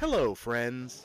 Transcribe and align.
Hello, 0.00 0.34
friends. 0.34 1.04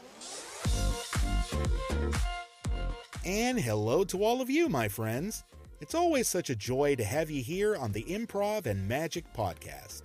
And 3.25 3.60
hello 3.60 4.05
to 4.05 4.23
all 4.23 4.39
of 4.39 4.49
you, 4.49 4.70
my 4.70 4.88
friends. 4.88 5.44
It's 5.81 5.94
always 5.94 6.29
such 6.29 6.49
a 6.49 6.55
joy 6.55 6.96
to 6.96 7.04
have 7.04 7.29
you 7.29 7.44
here 7.44 7.76
on 7.76 7.92
the 7.92 8.05
Improv 8.05 8.68
and 8.68 8.88
Magic 8.88 9.26
podcast. 9.34 10.04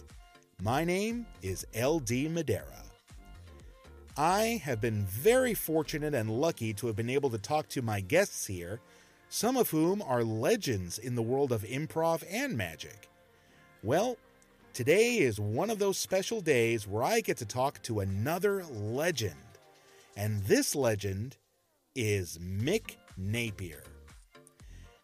My 0.61 0.82
name 0.82 1.24
is 1.40 1.64
LD 1.80 2.32
Madeira. 2.32 2.82
I 4.16 4.60
have 4.64 4.80
been 4.80 5.04
very 5.04 5.54
fortunate 5.54 6.12
and 6.12 6.28
lucky 6.28 6.74
to 6.74 6.88
have 6.88 6.96
been 6.96 7.10
able 7.10 7.30
to 7.30 7.38
talk 7.38 7.68
to 7.68 7.82
my 7.82 8.00
guests 8.00 8.44
here, 8.44 8.80
some 9.28 9.56
of 9.56 9.70
whom 9.70 10.02
are 10.02 10.24
legends 10.24 10.98
in 10.98 11.14
the 11.14 11.22
world 11.22 11.52
of 11.52 11.62
improv 11.62 12.24
and 12.28 12.56
magic. 12.56 13.08
Well, 13.84 14.16
today 14.72 15.18
is 15.18 15.40
one 15.40 15.71
of 15.71 15.78
those 15.78 15.98
special 15.98 16.41
days 16.41 16.86
where 16.86 17.02
I 17.02 17.20
get 17.20 17.36
to 17.38 17.46
talk 17.46 17.82
to 17.82 18.00
another 18.00 18.64
legend. 18.64 19.34
And 20.16 20.42
this 20.45 20.74
legend 20.74 21.36
is 21.95 22.38
Mick 22.38 22.96
Napier. 23.16 23.82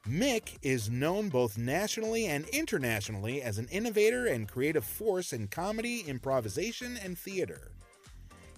Mick 0.08 0.56
is 0.62 0.88
known 0.88 1.28
both 1.28 1.58
nationally 1.58 2.27
and 2.27 2.46
internationally 2.48 3.42
as 3.42 3.58
an 3.58 3.66
innovator 3.72 4.27
and 4.27 4.48
creative 4.48 4.84
force 4.84 5.32
in 5.32 5.48
comedy, 5.48 6.05
improvisation, 6.06 6.96
and 7.02 7.19
theater. 7.19 7.72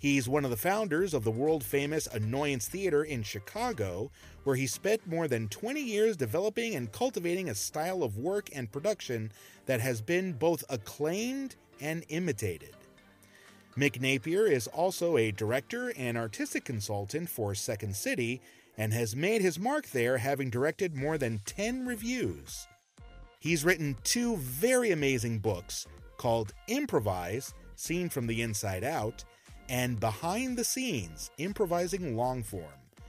He's 0.00 0.28
one 0.28 0.44
of 0.44 0.50
the 0.50 0.56
founders 0.56 1.12
of 1.12 1.24
the 1.24 1.30
world 1.30 1.64
famous 1.64 2.06
Annoyance 2.06 2.68
Theater 2.68 3.02
in 3.02 3.22
Chicago, 3.24 4.10
where 4.44 4.54
he 4.54 4.66
spent 4.66 5.06
more 5.06 5.26
than 5.26 5.48
20 5.48 5.80
years 5.80 6.16
developing 6.16 6.76
and 6.76 6.92
cultivating 6.92 7.48
a 7.48 7.54
style 7.54 8.04
of 8.04 8.16
work 8.16 8.48
and 8.54 8.70
production 8.70 9.32
that 9.66 9.80
has 9.80 10.00
been 10.00 10.32
both 10.32 10.62
acclaimed 10.70 11.56
and 11.80 12.04
imitated. 12.08 12.76
Mick 13.76 14.00
Napier 14.00 14.46
is 14.46 14.66
also 14.68 15.16
a 15.16 15.32
director 15.32 15.92
and 15.96 16.16
artistic 16.16 16.64
consultant 16.64 17.28
for 17.28 17.54
Second 17.54 17.94
City 17.94 18.40
and 18.76 18.92
has 18.92 19.16
made 19.16 19.42
his 19.42 19.58
mark 19.58 19.88
there, 19.90 20.18
having 20.18 20.50
directed 20.50 20.96
more 20.96 21.18
than 21.18 21.40
10 21.44 21.86
revues. 21.86 22.68
He's 23.40 23.64
written 23.64 23.96
two 24.04 24.36
very 24.36 24.92
amazing 24.92 25.40
books 25.40 25.86
called 26.16 26.52
Improvise, 26.68 27.54
Scene 27.74 28.08
from 28.08 28.26
the 28.26 28.42
Inside 28.42 28.82
Out, 28.84 29.24
and 29.68 30.00
Behind 30.00 30.56
the 30.56 30.64
Scenes 30.64 31.30
Improvising 31.38 32.14
Longform, 32.14 32.64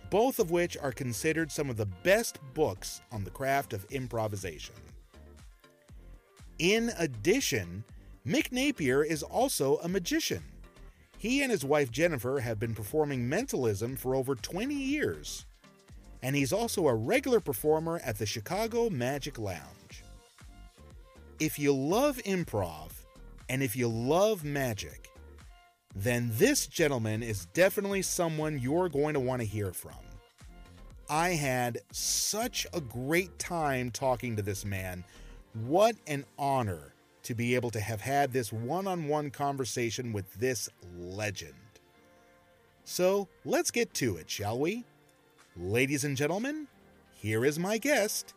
both 0.09 0.39
of 0.39 0.51
which 0.51 0.77
are 0.77 0.91
considered 0.91 1.51
some 1.51 1.69
of 1.69 1.77
the 1.77 1.85
best 1.85 2.39
books 2.53 3.01
on 3.11 3.23
the 3.23 3.29
craft 3.29 3.73
of 3.73 3.85
improvisation. 3.91 4.75
In 6.57 6.91
addition, 6.97 7.83
Mick 8.27 8.51
Napier 8.51 9.03
is 9.03 9.23
also 9.23 9.77
a 9.77 9.87
magician. 9.87 10.43
He 11.17 11.41
and 11.41 11.51
his 11.51 11.65
wife 11.65 11.91
Jennifer 11.91 12.39
have 12.39 12.59
been 12.59 12.75
performing 12.75 13.27
mentalism 13.27 13.95
for 13.95 14.15
over 14.15 14.35
20 14.35 14.73
years, 14.73 15.45
and 16.21 16.35
he's 16.35 16.53
also 16.53 16.87
a 16.87 16.95
regular 16.95 17.39
performer 17.39 18.01
at 18.03 18.17
the 18.17 18.25
Chicago 18.25 18.89
Magic 18.89 19.37
Lounge. 19.37 20.03
If 21.39 21.57
you 21.57 21.73
love 21.73 22.17
improv, 22.25 22.91
and 23.47 23.63
if 23.63 23.75
you 23.75 23.87
love 23.87 24.43
magic, 24.43 25.08
then 25.95 26.31
this 26.33 26.67
gentleman 26.67 27.23
is 27.23 27.45
definitely 27.47 28.01
someone 28.01 28.59
you're 28.59 28.89
going 28.89 29.13
to 29.13 29.19
want 29.19 29.41
to 29.41 29.47
hear 29.47 29.73
from. 29.73 29.93
I 31.09 31.29
had 31.29 31.79
such 31.91 32.67
a 32.73 32.79
great 32.79 33.39
time 33.39 33.89
talking 33.89 34.35
to 34.35 34.43
this 34.43 34.63
man. 34.63 35.03
What 35.53 35.95
an 36.05 36.25
honor 36.37 36.93
to 37.23 37.33
be 37.33 37.55
able 37.55 37.71
to 37.71 37.79
have 37.79 38.01
had 38.01 38.31
this 38.31 38.53
one 38.53 38.87
on 38.87 39.07
one 39.07 39.31
conversation 39.31 40.13
with 40.13 40.31
this 40.35 40.69
legend. 40.95 41.53
So 42.83 43.27
let's 43.43 43.71
get 43.71 43.93
to 43.95 44.17
it, 44.17 44.29
shall 44.29 44.59
we? 44.59 44.83
Ladies 45.57 46.03
and 46.03 46.15
gentlemen, 46.15 46.67
here 47.13 47.43
is 47.43 47.59
my 47.59 47.77
guest, 47.77 48.33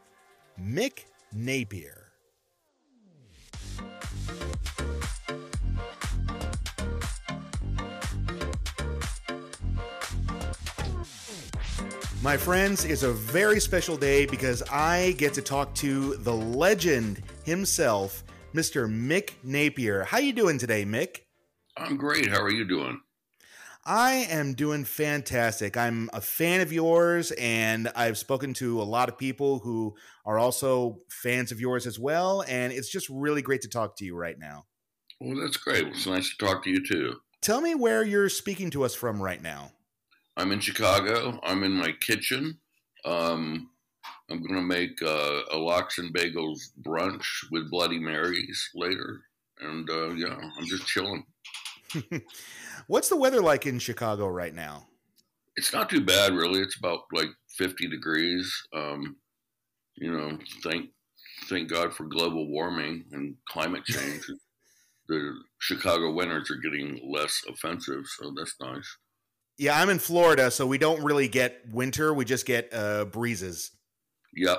Mick 0.60 1.04
Napier. 1.32 2.12
My 12.22 12.36
friends, 12.36 12.84
it's 12.84 13.02
a 13.02 13.12
very 13.12 13.58
special 13.58 13.96
day 13.96 14.26
because 14.26 14.62
I 14.70 15.16
get 15.18 15.34
to 15.34 15.42
talk 15.42 15.74
to 15.74 16.14
the 16.18 16.32
legend 16.32 17.20
himself, 17.44 18.22
Mr. 18.54 18.88
Mick 18.88 19.32
Napier. 19.42 20.04
How 20.04 20.18
you 20.18 20.32
doing 20.32 20.56
today, 20.56 20.84
Mick? 20.84 21.22
I'm 21.76 21.96
great. 21.96 22.28
How 22.28 22.40
are 22.40 22.52
you 22.52 22.64
doing? 22.64 23.00
I 23.84 24.28
am 24.30 24.54
doing 24.54 24.84
fantastic. 24.84 25.76
I'm 25.76 26.10
a 26.12 26.20
fan 26.20 26.60
of 26.60 26.72
yours, 26.72 27.32
and 27.32 27.90
I've 27.96 28.16
spoken 28.16 28.54
to 28.54 28.80
a 28.80 28.84
lot 28.84 29.08
of 29.08 29.18
people 29.18 29.58
who 29.58 29.96
are 30.24 30.38
also 30.38 30.98
fans 31.08 31.50
of 31.50 31.60
yours 31.60 31.88
as 31.88 31.98
well. 31.98 32.44
And 32.46 32.72
it's 32.72 32.88
just 32.88 33.08
really 33.08 33.42
great 33.42 33.62
to 33.62 33.68
talk 33.68 33.96
to 33.96 34.04
you 34.04 34.14
right 34.14 34.38
now. 34.38 34.66
Well, 35.20 35.40
that's 35.40 35.56
great. 35.56 35.88
It's 35.88 36.06
nice 36.06 36.30
to 36.36 36.46
talk 36.46 36.62
to 36.62 36.70
you 36.70 36.86
too. 36.86 37.16
Tell 37.40 37.60
me 37.60 37.74
where 37.74 38.04
you're 38.04 38.28
speaking 38.28 38.70
to 38.70 38.84
us 38.84 38.94
from 38.94 39.20
right 39.20 39.42
now. 39.42 39.72
I'm 40.36 40.52
in 40.52 40.60
Chicago. 40.60 41.38
I'm 41.42 41.62
in 41.62 41.72
my 41.72 41.92
kitchen. 42.00 42.58
Um, 43.04 43.70
I'm 44.30 44.42
going 44.42 44.54
to 44.54 44.62
make 44.62 45.02
uh, 45.02 45.40
a 45.50 45.58
lox 45.58 45.98
and 45.98 46.14
bagels 46.14 46.58
brunch 46.80 47.24
with 47.50 47.70
Bloody 47.70 47.98
Marys 47.98 48.70
later, 48.74 49.22
and 49.60 49.88
uh, 49.90 50.10
yeah, 50.10 50.36
I'm 50.56 50.66
just 50.66 50.86
chilling. 50.86 51.24
What's 52.86 53.08
the 53.08 53.16
weather 53.16 53.42
like 53.42 53.66
in 53.66 53.78
Chicago 53.78 54.26
right 54.28 54.54
now? 54.54 54.86
It's 55.56 55.72
not 55.72 55.90
too 55.90 56.00
bad, 56.00 56.32
really. 56.32 56.60
It's 56.60 56.78
about 56.78 57.00
like 57.12 57.28
50 57.58 57.88
degrees. 57.88 58.50
Um, 58.74 59.16
you 59.96 60.10
know, 60.10 60.38
thank 60.62 60.90
thank 61.48 61.68
God 61.68 61.92
for 61.92 62.04
global 62.04 62.48
warming 62.48 63.04
and 63.12 63.34
climate 63.48 63.84
change. 63.84 64.24
the 65.08 65.34
Chicago 65.58 66.12
winters 66.12 66.50
are 66.50 66.56
getting 66.56 67.00
less 67.12 67.42
offensive, 67.48 68.04
so 68.06 68.32
that's 68.36 68.54
nice. 68.60 68.96
Yeah, 69.58 69.78
I'm 69.80 69.90
in 69.90 69.98
Florida, 69.98 70.50
so 70.50 70.66
we 70.66 70.78
don't 70.78 71.02
really 71.02 71.28
get 71.28 71.60
winter. 71.70 72.12
We 72.12 72.24
just 72.24 72.46
get 72.46 72.72
uh, 72.72 73.04
breezes. 73.04 73.70
Yep. 74.34 74.58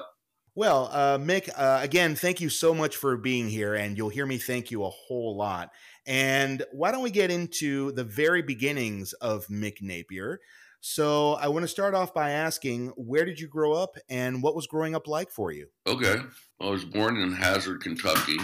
Well, 0.56 0.90
uh, 0.92 1.18
Mick, 1.18 1.50
uh, 1.56 1.80
again, 1.82 2.16
thank 2.16 2.40
you 2.40 2.48
so 2.48 2.76
much 2.76 2.96
for 2.96 3.18
being 3.18 3.50
here, 3.50 3.74
and 3.74 3.98
you'll 3.98 4.10
hear 4.10 4.28
me 4.28 4.38
thank 4.38 4.70
you 4.70 4.84
a 4.84 4.90
whole 4.90 5.36
lot. 5.36 5.72
And 6.06 6.64
why 6.72 6.92
don't 6.92 7.02
we 7.02 7.10
get 7.10 7.32
into 7.32 7.92
the 7.94 8.04
very 8.04 8.44
beginnings 8.44 9.14
of 9.14 9.48
Mick 9.48 9.82
Napier? 9.82 10.40
So 10.80 11.34
I 11.34 11.48
want 11.48 11.64
to 11.64 11.68
start 11.68 11.96
off 11.96 12.14
by 12.14 12.30
asking, 12.32 12.90
where 12.90 13.26
did 13.26 13.40
you 13.40 13.48
grow 13.48 13.74
up, 13.74 13.98
and 14.10 14.44
what 14.44 14.56
was 14.56 14.68
growing 14.68 14.94
up 14.94 15.08
like 15.08 15.32
for 15.32 15.52
you? 15.52 15.68
Okay, 15.88 16.18
I 16.62 16.70
was 16.70 16.86
born 16.86 17.18
in 17.18 17.34
Hazard, 17.34 17.82
Kentucky, 17.82 18.38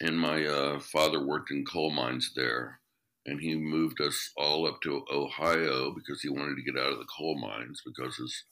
and 0.00 0.18
my 0.18 0.46
uh, 0.46 0.80
father 0.80 1.26
worked 1.26 1.50
in 1.50 1.66
coal 1.66 1.90
mines 1.90 2.32
there 2.34 2.79
and 3.26 3.40
he 3.40 3.54
moved 3.54 4.00
us 4.00 4.30
all 4.36 4.66
up 4.66 4.80
to 4.82 5.04
Ohio 5.12 5.92
because 5.92 6.22
he 6.22 6.28
wanted 6.28 6.56
to 6.56 6.62
get 6.62 6.80
out 6.80 6.92
of 6.92 6.98
the 6.98 7.06
coal 7.16 7.38
mines 7.38 7.82
because 7.84 8.16
his 8.16 8.44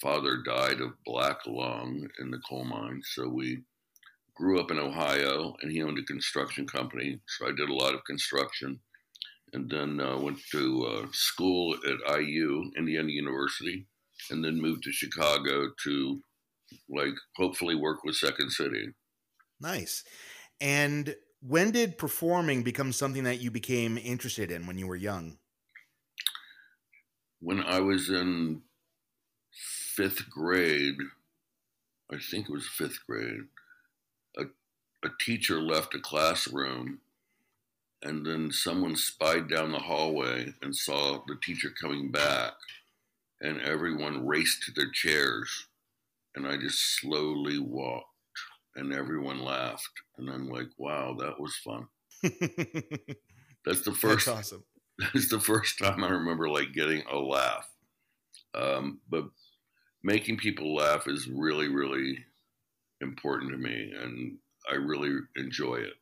father 0.00 0.42
died 0.44 0.80
of 0.80 1.02
black 1.04 1.38
lung 1.46 2.08
in 2.20 2.30
the 2.30 2.40
coal 2.48 2.64
mines. 2.64 3.10
So 3.14 3.28
we 3.28 3.62
grew 4.38 4.60
up 4.60 4.70
in 4.70 4.78
Ohio, 4.78 5.54
and 5.62 5.72
he 5.72 5.82
owned 5.82 5.98
a 5.98 6.04
construction 6.04 6.66
company. 6.66 7.20
So 7.26 7.46
I 7.46 7.50
did 7.50 7.68
a 7.68 7.74
lot 7.74 7.94
of 7.94 8.04
construction, 8.04 8.78
and 9.52 9.68
then 9.68 10.00
uh, 10.00 10.16
went 10.18 10.38
to 10.52 10.86
uh, 10.86 11.06
school 11.12 11.76
at 11.86 12.20
IU, 12.20 12.70
Indiana 12.76 13.10
University, 13.10 13.86
and 14.30 14.44
then 14.44 14.60
moved 14.60 14.84
to 14.84 14.92
Chicago 14.92 15.70
to 15.84 16.20
like 16.88 17.14
hopefully 17.36 17.74
work 17.74 18.04
with 18.04 18.14
Second 18.14 18.50
City. 18.50 18.90
Nice. 19.60 20.04
And 20.60 21.14
when 21.40 21.70
did 21.70 21.98
performing 21.98 22.62
become 22.62 22.92
something 22.92 23.24
that 23.24 23.40
you 23.40 23.50
became 23.50 23.98
interested 23.98 24.50
in 24.50 24.66
when 24.66 24.78
you 24.78 24.86
were 24.86 24.96
young? 24.96 25.38
When 27.40 27.62
I 27.62 27.80
was 27.80 28.10
in 28.10 28.62
fifth 29.52 30.28
grade, 30.28 30.98
I 32.10 32.16
think 32.18 32.48
it 32.48 32.52
was 32.52 32.66
fifth 32.66 32.98
grade, 33.06 33.42
a, 34.36 34.44
a 35.04 35.10
teacher 35.20 35.60
left 35.60 35.94
a 35.94 36.00
classroom 36.00 37.00
and 38.02 38.24
then 38.24 38.50
someone 38.52 38.96
spied 38.96 39.48
down 39.48 39.72
the 39.72 39.78
hallway 39.78 40.52
and 40.62 40.74
saw 40.74 41.20
the 41.26 41.36
teacher 41.42 41.70
coming 41.80 42.10
back 42.10 42.52
and 43.40 43.60
everyone 43.60 44.26
raced 44.26 44.62
to 44.64 44.72
their 44.72 44.90
chairs 44.90 45.66
and 46.34 46.46
I 46.46 46.56
just 46.56 47.00
slowly 47.00 47.58
walked 47.58 48.07
and 48.78 48.92
everyone 48.92 49.40
laughed. 49.40 49.90
And 50.16 50.30
I'm 50.30 50.48
like, 50.48 50.68
wow, 50.78 51.16
that 51.18 51.40
was 51.40 51.56
fun. 51.56 51.88
That's 53.64 53.82
the 53.82 53.92
first. 53.92 54.26
That's 54.26 54.38
awesome. 54.38 54.64
That's 55.14 55.28
the 55.28 55.40
first 55.40 55.78
time 55.78 56.02
I 56.02 56.08
remember 56.08 56.48
like 56.48 56.72
getting 56.72 57.02
a 57.10 57.18
laugh. 57.18 57.68
Um, 58.54 59.00
but 59.08 59.24
making 60.02 60.38
people 60.38 60.74
laugh 60.74 61.06
is 61.06 61.28
really, 61.28 61.68
really 61.68 62.18
important 63.00 63.52
to 63.52 63.58
me, 63.58 63.92
and 64.00 64.38
I 64.70 64.74
really 64.74 65.16
enjoy 65.36 65.76
it. 65.76 65.94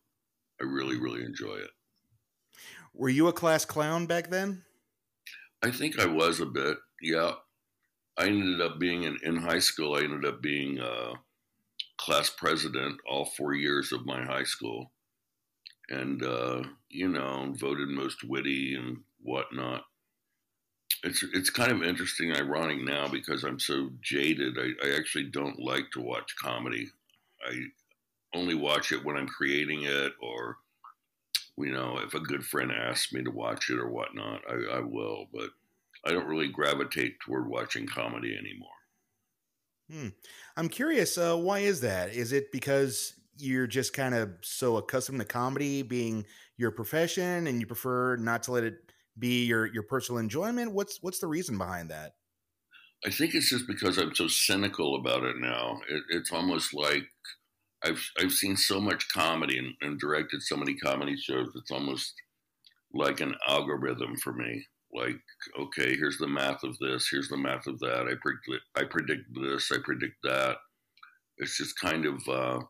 I 0.60 0.64
really, 0.64 0.98
really 0.98 1.22
enjoy 1.24 1.56
it. 1.56 1.70
Were 2.94 3.10
you 3.10 3.28
a 3.28 3.32
class 3.32 3.64
clown 3.64 4.06
back 4.06 4.30
then? 4.30 4.62
I 5.62 5.70
think 5.70 5.98
I 5.98 6.06
was 6.06 6.40
a 6.40 6.46
bit. 6.46 6.78
Yeah, 7.02 7.32
I 8.16 8.26
ended 8.26 8.62
up 8.62 8.78
being 8.78 9.02
in, 9.02 9.18
in 9.22 9.36
high 9.36 9.58
school. 9.58 9.96
I 9.96 10.00
ended 10.00 10.24
up 10.24 10.40
being 10.40 10.80
uh, 10.80 11.14
class 11.98 12.30
president 12.30 13.00
all 13.08 13.24
four 13.24 13.54
years 13.54 13.92
of 13.92 14.06
my 14.06 14.22
high 14.24 14.44
school, 14.44 14.92
and 15.88 16.22
uh, 16.22 16.62
you 16.88 17.08
know, 17.08 17.52
voted 17.56 17.88
most 17.88 18.24
witty 18.24 18.74
and 18.74 18.98
whatnot. 19.22 19.84
It's 21.02 21.22
it's 21.34 21.50
kind 21.50 21.72
of 21.72 21.82
interesting, 21.82 22.32
ironic 22.32 22.82
now 22.82 23.08
because 23.08 23.44
I'm 23.44 23.60
so 23.60 23.90
jaded. 24.00 24.58
I, 24.58 24.86
I 24.86 24.96
actually 24.96 25.24
don't 25.24 25.58
like 25.58 25.90
to 25.92 26.00
watch 26.00 26.34
comedy. 26.40 26.88
I 27.46 27.58
only 28.34 28.54
watch 28.54 28.92
it 28.92 29.04
when 29.04 29.16
I'm 29.16 29.28
creating 29.28 29.82
it, 29.84 30.12
or 30.20 30.56
you 31.58 31.72
know, 31.72 31.98
if 31.98 32.14
a 32.14 32.20
good 32.20 32.44
friend 32.44 32.70
asks 32.70 33.12
me 33.12 33.22
to 33.22 33.30
watch 33.30 33.70
it 33.70 33.78
or 33.78 33.88
whatnot, 33.88 34.42
I, 34.48 34.78
I 34.78 34.80
will. 34.80 35.26
But 35.32 35.50
I 36.04 36.12
don't 36.12 36.26
really 36.26 36.48
gravitate 36.48 37.18
toward 37.20 37.48
watching 37.48 37.86
comedy 37.86 38.36
anymore. 38.36 38.75
Hmm. 39.90 40.08
I'm 40.56 40.68
curious, 40.68 41.16
uh, 41.16 41.36
why 41.36 41.60
is 41.60 41.80
that? 41.82 42.10
Is 42.10 42.32
it 42.32 42.50
because 42.50 43.14
you're 43.38 43.66
just 43.66 43.92
kind 43.92 44.14
of 44.14 44.30
so 44.42 44.76
accustomed 44.76 45.20
to 45.20 45.26
comedy 45.26 45.82
being 45.82 46.26
your 46.56 46.70
profession 46.70 47.46
and 47.46 47.60
you 47.60 47.66
prefer 47.66 48.16
not 48.16 48.42
to 48.44 48.52
let 48.52 48.64
it 48.64 48.92
be 49.18 49.44
your 49.44 49.66
your 49.66 49.84
personal 49.84 50.18
enjoyment? 50.18 50.72
What's 50.72 51.02
what's 51.02 51.20
the 51.20 51.26
reason 51.28 51.56
behind 51.56 51.90
that? 51.90 52.14
I 53.04 53.10
think 53.10 53.34
it's 53.34 53.50
just 53.50 53.66
because 53.66 53.98
I'm 53.98 54.14
so 54.14 54.26
cynical 54.26 54.96
about 54.96 55.22
it 55.22 55.36
now. 55.36 55.80
It, 55.88 56.02
it's 56.10 56.32
almost 56.32 56.74
like 56.74 57.04
I've 57.84 58.04
I've 58.18 58.32
seen 58.32 58.56
so 58.56 58.80
much 58.80 59.08
comedy 59.12 59.58
and, 59.58 59.74
and 59.80 60.00
directed 60.00 60.42
so 60.42 60.56
many 60.56 60.74
comedy 60.74 61.16
shows. 61.16 61.52
It's 61.54 61.70
almost 61.70 62.14
like 62.92 63.20
an 63.20 63.36
algorithm 63.46 64.16
for 64.16 64.32
me 64.32 64.66
like 64.96 65.20
okay 65.58 65.94
here's 65.96 66.18
the 66.18 66.26
math 66.26 66.62
of 66.62 66.76
this 66.78 67.08
here's 67.10 67.28
the 67.28 67.36
math 67.36 67.66
of 67.66 67.78
that 67.80 68.06
i 68.08 68.14
predict 68.20 68.64
i 68.76 68.84
predict 68.84 69.22
this 69.34 69.70
i 69.72 69.76
predict 69.82 70.16
that. 70.22 70.56
It's 71.38 71.58
just 71.58 71.78
kind 71.78 72.06
of 72.06 72.26
uh, 72.28 72.60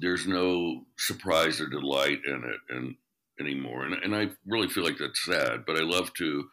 there's 0.00 0.26
no 0.26 0.82
surprise 0.98 1.60
or 1.60 1.68
delight 1.68 2.18
in 2.26 2.42
it 2.44 2.76
and 2.76 2.96
anymore. 3.38 3.84
And, 3.86 3.94
and 4.02 4.16
i 4.16 4.28
really 4.46 4.68
feel 4.68 4.84
like 4.84 4.98
that's 4.98 5.24
sad 5.24 5.64
but 5.66 5.76
i 5.76 5.82
love 5.82 6.12
to 6.14 6.44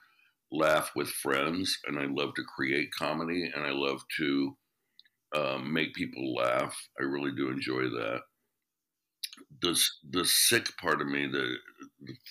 laugh 0.52 0.92
with 0.96 1.10
friends 1.10 1.78
and 1.88 2.00
i 2.00 2.06
love 2.06 2.34
to 2.36 2.44
create 2.44 2.90
comedy 2.98 3.52
and 3.54 3.66
i 3.66 3.72
love 3.72 4.02
to 4.18 4.56
um, 5.36 5.72
make 5.72 5.94
people 5.94 6.34
laugh. 6.34 6.76
I 7.00 7.04
really 7.04 7.32
do 7.36 7.50
enjoy 7.50 7.84
that. 7.84 8.22
The, 9.62 9.80
the 10.10 10.26
sick 10.26 10.76
part 10.78 11.02
of 11.02 11.08
me 11.08 11.28
the 11.28 11.56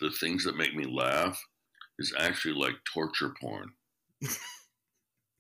the 0.00 0.10
things 0.10 0.44
that 0.44 0.56
make 0.56 0.74
me 0.74 0.84
laugh 0.86 1.38
is 1.98 2.14
actually 2.18 2.54
like 2.54 2.74
torture 2.92 3.34
porn. 3.40 3.70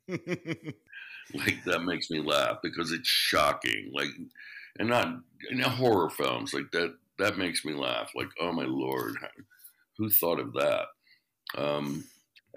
like 0.08 1.62
that 1.64 1.82
makes 1.84 2.10
me 2.10 2.20
laugh 2.20 2.58
because 2.62 2.92
it's 2.92 3.08
shocking. 3.08 3.90
Like, 3.92 4.08
and 4.78 4.88
not 4.88 5.20
horror 5.70 6.10
films 6.10 6.54
like 6.54 6.70
that. 6.72 6.94
That 7.18 7.36
makes 7.36 7.64
me 7.64 7.74
laugh. 7.74 8.10
Like, 8.14 8.28
oh 8.40 8.52
my 8.52 8.64
lord, 8.64 9.16
who 9.96 10.08
thought 10.08 10.38
of 10.38 10.52
that? 10.54 10.86
Um, 11.56 12.04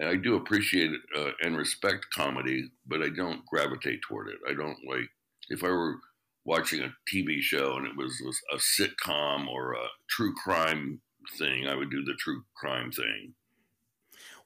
I 0.02 0.16
do 0.16 0.36
appreciate 0.36 0.90
uh, 1.16 1.30
and 1.42 1.56
respect 1.56 2.06
comedy, 2.14 2.70
but 2.86 3.02
I 3.02 3.08
don't 3.08 3.44
gravitate 3.46 4.00
toward 4.02 4.28
it. 4.28 4.38
I 4.48 4.54
don't 4.54 4.78
like 4.88 5.08
if 5.48 5.62
I 5.62 5.68
were 5.68 5.96
watching 6.44 6.82
a 6.82 6.94
TV 7.12 7.40
show 7.40 7.76
and 7.76 7.86
it 7.86 7.96
was, 7.96 8.20
was 8.24 8.40
a 8.52 8.56
sitcom 8.56 9.46
or 9.48 9.74
a 9.74 9.86
true 10.08 10.34
crime 10.34 11.00
thing, 11.38 11.66
I 11.68 11.74
would 11.74 11.90
do 11.90 12.04
the 12.04 12.14
true 12.18 12.42
crime 12.56 12.90
thing. 12.90 13.34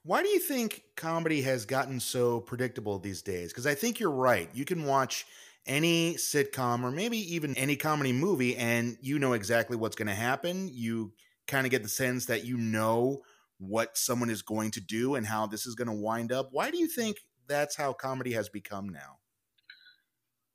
Why 0.07 0.23
do 0.23 0.29
you 0.29 0.39
think 0.39 0.83
comedy 0.95 1.41
has 1.41 1.65
gotten 1.65 1.99
so 1.99 2.39
predictable 2.39 2.97
these 2.97 3.21
days? 3.21 3.51
Because 3.51 3.67
I 3.67 3.75
think 3.75 3.99
you're 3.99 4.09
right. 4.09 4.49
You 4.53 4.63
can 4.63 4.85
watch 4.85 5.25
any 5.65 6.13
sitcom 6.13 6.83
or 6.83 6.91
maybe 6.91 7.17
even 7.35 7.53
any 7.57 7.75
comedy 7.75 8.13
movie 8.13 8.55
and 8.55 8.97
you 9.01 9.19
know 9.19 9.33
exactly 9.33 9.75
what's 9.75 9.97
going 9.97 10.07
to 10.07 10.15
happen. 10.15 10.69
You 10.71 11.11
kind 11.45 11.67
of 11.67 11.71
get 11.71 11.83
the 11.83 11.89
sense 11.89 12.25
that 12.27 12.45
you 12.45 12.55
know 12.55 13.23
what 13.57 13.97
someone 13.97 14.29
is 14.29 14.41
going 14.41 14.71
to 14.71 14.79
do 14.79 15.15
and 15.15 15.27
how 15.27 15.45
this 15.45 15.65
is 15.65 15.75
going 15.75 15.89
to 15.89 15.93
wind 15.93 16.31
up. 16.31 16.49
Why 16.53 16.71
do 16.71 16.77
you 16.77 16.87
think 16.87 17.17
that's 17.45 17.75
how 17.75 17.91
comedy 17.91 18.31
has 18.31 18.47
become 18.47 18.87
now? 18.87 19.17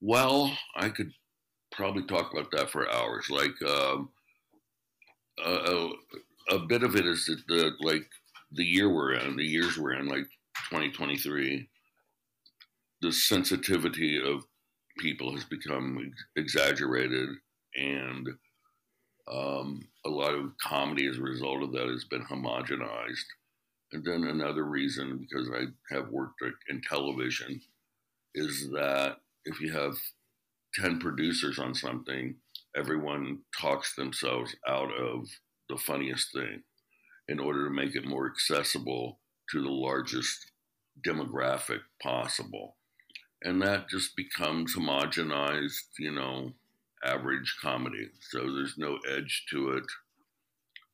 Well, 0.01 0.57
I 0.75 0.89
could 0.89 1.13
probably 1.73 2.05
talk 2.07 2.33
about 2.33 2.51
that 2.53 2.71
for 2.71 2.91
hours. 2.91 3.29
Like, 3.29 3.53
um, 3.69 4.09
a, 5.45 5.91
a, 6.51 6.59
bit 6.61 6.83
of 6.83 6.97
it 6.97 7.07
is 7.07 7.27
that 7.27 7.43
the 7.49 7.73
like 7.81 8.09
the 8.55 8.65
year 8.65 8.89
we're 8.89 9.15
in, 9.15 9.37
the 9.37 9.45
years 9.45 9.79
we're 9.79 9.95
in, 9.95 10.07
like 10.07 10.27
2023, 10.71 11.69
the 13.01 13.13
sensitivity 13.13 14.21
of 14.23 14.45
people 14.99 15.33
has 15.33 15.45
become 15.45 16.13
exaggerated, 16.37 17.31
and 17.75 18.29
um, 19.31 19.81
a 20.05 20.09
lot 20.09 20.35
of 20.35 20.53
comedy 20.59 21.07
as 21.07 21.19
a 21.19 21.23
result 21.23 21.63
of 21.63 21.73
that 21.73 21.89
has 21.89 22.05
been 22.05 22.25
homogenized. 22.25 23.25
And 23.93 24.05
then 24.05 24.25
another 24.25 24.65
reason, 24.65 25.19
because 25.19 25.51
I 25.51 25.95
have 25.95 26.09
worked 26.09 26.43
in 26.69 26.81
television, 26.83 27.61
is 28.35 28.71
that 28.71 29.17
if 29.45 29.61
you 29.61 29.73
have 29.73 29.95
10 30.75 30.99
producers 30.99 31.59
on 31.59 31.75
something, 31.75 32.35
everyone 32.77 33.41
talks 33.59 33.95
themselves 33.95 34.55
out 34.67 34.91
of 34.95 35.27
the 35.69 35.77
funniest 35.77 36.33
thing 36.33 36.63
in 37.33 37.41
order 37.41 37.65
to 37.65 37.75
make 37.75 37.97
it 37.97 38.07
more 38.07 38.31
accessible 38.31 39.19
to 39.51 39.63
the 39.63 39.71
largest 39.71 40.53
demographic 41.05 41.81
possible. 42.03 42.77
And 43.43 43.61
that 43.63 43.89
just 43.89 44.15
becomes 44.15 44.77
homogenized, 44.77 45.99
you 45.99 46.13
know, 46.13 46.53
average 47.03 47.57
comedy. 47.61 48.11
So 48.21 48.41
there's 48.41 48.77
no 48.77 48.99
edge 49.11 49.47
to 49.51 49.71
it. 49.71 49.85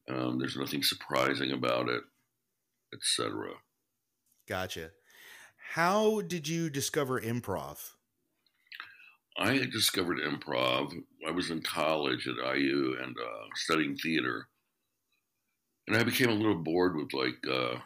Um, 0.08 0.38
there's 0.38 0.56
nothing 0.56 0.82
surprising 0.82 1.50
about 1.50 1.88
it, 1.88 2.04
etc. 2.94 3.50
Gotcha. 4.48 4.90
How 5.72 6.20
did 6.20 6.46
you 6.46 6.70
discover 6.70 7.20
improv? 7.20 7.78
I 9.36 9.58
discovered 9.70 10.18
improv. 10.18 10.94
I 11.26 11.32
was 11.32 11.50
in 11.50 11.62
college 11.62 12.28
at 12.28 12.56
IU 12.56 12.96
and 13.02 13.16
uh, 13.18 13.46
studying 13.56 13.96
theater 13.96 14.46
and 15.88 15.96
I 15.96 16.04
became 16.04 16.28
a 16.28 16.34
little 16.34 16.54
bored 16.54 16.96
with 16.96 17.14
like 17.14 17.38
uh, 17.50 17.78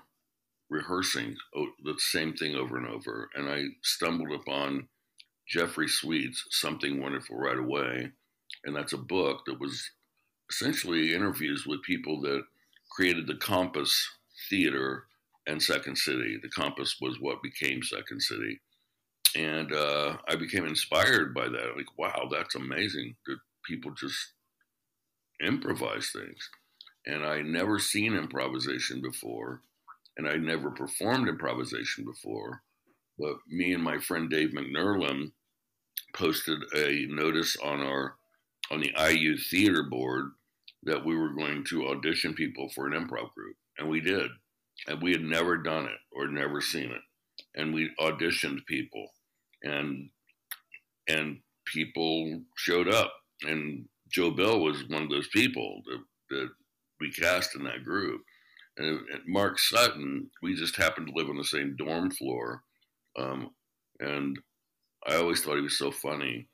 rehearsing 0.69 1.37
the 1.85 1.95
same 1.99 2.35
thing 2.35 2.57
over 2.57 2.77
and 2.77 2.89
over. 2.89 3.31
And 3.37 3.49
I 3.49 3.63
stumbled 3.83 4.33
upon 4.33 4.89
Jeffrey 5.49 5.89
Sweet's 5.89 6.45
Something 6.51 7.01
Wonderful 7.01 7.37
Right 7.37 7.59
Away, 7.59 8.11
and 8.65 8.75
that's 8.75 8.93
a 8.93 8.99
book 8.99 9.43
that 9.47 9.61
was 9.61 9.89
essentially 10.51 11.15
interviews 11.15 11.65
with 11.65 11.83
people 11.83 12.21
that 12.23 12.43
created 12.91 13.27
the 13.29 13.37
Compass 13.37 14.09
Theater 14.51 15.05
and 15.47 15.63
Second 15.63 15.97
City. 15.97 16.39
The 16.43 16.49
Compass 16.49 16.97
was 17.01 17.19
what 17.21 17.43
became 17.43 17.83
Second 17.83 18.21
City. 18.21 18.61
And 19.35 19.73
uh, 19.73 20.17
I 20.29 20.37
became 20.37 20.67
inspired 20.67 21.33
by 21.33 21.49
that. 21.49 21.73
Like, 21.75 21.87
wow, 21.97 22.29
that's 22.31 22.55
amazing 22.55 23.15
that 23.27 23.39
people 23.67 23.93
just 23.93 24.35
improvise 25.41 26.11
things 26.13 26.51
and 27.07 27.25
I 27.25 27.43
never 27.43 27.79
seen 27.79 28.15
improvisation 28.15 29.01
before, 29.01 29.63
and 30.17 30.29
I 30.29 30.37
never 30.37 30.71
performed 30.71 31.29
improvisation 31.29 32.05
before. 32.05 32.63
But 33.19 33.37
me 33.49 33.73
and 33.73 33.83
my 33.83 33.99
friend 33.99 34.31
Dave 34.31 34.51
McNerlin 34.51 35.33
posted 36.15 36.63
a 36.75 37.07
notice 37.09 37.57
on 37.63 37.81
our 37.81 38.17
on 38.71 38.81
the 38.81 38.93
IU 38.99 39.37
theater 39.37 39.83
board 39.83 40.31
that 40.85 41.05
we 41.05 41.17
were 41.17 41.35
going 41.35 41.65
to 41.65 41.89
audition 41.89 42.35
people 42.35 42.69
for 42.71 42.87
an 42.87 42.93
improv 42.93 43.33
group, 43.35 43.57
and 43.79 43.89
we 43.89 44.01
did. 44.01 44.31
And 44.89 45.01
we 45.03 45.13
had 45.13 45.23
never 45.23 45.59
done 45.59 45.85
it 45.85 45.99
or 46.11 46.27
never 46.27 46.61
seen 46.61 46.91
it, 46.91 47.03
and 47.55 47.73
we 47.75 47.91
auditioned 48.01 48.65
people, 48.67 49.07
and 49.63 50.09
and 51.09 51.39
people 51.67 52.43
showed 52.57 52.89
up, 52.89 53.13
and 53.43 53.87
Joe 54.11 54.31
Bill 54.31 54.61
was 54.61 54.89
one 54.89 55.03
of 55.03 55.11
those 55.11 55.29
people 55.29 55.83
that, 55.87 55.99
that 56.31 56.51
we 57.03 57.11
cast 57.11 57.55
in 57.55 57.65
that 57.65 57.85
group. 57.85 58.23
And, 58.79 58.87
and 58.87 59.21
Mark 59.27 59.59
Sutton, 59.59 60.31
we 60.43 60.55
just 60.55 60.77
happened 60.77 61.09
to 61.09 61.13
live 61.15 61.29
on 61.29 61.37
the 61.37 61.45
same 61.45 61.77
dorm 61.77 62.11
floor. 62.11 62.63
Um, 63.19 63.51
and 64.01 64.39
I 65.07 65.17
always 65.17 65.43
thought 65.43 65.57
he 65.57 65.63
was 65.63 65.77
so 65.77 65.91
funny. 65.91 66.49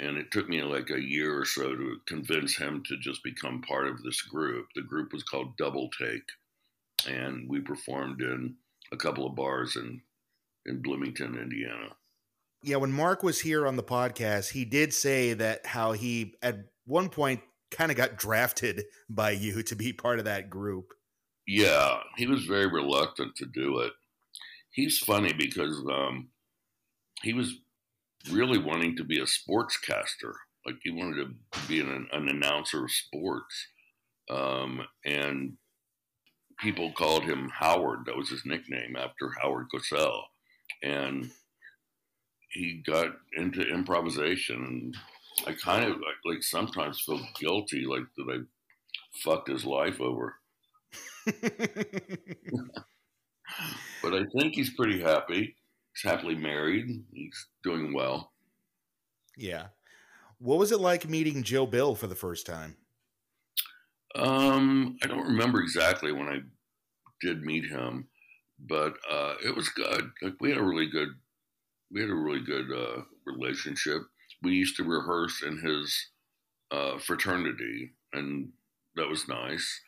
And 0.00 0.16
it 0.16 0.32
took 0.32 0.48
me 0.48 0.60
like 0.62 0.90
a 0.90 1.00
year 1.00 1.38
or 1.38 1.44
so 1.44 1.76
to 1.76 1.96
convince 2.08 2.56
him 2.56 2.82
to 2.88 2.96
just 2.98 3.22
become 3.22 3.62
part 3.62 3.86
of 3.86 4.02
this 4.02 4.22
group. 4.22 4.66
The 4.74 4.82
group 4.82 5.12
was 5.12 5.22
called 5.22 5.56
Double 5.56 5.88
Take. 6.00 6.24
And 7.08 7.48
we 7.48 7.60
performed 7.60 8.20
in 8.20 8.56
a 8.90 8.96
couple 8.96 9.26
of 9.26 9.36
bars 9.36 9.76
in, 9.76 10.00
in 10.66 10.82
Bloomington, 10.82 11.38
Indiana. 11.38 11.90
Yeah, 12.62 12.76
when 12.76 12.92
Mark 12.92 13.22
was 13.22 13.42
here 13.42 13.66
on 13.66 13.76
the 13.76 13.82
podcast, 13.82 14.50
he 14.50 14.64
did 14.64 14.94
say 14.94 15.34
that 15.34 15.66
how 15.66 15.92
he 15.92 16.34
at 16.42 16.56
one 16.86 17.10
point 17.10 17.40
kind 17.74 17.90
of 17.90 17.96
got 17.96 18.16
drafted 18.16 18.84
by 19.08 19.32
you 19.32 19.62
to 19.62 19.76
be 19.76 19.92
part 19.92 20.18
of 20.18 20.24
that 20.24 20.48
group. 20.48 20.92
Yeah, 21.46 21.98
he 22.16 22.26
was 22.26 22.44
very 22.44 22.66
reluctant 22.66 23.36
to 23.36 23.46
do 23.46 23.80
it. 23.80 23.92
He's 24.70 24.98
funny 24.98 25.32
because 25.32 25.78
um, 25.90 26.28
he 27.22 27.32
was 27.32 27.54
really 28.30 28.58
wanting 28.58 28.96
to 28.96 29.04
be 29.04 29.18
a 29.18 29.24
sportscaster. 29.24 30.32
Like 30.64 30.76
he 30.82 30.90
wanted 30.90 31.26
to 31.26 31.68
be 31.68 31.80
an, 31.80 32.08
an 32.12 32.28
announcer 32.28 32.84
of 32.84 32.90
sports. 32.90 33.66
Um, 34.30 34.80
and 35.04 35.54
people 36.58 36.92
called 36.92 37.24
him 37.24 37.50
Howard. 37.50 38.06
That 38.06 38.16
was 38.16 38.30
his 38.30 38.46
nickname 38.46 38.96
after 38.96 39.30
Howard 39.42 39.66
Cosell. 39.74 40.22
And 40.82 41.30
he 42.50 42.82
got 42.86 43.08
into 43.36 43.62
improvisation. 43.62 44.92
I 45.46 45.52
kind 45.52 45.84
of 45.84 45.92
like, 45.92 46.16
like 46.24 46.42
sometimes 46.42 47.00
feel 47.00 47.20
guilty, 47.38 47.84
like 47.86 48.04
that 48.16 48.26
I 48.30 48.38
fucked 49.22 49.48
his 49.48 49.64
life 49.64 50.00
over. 50.00 50.34
but 54.02 54.14
I 54.14 54.24
think 54.36 54.54
he's 54.54 54.74
pretty 54.74 55.00
happy. 55.00 55.56
He's 55.94 56.10
happily 56.10 56.34
married. 56.34 57.04
He's 57.12 57.46
doing 57.62 57.92
well. 57.94 58.32
Yeah. 59.36 59.68
What 60.38 60.58
was 60.58 60.72
it 60.72 60.80
like 60.80 61.08
meeting 61.08 61.42
Joe 61.42 61.66
Bill 61.66 61.94
for 61.94 62.06
the 62.06 62.14
first 62.14 62.46
time? 62.46 62.76
Um, 64.14 64.96
I 65.02 65.06
don't 65.06 65.26
remember 65.26 65.60
exactly 65.60 66.12
when 66.12 66.28
I 66.28 66.38
did 67.20 67.42
meet 67.42 67.64
him, 67.64 68.08
but 68.58 68.94
uh, 69.10 69.34
it 69.44 69.54
was 69.54 69.68
good. 69.70 70.10
Like 70.22 70.34
we 70.40 70.50
had 70.50 70.58
a 70.58 70.64
really 70.64 70.88
good, 70.88 71.08
we 71.90 72.00
had 72.00 72.10
a 72.10 72.14
really 72.14 72.44
good 72.44 72.70
uh, 72.70 73.02
relationship. 73.26 74.02
We 74.44 74.52
used 74.52 74.76
to 74.76 74.84
rehearse 74.84 75.42
in 75.42 75.58
his 75.58 76.08
uh, 76.70 76.98
fraternity, 76.98 77.92
and 78.12 78.52
that 78.96 79.08
was 79.08 79.28
nice. 79.28 79.80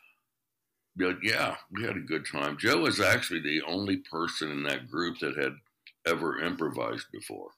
But 0.97 1.19
yeah, 1.23 1.57
we 1.71 1.85
had 1.85 1.97
a 1.97 2.01
good 2.01 2.27
time. 2.31 2.57
Joe 2.59 2.79
was 2.79 3.01
actually 3.01 3.41
the 3.41 3.63
only 3.63 3.99
person 3.99 4.51
in 4.51 4.63
that 4.65 4.89
group 4.91 5.19
that 5.21 5.37
had 5.37 5.53
ever 6.07 6.41
improvised 6.41 7.07
before. 7.13 7.51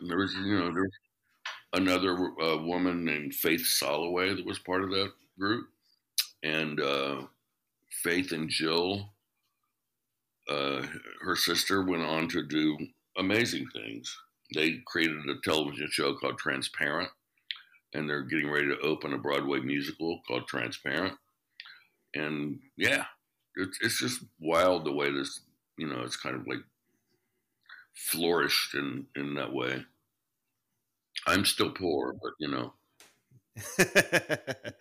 And 0.00 0.10
there 0.10 0.18
was, 0.18 0.34
you 0.34 0.58
know, 0.58 0.72
there 0.72 0.82
was 0.82 0.98
another 1.74 2.14
uh, 2.42 2.58
woman 2.58 3.04
named 3.04 3.34
Faith 3.34 3.62
Soloway 3.62 4.36
that 4.36 4.46
was 4.46 4.58
part 4.58 4.84
of 4.84 4.90
that 4.90 5.12
group, 5.38 5.68
and 6.42 6.80
uh, 6.80 7.22
Faith 8.02 8.32
and 8.32 8.48
Jill, 8.48 9.10
uh, 10.48 10.86
her 11.22 11.36
sister, 11.36 11.82
went 11.82 12.02
on 12.02 12.28
to 12.28 12.42
do 12.42 12.78
amazing 13.18 13.66
things. 13.74 14.16
They 14.54 14.80
created 14.86 15.28
a 15.28 15.40
television 15.42 15.88
show 15.90 16.14
called 16.14 16.38
Transparent, 16.38 17.10
and 17.94 18.08
they're 18.08 18.22
getting 18.22 18.50
ready 18.50 18.68
to 18.68 18.80
open 18.80 19.12
a 19.12 19.18
Broadway 19.18 19.60
musical 19.60 20.20
called 20.26 20.46
Transparent. 20.46 21.14
And 22.14 22.60
yeah, 22.76 23.04
it's 23.56 23.78
it's 23.80 23.98
just 23.98 24.22
wild 24.40 24.84
the 24.84 24.92
way 24.92 25.10
this, 25.10 25.40
you 25.78 25.86
know, 25.86 26.02
it's 26.02 26.16
kind 26.16 26.36
of 26.36 26.46
like 26.46 26.62
flourished 27.94 28.74
in 28.74 29.06
in 29.16 29.34
that 29.34 29.52
way. 29.52 29.84
I'm 31.26 31.44
still 31.44 31.70
poor, 31.70 32.14
but 32.20 32.32
you 32.38 32.48
know. 32.48 32.72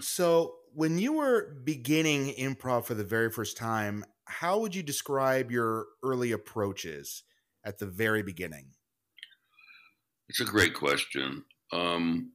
so, 0.00 0.56
when 0.74 0.98
you 0.98 1.14
were 1.14 1.56
beginning 1.64 2.34
improv 2.34 2.84
for 2.84 2.94
the 2.94 3.04
very 3.04 3.30
first 3.30 3.56
time, 3.56 4.04
how 4.26 4.58
would 4.58 4.74
you 4.74 4.82
describe 4.82 5.50
your 5.50 5.86
early 6.02 6.32
approaches 6.32 7.22
at 7.64 7.78
the 7.78 7.86
very 7.86 8.22
beginning? 8.22 8.66
It's 10.28 10.40
a 10.40 10.44
great 10.44 10.74
question. 10.74 11.44
Um, 11.72 12.32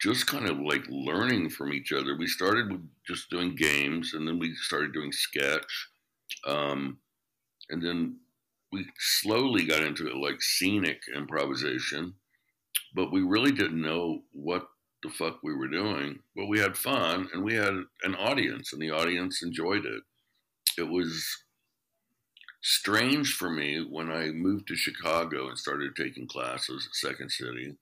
just 0.00 0.26
kind 0.26 0.48
of 0.48 0.58
like 0.58 0.84
learning 0.88 1.50
from 1.50 1.72
each 1.72 1.92
other. 1.92 2.16
We 2.16 2.26
started 2.26 2.70
with 2.70 2.88
just 3.06 3.30
doing 3.30 3.56
games, 3.56 4.14
and 4.14 4.26
then 4.26 4.38
we 4.38 4.54
started 4.54 4.92
doing 4.92 5.12
sketch, 5.12 5.88
um, 6.46 6.98
and 7.70 7.82
then 7.82 8.16
we 8.72 8.86
slowly 8.98 9.64
got 9.64 9.82
into 9.82 10.06
it 10.08 10.16
like 10.16 10.40
scenic 10.40 11.00
improvisation, 11.14 12.14
but 12.94 13.10
we 13.10 13.22
really 13.22 13.52
didn't 13.52 13.80
know 13.80 14.22
what 14.32 14.68
the 15.02 15.10
fuck 15.10 15.38
we 15.42 15.54
were 15.54 15.68
doing. 15.68 16.18
But 16.36 16.46
we 16.46 16.58
had 16.58 16.76
fun 16.76 17.28
and 17.32 17.42
we 17.42 17.54
had 17.54 17.74
an 18.02 18.14
audience, 18.16 18.72
and 18.72 18.82
the 18.82 18.90
audience 18.90 19.42
enjoyed 19.42 19.84
it. 19.84 20.02
It 20.76 20.88
was 20.88 21.26
strange 22.62 23.34
for 23.34 23.50
me 23.50 23.84
when 23.88 24.10
I 24.10 24.30
moved 24.30 24.68
to 24.68 24.76
Chicago 24.76 25.48
and 25.48 25.58
started 25.58 25.96
taking 25.96 26.26
classes 26.26 26.88
at 26.88 26.94
Second 26.96 27.30
City. 27.30 27.76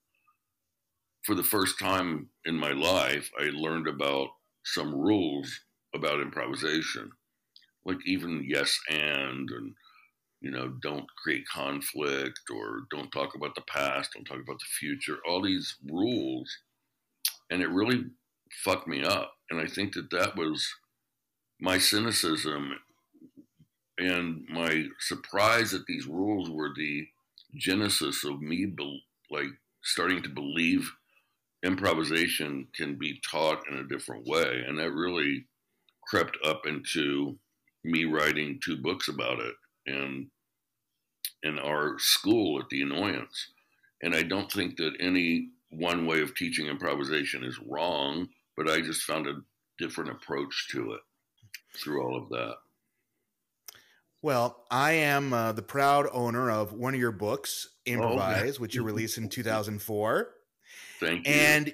For 1.24 1.34
the 1.34 1.42
first 1.42 1.78
time 1.78 2.28
in 2.44 2.56
my 2.56 2.72
life, 2.72 3.30
I 3.38 3.50
learned 3.52 3.88
about 3.88 4.28
some 4.64 4.94
rules 4.94 5.60
about 5.94 6.20
improvisation, 6.20 7.10
like 7.84 7.98
even 8.06 8.44
yes 8.46 8.78
and 8.90 9.48
and 9.50 9.74
you 10.40 10.50
know, 10.50 10.68
don't 10.82 11.06
create 11.22 11.48
conflict 11.48 12.40
or 12.54 12.82
don't 12.90 13.10
talk 13.10 13.34
about 13.34 13.54
the 13.54 13.62
past, 13.62 14.10
don't 14.14 14.24
talk 14.24 14.40
about 14.40 14.58
the 14.58 14.78
future, 14.78 15.18
all 15.26 15.42
these 15.42 15.76
rules. 15.90 16.48
And 17.50 17.62
it 17.62 17.70
really 17.70 18.04
fucked 18.64 18.86
me 18.86 19.02
up. 19.02 19.32
And 19.50 19.60
I 19.60 19.66
think 19.66 19.94
that 19.94 20.10
that 20.10 20.36
was 20.36 20.68
my 21.60 21.78
cynicism 21.78 22.72
and 23.98 24.44
my 24.48 24.84
surprise 25.00 25.70
that 25.70 25.86
these 25.86 26.06
rules 26.06 26.50
were 26.50 26.70
the 26.76 27.06
genesis 27.54 28.24
of 28.24 28.40
me 28.40 28.66
be- 28.66 29.02
like 29.30 29.48
starting 29.82 30.22
to 30.22 30.28
believe 30.28 30.90
improvisation 31.64 32.68
can 32.74 32.96
be 32.96 33.20
taught 33.28 33.62
in 33.70 33.78
a 33.78 33.88
different 33.88 34.26
way 34.26 34.62
and 34.66 34.78
that 34.78 34.92
really 34.92 35.46
crept 36.06 36.36
up 36.44 36.66
into 36.66 37.38
me 37.84 38.04
writing 38.04 38.60
two 38.62 38.76
books 38.76 39.08
about 39.08 39.40
it 39.40 39.54
and 39.86 40.26
in 41.42 41.58
our 41.58 41.98
school 41.98 42.60
at 42.60 42.68
the 42.68 42.82
annoyance. 42.82 43.48
And 44.02 44.14
I 44.14 44.22
don't 44.22 44.50
think 44.50 44.76
that 44.76 44.94
any 45.00 45.50
one 45.70 46.06
way 46.06 46.20
of 46.20 46.34
teaching 46.34 46.66
improvisation 46.66 47.44
is 47.44 47.58
wrong, 47.66 48.28
but 48.56 48.68
I 48.70 48.80
just 48.80 49.02
found 49.02 49.26
a 49.26 49.40
different 49.78 50.10
approach 50.10 50.68
to 50.72 50.92
it 50.92 51.00
through 51.76 52.02
all 52.02 52.16
of 52.16 52.28
that. 52.30 52.56
Well, 54.26 54.64
I 54.72 54.90
am 54.94 55.32
uh, 55.32 55.52
the 55.52 55.62
proud 55.62 56.08
owner 56.12 56.50
of 56.50 56.72
one 56.72 56.94
of 56.94 56.98
your 56.98 57.12
books, 57.12 57.68
Improvise, 57.84 58.56
oh, 58.56 58.60
which 58.60 58.74
you 58.74 58.82
released 58.82 59.18
in 59.18 59.28
2004. 59.28 60.28
Thank 60.98 61.28
you. 61.28 61.32
And 61.32 61.72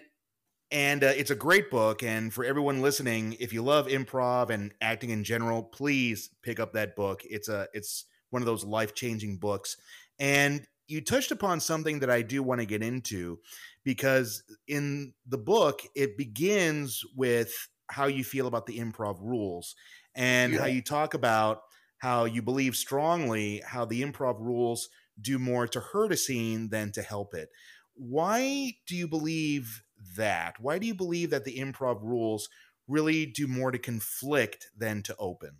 and 0.70 1.02
uh, 1.02 1.14
it's 1.16 1.30
a 1.30 1.34
great 1.34 1.70
book. 1.70 2.02
And 2.02 2.30
for 2.30 2.44
everyone 2.44 2.82
listening, 2.82 3.38
if 3.40 3.54
you 3.54 3.62
love 3.62 3.86
improv 3.86 4.50
and 4.50 4.74
acting 4.82 5.08
in 5.08 5.24
general, 5.24 5.62
please 5.62 6.28
pick 6.42 6.60
up 6.60 6.74
that 6.74 6.94
book. 6.94 7.22
It's 7.24 7.48
a 7.48 7.68
it's 7.72 8.04
one 8.28 8.42
of 8.42 8.46
those 8.46 8.66
life 8.66 8.94
changing 8.94 9.38
books. 9.38 9.78
And 10.18 10.66
you 10.88 11.00
touched 11.00 11.30
upon 11.30 11.58
something 11.58 12.00
that 12.00 12.10
I 12.10 12.20
do 12.20 12.42
want 12.42 12.60
to 12.60 12.66
get 12.66 12.82
into 12.82 13.38
because 13.82 14.42
in 14.68 15.14
the 15.26 15.38
book, 15.38 15.80
it 15.96 16.18
begins 16.18 17.02
with 17.16 17.70
how 17.86 18.08
you 18.08 18.22
feel 18.24 18.46
about 18.46 18.66
the 18.66 18.78
improv 18.78 19.22
rules 19.22 19.74
and 20.14 20.52
yeah. 20.52 20.58
how 20.58 20.66
you 20.66 20.82
talk 20.82 21.14
about 21.14 21.62
how 22.02 22.24
you 22.24 22.42
believe 22.42 22.74
strongly 22.74 23.62
how 23.64 23.84
the 23.84 24.02
improv 24.02 24.40
rules 24.40 24.88
do 25.20 25.38
more 25.38 25.68
to 25.68 25.78
hurt 25.78 26.10
a 26.10 26.16
scene 26.16 26.68
than 26.70 26.90
to 26.90 27.00
help 27.00 27.32
it. 27.32 27.48
Why 27.94 28.74
do 28.88 28.96
you 28.96 29.06
believe 29.06 29.84
that? 30.16 30.58
Why 30.58 30.80
do 30.80 30.86
you 30.88 30.96
believe 30.96 31.30
that 31.30 31.44
the 31.44 31.58
improv 31.58 32.02
rules 32.02 32.48
really 32.88 33.24
do 33.24 33.46
more 33.46 33.70
to 33.70 33.78
conflict 33.78 34.66
than 34.76 35.04
to 35.04 35.14
open? 35.16 35.58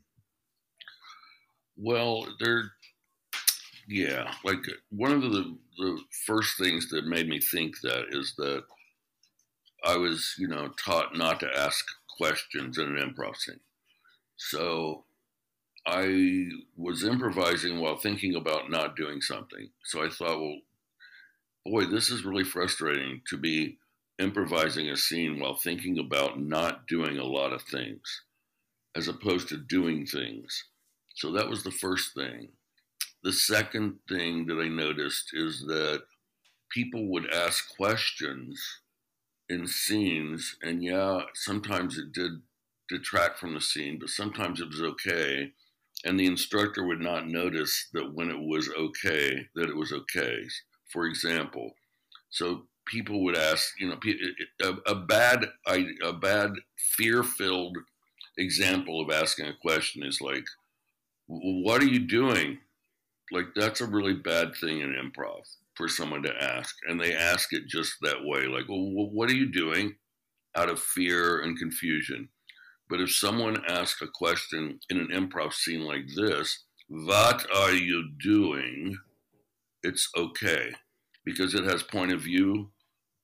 Well, 1.76 2.26
they're 2.40 2.72
yeah, 3.86 4.34
like 4.42 4.64
one 4.90 5.12
of 5.12 5.22
the 5.22 5.56
the 5.78 6.00
first 6.26 6.58
things 6.58 6.88
that 6.88 7.06
made 7.06 7.28
me 7.28 7.38
think 7.38 7.80
that 7.82 8.06
is 8.10 8.34
that 8.38 8.64
I 9.84 9.96
was, 9.96 10.34
you 10.38 10.48
know, 10.48 10.70
taught 10.70 11.16
not 11.16 11.38
to 11.38 11.56
ask 11.56 11.84
questions 12.18 12.78
in 12.78 12.96
an 12.96 13.14
improv 13.14 13.36
scene. 13.36 13.60
So 14.36 15.04
I 15.86 16.48
was 16.76 17.04
improvising 17.04 17.80
while 17.80 17.96
thinking 17.96 18.34
about 18.34 18.70
not 18.70 18.96
doing 18.96 19.20
something. 19.20 19.70
So 19.84 20.04
I 20.04 20.08
thought, 20.08 20.40
well, 20.40 20.58
boy, 21.66 21.86
this 21.86 22.10
is 22.10 22.24
really 22.24 22.44
frustrating 22.44 23.22
to 23.28 23.36
be 23.36 23.78
improvising 24.18 24.88
a 24.88 24.96
scene 24.96 25.40
while 25.40 25.56
thinking 25.56 25.98
about 25.98 26.40
not 26.40 26.86
doing 26.86 27.18
a 27.18 27.24
lot 27.24 27.52
of 27.52 27.62
things 27.62 28.22
as 28.94 29.08
opposed 29.08 29.48
to 29.48 29.56
doing 29.56 30.06
things. 30.06 30.64
So 31.14 31.32
that 31.32 31.48
was 31.48 31.62
the 31.62 31.70
first 31.70 32.14
thing. 32.14 32.48
The 33.22 33.32
second 33.32 33.98
thing 34.08 34.46
that 34.46 34.58
I 34.60 34.68
noticed 34.68 35.30
is 35.32 35.64
that 35.66 36.02
people 36.70 37.06
would 37.08 37.32
ask 37.32 37.74
questions 37.76 38.80
in 39.48 39.66
scenes, 39.66 40.56
and 40.62 40.82
yeah, 40.82 41.22
sometimes 41.34 41.98
it 41.98 42.12
did 42.12 42.42
detract 42.88 43.38
from 43.38 43.54
the 43.54 43.60
scene, 43.60 43.98
but 43.98 44.08
sometimes 44.08 44.60
it 44.60 44.68
was 44.68 44.82
okay. 44.82 45.52
And 46.04 46.18
the 46.18 46.26
instructor 46.26 46.84
would 46.84 47.00
not 47.00 47.28
notice 47.28 47.88
that 47.92 48.12
when 48.12 48.30
it 48.30 48.38
was 48.38 48.68
okay, 48.68 49.46
that 49.54 49.68
it 49.68 49.76
was 49.76 49.92
okay. 49.92 50.44
For 50.92 51.06
example, 51.06 51.72
so 52.30 52.66
people 52.86 53.22
would 53.24 53.36
ask, 53.36 53.72
you 53.78 53.88
know, 53.88 53.98
a, 54.62 54.90
a 54.90 54.94
bad, 54.96 55.46
a 55.66 56.12
bad 56.12 56.52
fear-filled 56.96 57.76
example 58.36 59.00
of 59.00 59.10
asking 59.10 59.46
a 59.46 59.56
question 59.62 60.02
is 60.02 60.20
like, 60.20 60.44
"What 61.26 61.82
are 61.82 61.86
you 61.86 62.00
doing?" 62.00 62.58
Like 63.30 63.54
that's 63.54 63.80
a 63.80 63.86
really 63.86 64.14
bad 64.14 64.54
thing 64.56 64.80
in 64.80 64.94
improv 64.94 65.42
for 65.76 65.88
someone 65.88 66.22
to 66.24 66.42
ask, 66.42 66.74
and 66.88 67.00
they 67.00 67.14
ask 67.14 67.52
it 67.52 67.68
just 67.68 67.94
that 68.02 68.24
way, 68.24 68.46
like, 68.46 68.68
"Well, 68.68 69.10
what 69.10 69.30
are 69.30 69.34
you 69.34 69.50
doing?" 69.52 69.96
Out 70.54 70.68
of 70.68 70.80
fear 70.80 71.40
and 71.40 71.58
confusion. 71.58 72.28
But 72.92 73.00
if 73.00 73.10
someone 73.10 73.64
asks 73.66 74.02
a 74.02 74.06
question 74.06 74.78
in 74.90 74.98
an 74.98 75.08
improv 75.08 75.54
scene 75.54 75.80
like 75.80 76.08
this, 76.14 76.66
"What 76.88 77.50
are 77.50 77.72
you 77.72 78.10
doing?" 78.18 78.98
It's 79.82 80.10
okay 80.14 80.74
because 81.24 81.54
it 81.54 81.64
has 81.64 81.82
point 81.82 82.12
of 82.12 82.20
view, 82.20 82.74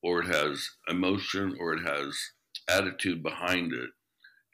or 0.02 0.22
it 0.22 0.28
has 0.28 0.70
emotion, 0.88 1.54
or 1.60 1.74
it 1.74 1.82
has 1.84 2.18
attitude 2.66 3.22
behind 3.22 3.74
it. 3.74 3.90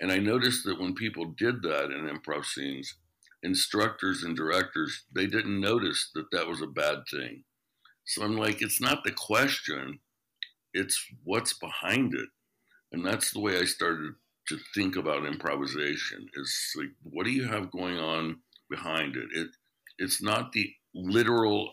And 0.01 0.11
I 0.11 0.19
noticed 0.19 0.65
that 0.65 0.81
when 0.81 0.97
people 0.97 1.27
did 1.27 1.63
that 1.63 1.93
in 1.93 2.09
improv 2.09 2.45
scenes, 2.45 2.97
instructors 3.41 4.25
and 4.25 4.37
directors, 4.37 5.05
they 5.13 5.29
didn't 5.29 5.61
notice 5.61 6.11
that 6.17 6.33
that 6.33 6.49
was 6.49 6.61
a 6.61 6.67
bad 6.67 7.05
thing. 7.09 7.45
So 8.05 8.25
I'm 8.25 8.37
like, 8.37 8.61
it's 8.61 8.81
not 8.81 9.05
the 9.05 9.13
question, 9.13 10.01
it's 10.73 11.07
what's 11.23 11.53
behind 11.53 12.15
it. 12.15 12.31
And 12.91 13.07
that's 13.07 13.31
the 13.31 13.39
way 13.39 13.61
I 13.61 13.65
started 13.65 14.17
to 14.49 14.59
think 14.75 14.97
about 14.97 15.27
improvisation 15.27 16.27
is 16.35 16.73
like, 16.77 16.91
what 17.03 17.25
do 17.25 17.31
you 17.31 17.45
have 17.47 17.71
going 17.71 17.99
on 17.99 18.37
behind 18.71 19.17
it? 19.17 19.29
It 19.33 19.49
it's 19.99 20.23
not 20.23 20.53
the 20.53 20.71
literal 20.95 21.71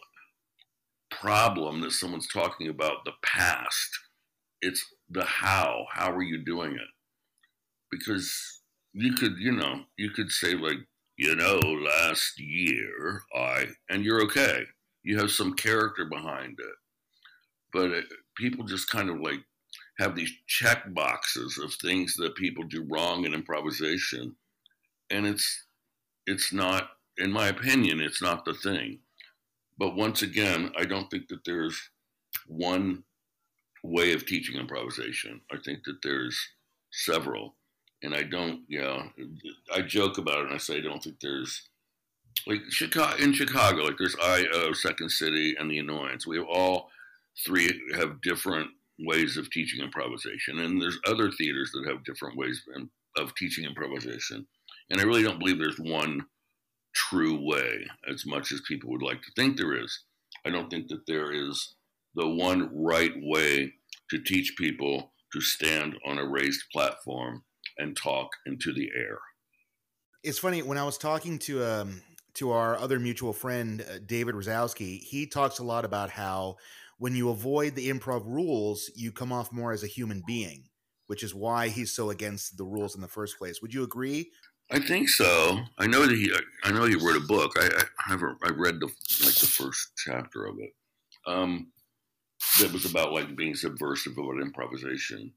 problem 1.10 1.82
that 1.82 1.92
someone's 1.92 2.28
talking 2.28 2.70
about 2.70 3.04
the 3.06 3.14
past. 3.24 3.90
It's 4.62 4.86
the 5.10 5.26
how. 5.26 5.86
How 5.92 6.12
are 6.12 6.22
you 6.22 6.44
doing 6.46 6.74
it? 6.74 6.88
Because 7.90 8.62
you 8.94 9.14
could, 9.14 9.34
you 9.38 9.52
know, 9.52 9.82
you 9.98 10.12
could 10.12 10.32
say 10.32 10.54
like, 10.54 10.78
you 11.18 11.36
know, 11.36 11.60
last 11.60 12.40
year 12.40 13.22
I, 13.36 13.66
and 13.90 14.04
you're 14.04 14.24
okay. 14.24 14.64
You 15.04 15.18
have 15.18 15.32
some 15.32 15.54
character 15.56 16.06
behind 16.06 16.58
it. 16.60 16.76
But 17.74 17.92
it, 17.92 18.06
people 18.38 18.66
just 18.66 18.90
kind 18.90 19.10
of 19.10 19.20
like 19.20 19.40
have 20.02 20.16
these 20.16 20.34
check 20.48 20.94
boxes 20.94 21.58
of 21.58 21.74
things 21.76 22.16
that 22.16 22.36
people 22.36 22.64
do 22.64 22.86
wrong 22.90 23.26
in 23.26 23.34
improvisation. 23.34 24.36
And 25.10 25.26
it's, 25.28 25.66
it's 26.26 26.52
not, 26.52 26.90
in 27.18 27.32
my 27.32 27.48
opinion, 27.48 28.02
it's 28.02 28.22
not 28.22 28.44
the 28.44 28.54
thing. 28.54 29.00
But 29.78 29.96
once 29.96 30.22
again, 30.22 30.72
I 30.78 30.86
don't 30.86 31.10
think 31.12 31.28
that 31.28 31.46
there's 31.46 31.90
one 32.48 33.04
way 33.84 34.14
of 34.14 34.26
teaching 34.26 34.60
improvisation. 34.60 35.42
I 35.52 35.58
think 35.64 35.84
that 35.86 36.02
there's 36.04 36.40
several. 36.92 37.56
And 38.04 38.16
I 38.16 38.24
don't, 38.24 38.62
you 38.68 38.82
know, 38.82 39.04
I 39.72 39.82
joke 39.82 40.18
about 40.18 40.40
it 40.40 40.46
and 40.46 40.54
I 40.54 40.58
say 40.58 40.78
I 40.78 40.82
don't 40.82 41.04
think 41.04 41.20
there's 41.20 41.70
like 42.48 42.62
Chicago 42.70 43.16
in 43.18 43.34
Chicago, 43.34 43.84
like 43.84 43.98
there's 43.98 44.16
IO, 44.16 44.74
Second 44.74 45.10
City, 45.10 45.56
and 45.60 45.70
the 45.70 45.78
Annoyance. 45.78 46.26
We 46.26 46.38
have 46.38 46.48
all 46.48 46.90
three 47.46 47.70
have 47.96 48.22
different 48.22 48.70
ways 49.06 49.38
of 49.38 49.50
teaching 49.50 49.84
improvisation, 49.84 50.60
and 50.60 50.82
there's 50.82 51.00
other 51.06 51.32
theaters 51.32 51.72
that 51.74 51.88
have 51.88 52.04
different 52.04 52.38
ways 52.38 52.62
of 53.18 53.36
teaching 53.36 53.66
improvisation. 53.66 54.48
And 54.90 55.00
I 55.00 55.04
really 55.04 55.24
don't 55.24 55.40
believe 55.40 55.58
there's 55.58 55.80
one 55.80 56.26
true 56.94 57.40
way, 57.42 57.88
as 58.10 58.26
much 58.26 58.52
as 58.52 58.62
people 58.68 58.90
would 58.92 59.02
like 59.02 59.22
to 59.22 59.32
think 59.36 59.58
there 59.58 59.76
is. 59.76 60.04
I 60.46 60.50
don't 60.50 60.70
think 60.70 60.88
that 60.90 61.06
there 61.08 61.32
is 61.32 61.76
the 62.16 62.28
one 62.28 62.70
right 62.74 63.14
way 63.16 63.74
to 64.10 64.20
teach 64.20 64.56
people 64.58 65.14
to 65.34 65.42
stand 65.42 65.96
on 66.06 66.18
a 66.18 66.28
raised 66.28 66.64
platform 66.74 67.44
and 67.78 67.96
talk 67.96 68.30
into 68.46 68.74
the 68.74 68.90
air. 68.96 69.20
It's 70.24 70.40
funny 70.40 70.62
when 70.62 70.78
I 70.78 70.84
was 70.84 70.98
talking 70.98 71.40
to 71.40 71.64
um, 71.64 72.02
to 72.36 72.52
our 72.52 72.78
other 72.78 73.00
mutual 73.00 73.34
friend 73.34 73.82
uh, 73.82 74.00
David 74.06 74.36
Razowsky, 74.36 75.00
he 75.00 75.26
talks 75.26 75.60
a 75.60 75.64
lot 75.64 75.86
about 75.86 76.10
how 76.10 76.58
when 77.02 77.16
you 77.16 77.30
avoid 77.30 77.74
the 77.74 77.90
improv 77.90 78.28
rules, 78.28 78.92
you 78.96 79.12
come 79.12 79.32
off 79.32 79.52
more 79.52 79.72
as 79.72 79.84
a 79.84 79.88
human 79.88 80.22
being, 80.28 80.66
which 81.08 81.24
is 81.24 81.34
why 81.34 81.68
he's 81.68 81.92
so 81.92 82.12
against 82.12 82.60
the 82.60 82.64
rules 82.64 82.94
in 82.94 83.02
the 83.02 83.08
first 83.08 83.40
place. 83.40 83.60
Would 83.60 83.74
you 83.74 83.82
agree? 83.82 84.30
I 84.70 84.78
think 84.78 85.10
so. 85.10 85.62
I 85.80 85.88
know 85.88 86.06
that 86.06 86.16
he. 86.16 86.32
I 86.64 86.72
know 86.72 86.86
he 86.86 86.94
wrote 86.94 87.18
a 87.18 87.28
book. 87.28 87.54
I, 87.58 87.66
I 87.66 88.10
haven't. 88.12 88.38
I 88.44 88.50
read 88.50 88.80
the 88.80 88.86
like 88.86 89.34
the 89.34 89.48
first 89.48 89.94
chapter 89.98 90.46
of 90.46 90.60
it. 90.60 90.70
Um, 91.26 91.72
that 92.60 92.72
was 92.72 92.86
about 92.86 93.14
like 93.14 93.36
being 93.36 93.56
subversive 93.56 94.20
about 94.20 94.40
improvisation. 94.40 95.34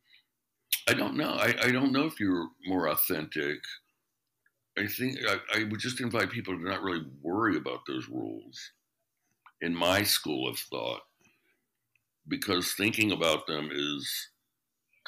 I 0.87 0.93
don't 0.93 1.17
know. 1.17 1.33
I, 1.33 1.55
I 1.63 1.73
don't 1.73 1.93
know 1.93 2.05
if 2.05 2.21
you're 2.21 2.47
more 2.67 2.89
authentic. 2.89 3.57
I 4.79 4.87
think 4.87 5.17
I, 5.27 5.39
I 5.55 5.65
would 5.65 5.81
just 5.81 6.03
invite 6.03 6.31
people 6.31 6.59
to 6.59 6.63
not 6.63 6.83
really 6.83 7.07
worry 7.23 7.57
about 7.57 7.87
those 7.87 8.07
rules. 8.07 8.61
In 9.63 9.75
my 9.75 10.03
school 10.03 10.47
of 10.47 10.59
thought, 10.59 11.01
because 12.29 12.75
thinking 12.75 13.13
about 13.13 13.47
them 13.47 13.71
is 13.73 14.29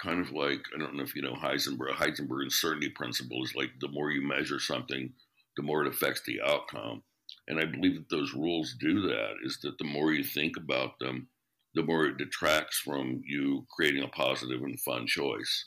kind 0.00 0.20
of 0.20 0.32
like 0.32 0.60
I 0.74 0.78
don't 0.78 0.94
know 0.94 1.02
if 1.02 1.14
you 1.14 1.22
know 1.22 1.34
Heisenberg. 1.34 1.94
Heisenberg 1.94 2.44
uncertainty 2.44 2.90
principle 2.90 3.42
is 3.42 3.54
like 3.54 3.70
the 3.80 3.88
more 3.88 4.10
you 4.10 4.26
measure 4.26 4.60
something, 4.60 5.12
the 5.56 5.62
more 5.62 5.84
it 5.84 5.92
affects 5.92 6.22
the 6.26 6.40
outcome. 6.42 7.02
And 7.48 7.60
I 7.60 7.64
believe 7.64 7.94
that 7.94 8.08
those 8.10 8.34
rules 8.34 8.74
do 8.78 9.02
that. 9.02 9.34
Is 9.44 9.58
that 9.62 9.78
the 9.78 9.84
more 9.84 10.12
you 10.12 10.24
think 10.24 10.56
about 10.56 10.98
them, 10.98 11.28
the 11.74 11.82
more 11.82 12.06
it 12.06 12.18
detracts 12.18 12.78
from 12.78 13.22
you 13.24 13.66
creating 13.74 14.02
a 14.02 14.08
positive 14.08 14.62
and 14.62 14.80
fun 14.80 15.06
choice. 15.06 15.66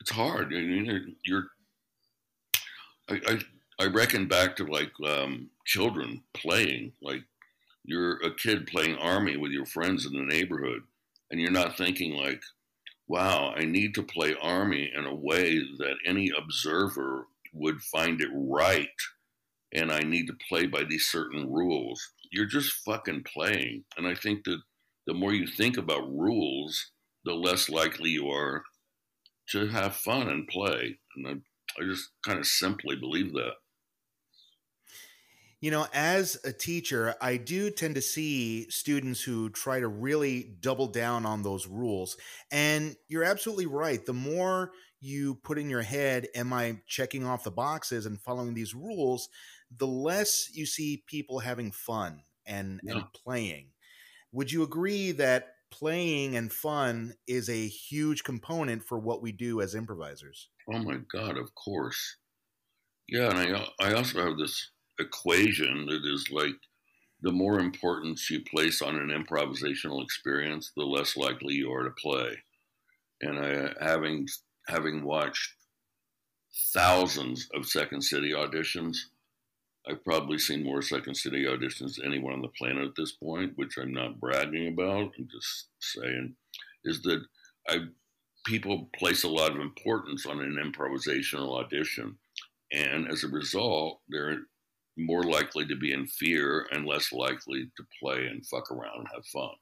It's 0.00 0.10
hard. 0.10 0.52
I 0.54 0.60
mean, 0.60 1.16
you're. 1.24 1.46
I, 3.10 3.20
I, 3.26 3.84
I 3.84 3.86
reckon 3.86 4.28
back 4.28 4.56
to 4.56 4.64
like 4.64 4.92
um, 5.06 5.50
children 5.64 6.22
playing. 6.34 6.92
Like 7.02 7.22
you're 7.88 8.22
a 8.22 8.34
kid 8.34 8.66
playing 8.66 8.96
army 8.98 9.38
with 9.38 9.50
your 9.50 9.64
friends 9.64 10.04
in 10.04 10.12
the 10.12 10.22
neighborhood, 10.22 10.82
and 11.30 11.40
you're 11.40 11.50
not 11.50 11.78
thinking 11.78 12.12
like, 12.12 12.42
wow, 13.08 13.54
I 13.56 13.64
need 13.64 13.94
to 13.94 14.02
play 14.02 14.36
Army 14.40 14.92
in 14.94 15.06
a 15.06 15.14
way 15.14 15.58
that 15.78 15.96
any 16.06 16.30
observer 16.36 17.26
would 17.54 17.80
find 17.80 18.20
it 18.20 18.28
right, 18.32 18.88
and 19.72 19.90
I 19.90 20.00
need 20.00 20.26
to 20.26 20.36
play 20.48 20.66
by 20.66 20.84
these 20.84 21.06
certain 21.06 21.50
rules. 21.50 22.12
You're 22.30 22.44
just 22.44 22.84
fucking 22.84 23.24
playing. 23.24 23.84
And 23.96 24.06
I 24.06 24.14
think 24.14 24.44
that 24.44 24.60
the 25.06 25.14
more 25.14 25.32
you 25.32 25.46
think 25.46 25.78
about 25.78 26.14
rules, 26.14 26.90
the 27.24 27.32
less 27.32 27.70
likely 27.70 28.10
you 28.10 28.28
are 28.28 28.64
to 29.52 29.68
have 29.68 29.96
fun 29.96 30.28
and 30.28 30.46
play. 30.46 30.98
And 31.16 31.26
I, 31.26 31.80
I 31.80 31.86
just 31.86 32.10
kind 32.26 32.38
of 32.38 32.46
simply 32.46 32.96
believe 32.96 33.32
that. 33.32 33.54
You 35.60 35.72
know, 35.72 35.86
as 35.92 36.38
a 36.44 36.52
teacher, 36.52 37.16
I 37.20 37.36
do 37.36 37.70
tend 37.70 37.96
to 37.96 38.02
see 38.02 38.70
students 38.70 39.20
who 39.20 39.50
try 39.50 39.80
to 39.80 39.88
really 39.88 40.54
double 40.60 40.86
down 40.86 41.26
on 41.26 41.42
those 41.42 41.66
rules. 41.66 42.16
And 42.52 42.94
you're 43.08 43.24
absolutely 43.24 43.66
right. 43.66 44.04
The 44.04 44.12
more 44.12 44.70
you 45.00 45.34
put 45.36 45.58
in 45.58 45.68
your 45.68 45.82
head, 45.82 46.28
am 46.34 46.52
I 46.52 46.78
checking 46.86 47.26
off 47.26 47.42
the 47.42 47.50
boxes 47.50 48.06
and 48.06 48.20
following 48.20 48.54
these 48.54 48.74
rules, 48.74 49.28
the 49.76 49.86
less 49.86 50.48
you 50.54 50.64
see 50.64 51.02
people 51.06 51.40
having 51.40 51.72
fun 51.72 52.22
and, 52.46 52.80
yeah. 52.84 52.94
and 52.94 53.04
playing. 53.12 53.70
Would 54.32 54.52
you 54.52 54.62
agree 54.62 55.12
that 55.12 55.48
playing 55.70 56.36
and 56.36 56.52
fun 56.52 57.14
is 57.26 57.48
a 57.48 57.66
huge 57.66 58.24
component 58.24 58.84
for 58.84 58.98
what 58.98 59.22
we 59.22 59.32
do 59.32 59.60
as 59.60 59.74
improvisers? 59.74 60.48
Oh 60.72 60.78
my 60.78 60.98
God, 61.12 61.36
of 61.36 61.54
course. 61.54 62.16
Yeah, 63.08 63.30
and 63.30 63.38
I, 63.38 63.50
uh, 63.52 63.66
I 63.80 63.92
also 63.94 64.22
have 64.22 64.36
this 64.36 64.70
equation 64.98 65.86
that 65.86 66.04
is 66.04 66.30
like 66.30 66.56
the 67.20 67.32
more 67.32 67.58
importance 67.58 68.30
you 68.30 68.42
place 68.42 68.80
on 68.80 68.96
an 68.96 69.08
improvisational 69.08 70.02
experience, 70.02 70.72
the 70.76 70.84
less 70.84 71.16
likely 71.16 71.54
you 71.54 71.72
are 71.72 71.84
to 71.84 71.90
play. 71.90 72.36
And 73.20 73.38
I, 73.38 73.70
having 73.80 74.28
having 74.68 75.02
watched 75.02 75.54
thousands 76.72 77.48
of 77.54 77.66
Second 77.66 78.02
City 78.02 78.32
auditions, 78.32 78.96
I've 79.88 80.04
probably 80.04 80.38
seen 80.38 80.64
more 80.64 80.82
Second 80.82 81.16
City 81.16 81.44
auditions 81.44 81.96
than 81.96 82.06
anyone 82.06 82.34
on 82.34 82.42
the 82.42 82.48
planet 82.48 82.86
at 82.86 82.94
this 82.96 83.12
point, 83.12 83.52
which 83.56 83.76
I'm 83.78 83.92
not 83.92 84.20
bragging 84.20 84.68
about. 84.68 85.12
I'm 85.18 85.28
just 85.30 85.68
saying, 85.80 86.34
is 86.84 87.02
that 87.02 87.24
I 87.68 87.78
people 88.46 88.88
place 88.96 89.24
a 89.24 89.28
lot 89.28 89.50
of 89.50 89.58
importance 89.58 90.24
on 90.24 90.40
an 90.40 90.56
improvisational 90.62 91.58
audition, 91.58 92.16
and 92.72 93.08
as 93.08 93.24
a 93.24 93.28
result, 93.28 94.00
they're 94.08 94.42
more 94.98 95.22
likely 95.22 95.66
to 95.66 95.76
be 95.76 95.92
in 95.92 96.06
fear 96.06 96.66
and 96.70 96.86
less 96.86 97.12
likely 97.12 97.70
to 97.76 97.84
play 98.00 98.26
and 98.26 98.46
fuck 98.46 98.70
around 98.70 98.98
and 98.98 99.08
have 99.14 99.24
fun. 99.26 99.54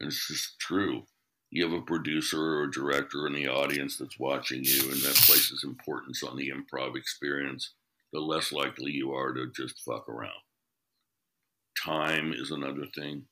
And 0.00 0.08
it's 0.08 0.28
just 0.28 0.58
true. 0.58 1.04
You 1.50 1.64
have 1.64 1.72
a 1.72 1.84
producer 1.84 2.40
or 2.40 2.64
a 2.64 2.70
director 2.70 3.26
in 3.26 3.34
the 3.34 3.48
audience 3.48 3.98
that's 3.98 4.18
watching 4.18 4.64
you, 4.64 4.90
and 4.90 5.00
that 5.02 5.14
places 5.14 5.62
importance 5.62 6.22
on 6.22 6.36
the 6.36 6.50
improv 6.50 6.96
experience, 6.96 7.74
the 8.12 8.20
less 8.20 8.50
likely 8.50 8.92
you 8.92 9.12
are 9.12 9.32
to 9.32 9.50
just 9.54 9.82
fuck 9.84 10.08
around. 10.08 10.32
Time 11.84 12.32
is 12.32 12.50
another 12.50 12.86
thing. 12.94 13.24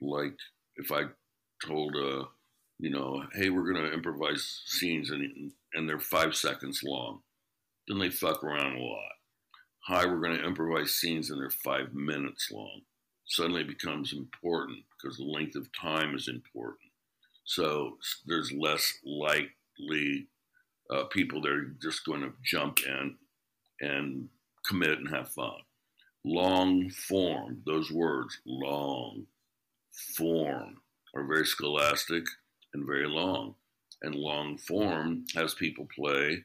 Like 0.00 0.36
if 0.76 0.92
I 0.92 1.04
told 1.64 1.96
a 1.96 2.24
you 2.78 2.90
know, 2.90 3.24
hey, 3.32 3.50
we're 3.50 3.72
going 3.72 3.84
to 3.84 3.92
improvise 3.92 4.62
scenes 4.66 5.10
and, 5.10 5.52
and 5.74 5.88
they're 5.88 5.98
five 5.98 6.34
seconds 6.34 6.82
long. 6.84 7.20
Then 7.86 7.98
they 7.98 8.10
fuck 8.10 8.42
around 8.42 8.76
a 8.76 8.82
lot. 8.82 9.12
Hi, 9.86 10.06
we're 10.06 10.16
going 10.16 10.38
to 10.38 10.46
improvise 10.46 10.94
scenes 10.94 11.28
and 11.28 11.38
they're 11.38 11.50
five 11.50 11.92
minutes 11.92 12.50
long. 12.50 12.80
Suddenly 13.26 13.60
it 13.60 13.68
becomes 13.68 14.14
important 14.14 14.78
because 14.96 15.18
the 15.18 15.24
length 15.24 15.56
of 15.56 15.68
time 15.78 16.14
is 16.14 16.26
important. 16.26 16.88
So 17.44 17.98
there's 18.24 18.50
less 18.50 18.94
likely 19.04 20.28
uh, 20.88 21.04
people 21.10 21.42
that 21.42 21.50
are 21.50 21.76
just 21.82 22.02
going 22.06 22.22
to 22.22 22.32
jump 22.42 22.78
in 22.86 23.16
and 23.82 24.30
commit 24.66 25.00
and 25.00 25.10
have 25.10 25.28
fun. 25.28 25.60
Long 26.24 26.88
form, 26.88 27.60
those 27.66 27.92
words, 27.92 28.38
long 28.46 29.26
form, 30.16 30.76
are 31.14 31.26
very 31.26 31.44
scholastic 31.44 32.24
and 32.72 32.86
very 32.86 33.06
long. 33.06 33.54
And 34.00 34.14
long 34.14 34.56
form 34.56 35.26
has 35.34 35.52
people 35.52 35.86
play 35.94 36.44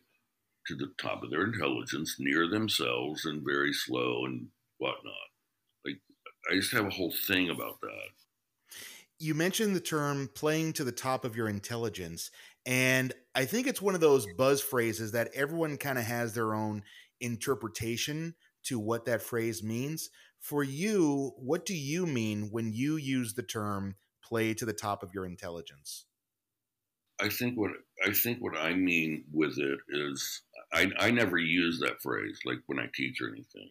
to 0.70 0.76
the 0.76 0.92
top 1.02 1.24
of 1.24 1.32
their 1.32 1.44
intelligence, 1.44 2.16
near 2.20 2.48
themselves, 2.48 3.26
and 3.26 3.44
very 3.44 3.74
slow 3.74 4.26
and 4.26 4.48
whatnot. 4.78 5.14
Like, 5.84 5.98
I 6.50 6.56
just 6.56 6.72
have 6.74 6.86
a 6.86 6.92
whole 6.92 7.14
thing 7.28 7.50
about 7.50 7.82
that. 7.82 8.10
You 9.18 9.34
mentioned 9.34 9.76
the 9.76 9.82
term 9.82 10.30
playing 10.34 10.74
to 10.74 10.84
the 10.84 10.92
top 10.92 11.26
of 11.26 11.36
your 11.36 11.50
intelligence. 11.50 12.30
And 12.66 13.14
I 13.34 13.46
think 13.46 13.66
it's 13.66 13.82
one 13.82 13.96
of 13.96 14.02
those 14.02 14.28
buzz 14.38 14.62
phrases 14.62 15.12
that 15.14 15.32
everyone 15.34 15.78
kind 15.78 15.98
of 15.98 16.06
has 16.06 16.34
their 16.34 16.54
own 16.54 16.84
interpretation 17.20 18.36
to 18.66 18.80
what 18.80 19.06
that 19.06 19.24
phrase 19.24 19.64
means. 19.64 20.12
For 20.40 20.64
you, 20.64 21.34
what 21.38 21.66
do 21.66 21.76
you 21.76 22.06
mean 22.06 22.50
when 22.52 22.72
you 22.72 22.96
use 22.96 23.34
the 23.34 23.44
term 23.44 23.96
play 24.24 24.54
to 24.54 24.66
the 24.66 24.74
top 24.74 25.02
of 25.02 25.14
your 25.14 25.26
intelligence? 25.26 26.06
I 27.20 27.28
think 27.28 27.58
what 27.58 27.72
I 28.06 28.14
think 28.14 28.40
what 28.40 28.58
I 28.58 28.74
mean 28.74 29.26
with 29.34 29.58
it 29.58 29.80
is 29.90 30.42
I, 30.72 30.92
I 31.00 31.12
never 31.12 31.38
use 31.38 31.80
that 31.80 32.02
phrase 32.02 32.40
like 32.46 32.60
when 32.68 32.80
I 32.80 32.90
teach 32.94 33.22
or 33.22 33.30
anything 33.30 33.70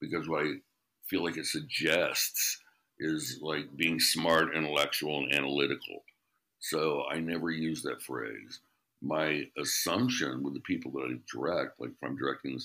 because 0.00 0.28
what 0.28 0.44
I 0.44 0.54
feel 1.08 1.24
like 1.24 1.36
it 1.36 1.46
suggests 1.46 2.60
is 2.98 3.38
like 3.40 3.76
being 3.76 4.00
smart, 4.00 4.54
intellectual, 4.54 5.18
and 5.18 5.34
analytical. 5.34 6.02
So 6.60 7.04
I 7.10 7.18
never 7.20 7.50
use 7.50 7.82
that 7.82 8.02
phrase. 8.02 8.60
My 9.00 9.44
assumption 9.56 10.42
with 10.42 10.54
the 10.54 10.60
people 10.60 10.90
that 10.92 11.10
I 11.10 11.18
direct, 11.32 11.80
like 11.80 11.90
if 11.90 12.02
I'm 12.02 12.16
directing 12.16 12.60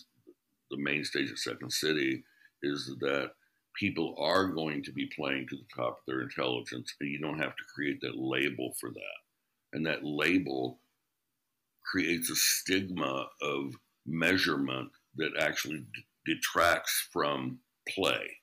the 0.72 0.78
main 0.78 1.04
stage 1.04 1.32
at 1.32 1.38
Second 1.38 1.72
City, 1.72 2.24
is 2.64 2.96
that 3.02 3.32
people 3.76 4.16
are 4.18 4.48
going 4.48 4.84
to 4.84 4.92
be 4.92 5.06
playing 5.16 5.48
to 5.48 5.56
the 5.56 5.66
top 5.76 6.00
of 6.00 6.06
their 6.08 6.22
intelligence, 6.22 6.94
and 7.00 7.10
you 7.10 7.20
don't 7.20 7.40
have 7.40 7.56
to 7.56 7.64
create 7.74 8.02
that 8.02 8.18
label 8.18 8.74
for 8.80 8.90
that. 8.90 9.74
And 9.74 9.86
that 9.86 10.04
label 10.04 10.80
creates 11.84 12.30
a 12.30 12.36
stigma 12.36 13.28
of 13.42 13.74
measurement 14.06 14.90
that 15.16 15.32
actually 15.40 15.86
detracts 16.26 17.08
from 17.12 17.60
play. 17.88 18.38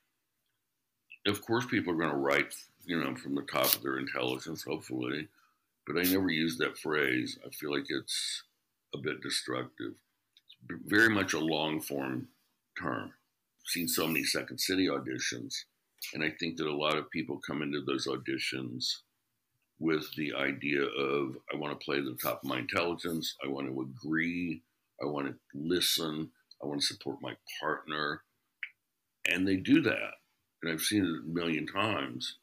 Of 1.26 1.44
course, 1.44 1.66
people 1.66 1.92
are 1.92 1.96
going 1.96 2.10
to 2.10 2.16
write, 2.16 2.54
you 2.84 2.98
know, 2.98 3.14
from 3.16 3.34
the 3.34 3.42
top 3.42 3.74
of 3.74 3.82
their 3.82 3.98
intelligence, 3.98 4.62
hopefully, 4.62 5.28
but 5.86 5.98
I 5.98 6.02
never 6.02 6.30
use 6.30 6.56
that 6.58 6.78
phrase. 6.78 7.38
I 7.44 7.50
feel 7.50 7.72
like 7.72 7.86
it's 7.88 8.42
a 8.94 8.98
bit 8.98 9.20
destructive. 9.22 9.94
It's 10.68 10.82
very 10.86 11.10
much 11.10 11.34
a 11.34 11.38
long 11.38 11.80
form 11.80 12.28
term. 12.80 13.12
I've 13.12 13.70
seen 13.70 13.88
so 13.88 14.06
many 14.06 14.24
Second 14.24 14.58
City 14.58 14.86
auditions, 14.86 15.54
and 16.14 16.22
I 16.24 16.30
think 16.30 16.56
that 16.56 16.66
a 16.66 16.74
lot 16.74 16.96
of 16.96 17.10
people 17.10 17.40
come 17.46 17.62
into 17.62 17.82
those 17.82 18.06
auditions 18.06 18.86
with 19.80 20.14
the 20.14 20.34
idea 20.34 20.84
of 20.84 21.36
I 21.52 21.56
want 21.56 21.78
to 21.78 21.84
play 21.84 21.96
to 21.96 22.02
the 22.02 22.16
top 22.16 22.44
of 22.44 22.48
my 22.48 22.58
intelligence, 22.58 23.34
I 23.42 23.48
want 23.48 23.66
to 23.66 23.80
agree, 23.80 24.62
I 25.02 25.06
want 25.06 25.26
to 25.28 25.34
listen, 25.54 26.30
I 26.62 26.66
want 26.66 26.80
to 26.82 26.86
support 26.86 27.16
my 27.22 27.34
partner. 27.60 28.22
And 29.26 29.48
they 29.48 29.56
do 29.56 29.80
that. 29.82 30.12
And 30.62 30.70
I've 30.70 30.82
seen 30.82 31.04
it 31.04 31.24
a 31.24 31.34
million 31.34 31.66
times, 31.66 32.36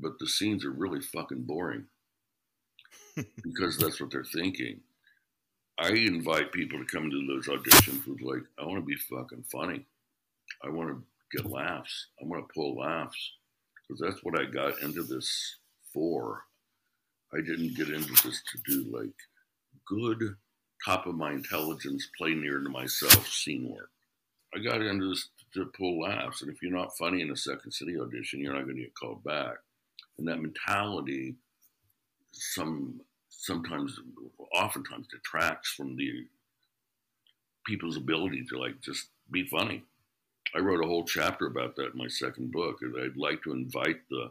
but 0.00 0.12
the 0.20 0.28
scenes 0.28 0.64
are 0.64 0.70
really 0.70 1.00
fucking 1.00 1.42
boring 1.42 1.86
because 3.42 3.76
that's 3.76 4.00
what 4.00 4.12
they're 4.12 4.24
thinking. 4.24 4.80
I 5.76 5.88
invite 5.88 6.52
people 6.52 6.78
to 6.78 6.84
come 6.84 7.10
to 7.10 7.26
those 7.26 7.48
auditions 7.48 8.06
with 8.06 8.20
like, 8.20 8.44
I 8.60 8.64
want 8.64 8.76
to 8.76 8.86
be 8.86 8.94
fucking 8.94 9.44
funny. 9.50 9.84
I 10.64 10.68
want 10.68 10.90
to 10.90 11.36
get 11.36 11.50
laughs. 11.50 12.06
I 12.22 12.26
want 12.26 12.46
to 12.46 12.54
pull 12.54 12.76
laughs 12.76 13.32
because 13.88 14.00
that's 14.00 14.22
what 14.22 14.38
I 14.38 14.44
got 14.44 14.80
into 14.80 15.02
this 15.02 15.56
for. 15.92 16.44
I 17.34 17.40
didn't 17.40 17.76
get 17.76 17.90
into 17.90 18.12
this 18.22 18.42
to 18.52 18.58
do 18.66 18.96
like 18.96 19.14
good 19.86 20.36
top 20.84 21.06
of 21.06 21.14
my 21.14 21.32
intelligence, 21.32 22.08
play 22.16 22.34
near 22.34 22.60
to 22.60 22.68
myself 22.68 23.26
scene 23.28 23.68
work. 23.68 23.90
I 24.54 24.58
got 24.60 24.82
into 24.82 25.08
this 25.08 25.28
to 25.54 25.66
pull 25.76 26.00
laughs, 26.00 26.42
and 26.42 26.50
if 26.50 26.62
you're 26.62 26.76
not 26.76 26.96
funny 26.96 27.22
in 27.22 27.30
a 27.30 27.36
Second 27.36 27.72
City 27.72 27.98
audition, 27.98 28.40
you're 28.40 28.54
not 28.54 28.64
going 28.64 28.76
to 28.76 28.82
get 28.82 28.94
called 28.94 29.24
back. 29.24 29.56
And 30.18 30.28
that 30.28 30.40
mentality, 30.40 31.34
some 32.32 33.00
sometimes, 33.30 33.98
oftentimes, 34.54 35.08
detracts 35.08 35.70
from 35.72 35.96
the 35.96 36.26
people's 37.66 37.96
ability 37.96 38.44
to 38.50 38.58
like 38.58 38.80
just 38.80 39.08
be 39.30 39.44
funny. 39.46 39.82
I 40.54 40.60
wrote 40.60 40.84
a 40.84 40.86
whole 40.86 41.04
chapter 41.04 41.46
about 41.46 41.74
that 41.76 41.92
in 41.92 41.98
my 41.98 42.06
second 42.06 42.52
book, 42.52 42.78
and 42.82 42.94
I'd 42.96 43.16
like 43.16 43.42
to 43.42 43.52
invite 43.52 44.00
the 44.08 44.30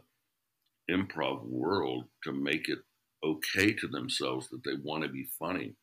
improv 0.90 1.44
world 1.44 2.04
to 2.24 2.32
make 2.32 2.68
it 2.68 2.78
okay 3.24 3.72
to 3.72 3.88
themselves 3.88 4.48
that 4.48 4.62
they 4.64 4.74
want 4.82 5.02
to 5.02 5.08
be 5.08 5.24
funny. 5.38 5.74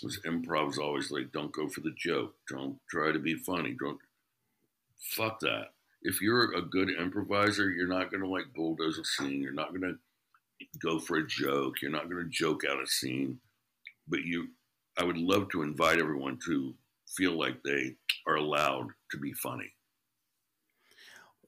Because 0.00 0.20
improv 0.26 0.70
is 0.70 0.78
always 0.78 1.10
like, 1.10 1.30
don't 1.32 1.52
go 1.52 1.68
for 1.68 1.80
the 1.80 1.94
joke, 1.96 2.34
don't 2.48 2.78
try 2.88 3.12
to 3.12 3.18
be 3.18 3.34
funny, 3.34 3.76
don't 3.78 3.98
fuck 5.00 5.40
that. 5.40 5.68
If 6.02 6.22
you're 6.22 6.54
a 6.54 6.62
good 6.62 6.88
improviser, 6.90 7.70
you're 7.70 7.86
not 7.86 8.10
going 8.10 8.22
to 8.22 8.28
like 8.28 8.54
bulldoze 8.54 8.98
a 8.98 9.04
scene. 9.04 9.42
You're 9.42 9.52
not 9.52 9.70
going 9.70 9.82
to 9.82 9.98
go 10.78 10.98
for 10.98 11.18
a 11.18 11.26
joke. 11.26 11.82
You're 11.82 11.90
not 11.90 12.08
going 12.08 12.24
to 12.24 12.30
joke 12.30 12.62
out 12.64 12.82
a 12.82 12.86
scene. 12.86 13.38
But 14.08 14.24
you, 14.24 14.48
I 14.98 15.04
would 15.04 15.18
love 15.18 15.50
to 15.50 15.62
invite 15.62 15.98
everyone 15.98 16.38
to 16.46 16.74
feel 17.06 17.38
like 17.38 17.62
they 17.62 17.96
are 18.26 18.36
allowed 18.36 18.88
to 19.10 19.18
be 19.18 19.32
funny. 19.34 19.70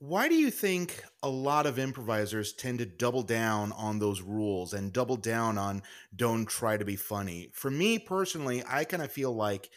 Why 0.02 0.28
do 0.28 0.34
you 0.34 0.50
think 0.50 1.04
a 1.22 1.28
lot 1.28 1.64
of 1.64 1.78
improvisers 1.78 2.52
tend 2.52 2.80
to 2.80 2.86
double 2.86 3.22
down 3.22 3.70
on 3.70 4.00
those 4.00 4.20
rules 4.20 4.74
and 4.74 4.92
double 4.92 5.14
down 5.16 5.58
on 5.58 5.84
don't 6.16 6.44
try 6.44 6.76
to 6.76 6.84
be 6.84 6.96
funny? 6.96 7.50
For 7.54 7.70
me 7.70 8.00
personally, 8.00 8.64
I 8.68 8.82
kind 8.82 9.04
of 9.04 9.12
feel 9.12 9.32
like 9.32 9.70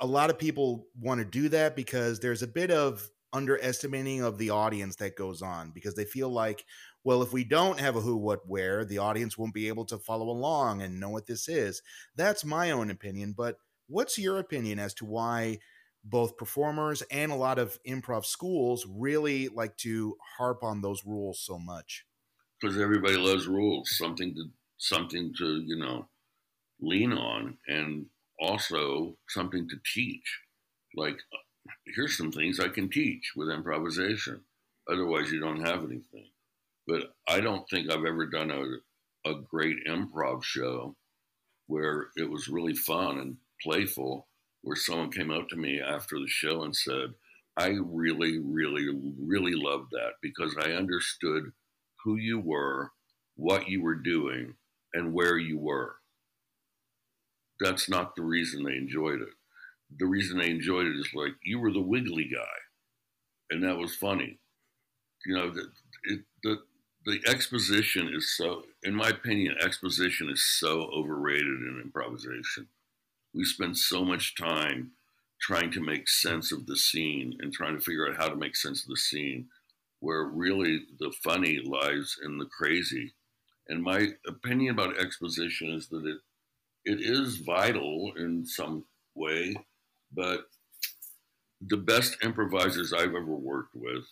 a 0.00 0.08
lot 0.08 0.28
of 0.28 0.40
people 0.40 0.88
want 1.00 1.20
to 1.20 1.24
do 1.24 1.48
that 1.50 1.76
because 1.76 2.18
there's 2.18 2.42
a 2.42 2.48
bit 2.48 2.72
of 2.72 3.08
underestimating 3.32 4.22
of 4.22 4.38
the 4.38 4.50
audience 4.50 4.96
that 4.96 5.14
goes 5.14 5.40
on 5.40 5.70
because 5.70 5.94
they 5.94 6.04
feel 6.04 6.30
like 6.30 6.64
well 7.04 7.22
if 7.22 7.32
we 7.32 7.44
don't 7.44 7.80
have 7.80 7.96
a 7.96 8.00
who 8.00 8.16
what 8.16 8.48
where 8.48 8.84
the 8.84 8.98
audience 8.98 9.38
won't 9.38 9.54
be 9.54 9.68
able 9.68 9.84
to 9.84 9.98
follow 9.98 10.30
along 10.30 10.82
and 10.82 11.00
know 11.00 11.10
what 11.10 11.26
this 11.26 11.48
is 11.48 11.82
that's 12.16 12.44
my 12.44 12.70
own 12.70 12.90
opinion 12.90 13.34
but 13.36 13.56
what's 13.88 14.18
your 14.18 14.38
opinion 14.38 14.78
as 14.78 14.94
to 14.94 15.04
why 15.04 15.58
both 16.04 16.36
performers 16.36 17.02
and 17.10 17.32
a 17.32 17.36
lot 17.36 17.58
of 17.58 17.78
improv 17.86 18.24
schools 18.24 18.86
really 18.88 19.48
like 19.48 19.76
to 19.76 20.16
harp 20.36 20.62
on 20.62 20.82
those 20.82 21.04
rules 21.04 21.40
so 21.40 21.58
much 21.58 22.04
because 22.60 22.78
everybody 22.78 23.16
loves 23.16 23.46
rules 23.46 23.96
something 23.96 24.34
to 24.34 24.44
something 24.78 25.32
to 25.38 25.62
you 25.66 25.76
know 25.76 26.06
lean 26.80 27.12
on 27.12 27.56
and 27.66 28.06
also 28.38 29.16
something 29.28 29.68
to 29.68 29.76
teach 29.94 30.40
like 30.94 31.18
here's 31.94 32.16
some 32.16 32.32
things 32.32 32.60
I 32.60 32.68
can 32.68 32.88
teach 32.88 33.32
with 33.36 33.50
improvisation. 33.50 34.42
Otherwise, 34.90 35.30
you 35.30 35.40
don't 35.40 35.64
have 35.64 35.84
anything. 35.84 36.30
But 36.86 37.14
I 37.28 37.40
don't 37.40 37.68
think 37.68 37.90
I've 37.90 38.04
ever 38.04 38.26
done 38.26 38.50
a, 38.50 39.30
a 39.30 39.40
great 39.50 39.78
improv 39.88 40.42
show 40.42 40.96
where 41.66 42.08
it 42.16 42.30
was 42.30 42.48
really 42.48 42.74
fun 42.74 43.18
and 43.18 43.36
playful, 43.62 44.28
where 44.64 44.76
someone 44.76 45.10
came 45.10 45.30
up 45.30 45.48
to 45.48 45.56
me 45.56 45.80
after 45.80 46.18
the 46.18 46.28
show 46.28 46.64
and 46.64 46.74
said, 46.74 47.14
I 47.56 47.76
really, 47.80 48.38
really, 48.38 48.88
really 49.18 49.54
loved 49.54 49.90
that 49.92 50.14
because 50.20 50.56
I 50.60 50.72
understood 50.72 51.52
who 52.02 52.16
you 52.16 52.40
were, 52.40 52.90
what 53.36 53.68
you 53.68 53.82
were 53.82 53.94
doing, 53.94 54.54
and 54.92 55.14
where 55.14 55.38
you 55.38 55.58
were. 55.58 55.96
That's 57.60 57.88
not 57.88 58.16
the 58.16 58.22
reason 58.22 58.64
they 58.64 58.76
enjoyed 58.76 59.20
it 59.20 59.28
the 59.98 60.06
reason 60.06 60.38
they 60.38 60.50
enjoyed 60.50 60.86
it 60.86 60.96
is 60.96 61.10
like 61.14 61.34
you 61.42 61.58
were 61.58 61.72
the 61.72 61.80
wiggly 61.80 62.28
guy, 62.32 62.56
and 63.50 63.62
that 63.62 63.78
was 63.78 63.94
funny. 63.94 64.38
You 65.26 65.34
know, 65.34 65.50
the 65.50 65.70
it, 66.04 66.20
the 66.42 66.58
the 67.06 67.20
exposition 67.26 68.10
is 68.12 68.36
so, 68.36 68.64
in 68.82 68.94
my 68.94 69.08
opinion, 69.08 69.56
exposition 69.60 70.28
is 70.30 70.44
so 70.44 70.90
overrated 70.94 71.46
in 71.46 71.80
improvisation. 71.82 72.68
We 73.34 73.44
spend 73.44 73.76
so 73.76 74.04
much 74.04 74.36
time 74.36 74.92
trying 75.40 75.70
to 75.72 75.80
make 75.80 76.08
sense 76.08 76.52
of 76.52 76.66
the 76.66 76.76
scene 76.76 77.36
and 77.40 77.52
trying 77.52 77.76
to 77.76 77.82
figure 77.82 78.08
out 78.08 78.16
how 78.16 78.28
to 78.28 78.36
make 78.36 78.56
sense 78.56 78.82
of 78.82 78.88
the 78.88 78.96
scene, 78.96 79.48
where 80.00 80.24
really 80.24 80.84
the 80.98 81.12
funny 81.22 81.58
lies 81.58 82.16
in 82.24 82.38
the 82.38 82.46
crazy. 82.46 83.12
And 83.68 83.82
my 83.82 84.08
opinion 84.26 84.74
about 84.74 84.98
exposition 84.98 85.70
is 85.70 85.88
that 85.88 86.06
it 86.06 86.18
it 86.84 87.00
is 87.00 87.38
vital 87.38 88.12
in 88.16 88.44
some 88.44 88.84
way, 89.14 89.56
but 90.12 90.48
the 91.60 91.78
best 91.78 92.18
improvisers 92.22 92.92
I've 92.92 93.14
ever 93.14 93.24
worked 93.24 93.74
with, 93.74 94.04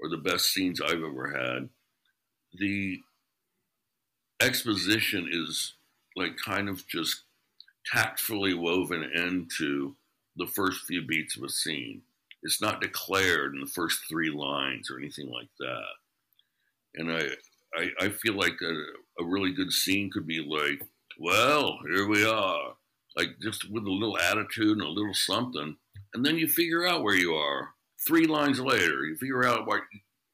or 0.00 0.08
the 0.08 0.16
best 0.16 0.52
scenes 0.52 0.80
I've 0.80 1.04
ever 1.04 1.30
had, 1.30 1.68
the 2.52 2.98
exposition 4.40 5.28
is 5.30 5.74
like 6.16 6.36
kind 6.36 6.68
of 6.68 6.86
just 6.88 7.22
tactfully 7.92 8.54
woven 8.54 9.02
into 9.02 9.96
the 10.36 10.46
first 10.46 10.84
few 10.86 11.02
beats 11.06 11.36
of 11.36 11.44
a 11.44 11.48
scene. 11.48 12.02
It's 12.42 12.60
not 12.60 12.80
declared 12.80 13.54
in 13.54 13.60
the 13.60 13.66
first 13.66 14.00
three 14.08 14.30
lines 14.30 14.90
or 14.90 14.98
anything 14.98 15.30
like 15.30 15.48
that. 15.58 15.82
And 16.94 17.12
I, 17.12 17.28
I, 17.74 18.06
I 18.06 18.08
feel 18.10 18.34
like 18.34 18.58
a, 18.62 19.22
a 19.22 19.24
really 19.24 19.52
good 19.52 19.72
scene 19.72 20.10
could 20.10 20.26
be 20.26 20.40
like, 20.40 20.86
well, 21.18 21.78
here 21.88 22.06
we 22.06 22.24
are, 22.24 22.74
like 23.16 23.30
just 23.42 23.70
with 23.70 23.84
a 23.84 23.90
little 23.90 24.18
attitude 24.18 24.78
and 24.78 24.86
a 24.86 24.88
little 24.88 25.14
something. 25.14 25.76
And 26.14 26.24
then 26.24 26.36
you 26.36 26.48
figure 26.48 26.86
out 26.86 27.02
where 27.02 27.16
you 27.16 27.34
are. 27.34 27.70
Three 28.06 28.26
lines 28.26 28.60
later, 28.60 29.04
you 29.04 29.16
figure 29.16 29.44
out 29.44 29.66
what 29.66 29.80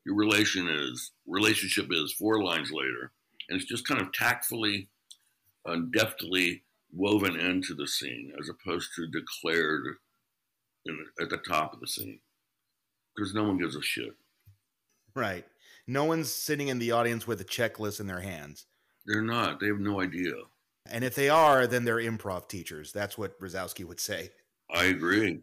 your 0.04 0.16
relation 0.16 0.68
is, 0.68 1.12
relationship 1.26 1.86
is 1.90 2.12
four 2.12 2.42
lines 2.42 2.70
later. 2.72 3.12
And 3.48 3.60
it's 3.60 3.68
just 3.68 3.86
kind 3.86 4.00
of 4.00 4.12
tactfully 4.12 4.88
and 5.64 5.92
deftly 5.92 6.64
woven 6.92 7.38
into 7.38 7.74
the 7.74 7.86
scene 7.86 8.32
as 8.40 8.48
opposed 8.48 8.90
to 8.96 9.06
declared 9.06 9.84
in, 10.86 10.98
at 11.20 11.30
the 11.30 11.38
top 11.38 11.72
of 11.72 11.80
the 11.80 11.86
scene 11.86 12.20
because 13.14 13.34
no 13.34 13.44
one 13.44 13.58
gives 13.58 13.76
a 13.76 13.82
shit. 13.82 14.14
Right. 15.14 15.44
No 15.86 16.04
one's 16.04 16.32
sitting 16.32 16.68
in 16.68 16.78
the 16.78 16.92
audience 16.92 17.26
with 17.26 17.40
a 17.40 17.44
checklist 17.44 18.00
in 18.00 18.06
their 18.06 18.20
hands. 18.20 18.66
They're 19.06 19.22
not. 19.22 19.60
They 19.60 19.66
have 19.66 19.80
no 19.80 20.00
idea. 20.00 20.34
And 20.90 21.04
if 21.04 21.14
they 21.14 21.28
are, 21.28 21.66
then 21.66 21.84
they're 21.84 21.96
improv 21.96 22.48
teachers. 22.48 22.92
That's 22.92 23.18
what 23.18 23.38
Razowsky 23.40 23.84
would 23.84 24.00
say. 24.00 24.30
I 24.74 24.84
agree. 24.84 25.40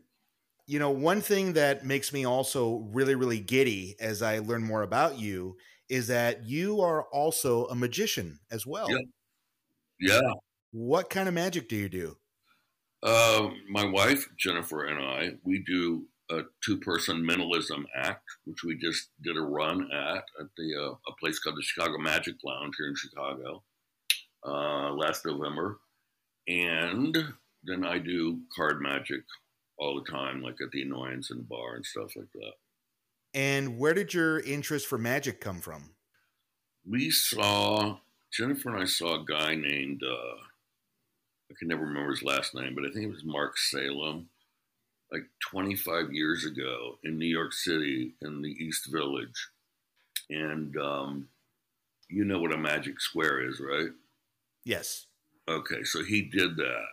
You 0.66 0.80
know, 0.80 0.92
one 0.92 1.22
thing 1.22 1.54
that 1.54 1.86
makes 1.86 2.14
me 2.14 2.26
also 2.26 2.88
really, 2.92 3.16
really 3.16 3.40
giddy 3.40 3.96
as 4.00 4.22
I 4.22 4.40
learn 4.40 4.64
more 4.64 4.84
about 4.84 5.18
you 5.18 5.58
is 5.90 6.08
that 6.08 6.46
you 6.46 6.82
are 6.82 7.04
also 7.06 7.66
a 7.66 7.76
magician 7.76 8.40
as 8.52 8.66
well. 8.66 8.90
Yeah. 8.90 9.00
Yeah. 10.00 10.34
What 10.72 11.10
kind 11.10 11.28
of 11.28 11.34
magic 11.34 11.68
do 11.68 11.76
you 11.76 11.90
do? 11.90 12.18
Uh, 13.02 13.50
my 13.70 13.86
wife, 13.86 14.28
Jennifer, 14.38 14.86
and 14.86 15.00
I, 15.00 15.32
we 15.44 15.64
do 15.66 16.06
a 16.30 16.42
two 16.64 16.78
person 16.78 17.26
mentalism 17.26 17.88
act, 17.96 18.26
which 18.46 18.64
we 18.64 18.78
just 18.78 19.10
did 19.24 19.38
a 19.38 19.42
run 19.42 19.90
at 19.92 20.24
at 20.40 20.48
the 20.58 20.76
uh, 20.76 20.92
a 20.92 21.16
place 21.20 21.40
called 21.40 21.58
the 21.58 21.64
Chicago 21.64 21.98
Magic 21.98 22.36
Lounge 22.44 22.76
here 22.78 22.88
in 22.88 22.96
Chicago 22.96 23.64
uh, 24.46 24.92
last 24.92 25.26
November. 25.26 25.80
And 26.48 27.18
then 27.64 27.86
I 27.86 28.00
do 28.00 28.40
card 28.56 28.82
magic 28.82 29.22
all 29.78 29.96
the 29.96 30.12
time, 30.12 30.42
like 30.42 30.58
at 30.64 30.72
the 30.72 30.82
annoyance 30.82 31.32
and 31.32 31.48
bar 31.48 31.76
and 31.76 31.86
stuff 31.86 32.16
like 32.16 32.32
that. 32.34 32.54
And 33.34 33.78
where 33.78 33.94
did 33.94 34.14
your 34.14 34.40
interest 34.40 34.88
for 34.88 34.98
magic 34.98 35.40
come 35.40 35.62
from? 35.62 35.92
We 36.88 37.12
saw 37.12 37.98
Jennifer 38.32 38.70
and 38.70 38.82
I 38.82 38.86
saw 38.86 39.22
a 39.22 39.26
guy 39.26 39.56
named 39.56 40.02
uh, 40.04 40.44
I 41.50 41.56
can 41.58 41.68
never 41.68 41.84
remember 41.84 42.12
his 42.12 42.24
last 42.24 42.54
name, 42.54 42.76
but 42.76 42.86
I 42.86 42.90
think 42.90 43.06
it 43.06 43.12
was 43.12 43.24
Marc 43.24 43.58
Salem, 43.58 44.30
like 45.12 45.24
25 45.50 46.14
years 46.14 46.46
ago 46.46 46.98
in 47.04 47.18
New 47.18 47.26
York 47.26 47.54
City 47.54 48.14
in 48.22 48.42
the 48.42 48.52
East 48.52 48.92
Village, 48.92 49.50
and 50.30 50.78
um, 50.78 51.28
you 52.08 52.24
know 52.26 52.40
what 52.40 52.54
a 52.54 52.58
magic 52.58 53.02
square 53.02 53.48
is, 53.48 53.60
right? 53.60 53.90
Yes. 54.66 55.08
Okay, 55.48 55.84
so 55.84 56.04
he 56.04 56.22
did 56.22 56.56
that 56.58 56.86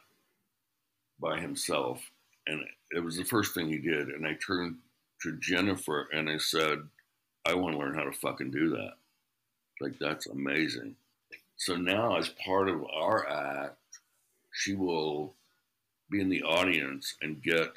by 1.20 1.38
himself, 1.38 2.00
and 2.46 2.62
it 2.90 3.00
was 3.00 3.16
the 3.16 3.24
first 3.24 3.54
thing 3.54 3.68
he 3.68 3.78
did. 3.78 4.08
And 4.08 4.26
I 4.26 4.34
turned 4.34 4.76
to 5.22 5.38
Jennifer 5.40 6.08
and 6.12 6.28
I 6.28 6.38
said, 6.38 6.78
I 7.46 7.54
want 7.54 7.74
to 7.74 7.78
learn 7.78 7.94
how 7.94 8.04
to 8.04 8.12
fucking 8.12 8.50
do 8.50 8.70
that. 8.70 8.94
Like, 9.80 9.98
that's 9.98 10.26
amazing. 10.26 10.96
So 11.56 11.76
now, 11.76 12.16
as 12.16 12.28
part 12.44 12.68
of 12.68 12.84
our 12.92 13.28
act, 13.28 13.76
she 14.56 14.74
will 14.74 15.34
be 16.10 16.20
in 16.20 16.30
the 16.30 16.42
audience 16.42 17.14
and 17.20 17.42
get 17.42 17.68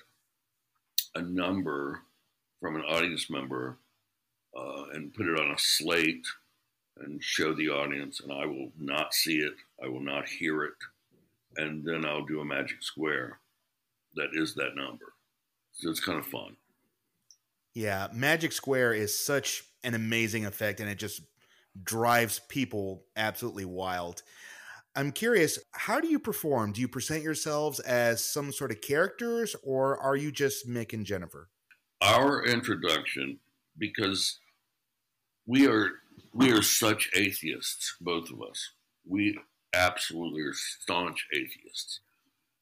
a 1.16 1.22
number 1.22 2.02
from 2.62 2.76
an 2.76 2.84
audience 2.84 3.30
member 3.30 3.78
uh, 4.58 4.86
and 4.94 5.14
put 5.14 5.28
it 5.28 5.40
on 5.40 5.52
a 5.52 5.58
slate 5.58 6.26
and 7.02 7.24
show 7.24 7.54
the 7.54 7.70
audience, 7.70 8.22
and 8.22 8.32
I 8.32 8.46
will 8.46 8.72
not 8.78 9.14
see 9.14 9.40
it, 9.40 9.54
I 9.84 9.88
will 9.88 10.02
not 10.02 10.28
hear 10.28 10.64
it, 10.64 10.74
and 11.58 11.84
then 11.84 12.06
I'll 12.06 12.26
do 12.26 12.42
a 12.42 12.46
magic 12.46 12.82
square 12.82 13.40
that 14.16 14.30
is 14.34 14.56
that 14.56 14.76
number. 14.76 15.14
So 15.74 15.90
it's 15.90 16.00
kind 16.00 16.20
of 16.20 16.26
fun. 16.26 16.56
Yeah, 17.74 18.08
Magic 18.14 18.52
Square 18.52 18.96
is 18.96 19.18
such 19.18 19.64
an 19.84 19.94
amazing 19.94 20.46
effect, 20.46 20.80
and 20.80 20.90
it 20.90 20.98
just 20.98 21.22
drives 21.82 22.40
people 22.50 23.04
absolutely 23.16 23.66
wild. 23.66 24.24
I'm 24.96 25.12
curious, 25.12 25.60
how 25.72 26.00
do 26.00 26.08
you 26.08 26.20
perform? 26.20 26.74
Do 26.74 26.82
you 26.82 26.88
present 26.88 27.24
yourselves 27.24 27.80
as 27.80 28.24
some 28.24 28.52
sort 28.52 28.72
of 28.72 28.82
characters, 28.82 29.56
or 29.64 30.00
are 30.00 30.16
you 30.16 30.32
just 30.32 30.68
Mick 30.68 30.94
and 30.94 31.06
Jennifer? 31.06 31.50
Our 32.02 32.46
introduction, 32.46 33.40
because 33.78 34.40
we 35.46 35.68
are 35.68 35.92
we 36.34 36.52
are 36.52 36.62
such 36.62 37.10
atheists, 37.16 37.96
both 38.02 38.30
of 38.32 38.42
us. 38.42 38.72
We 39.08 39.38
absolutely 39.74 40.42
are 40.42 40.54
staunch 40.54 41.28
atheists. 41.34 42.00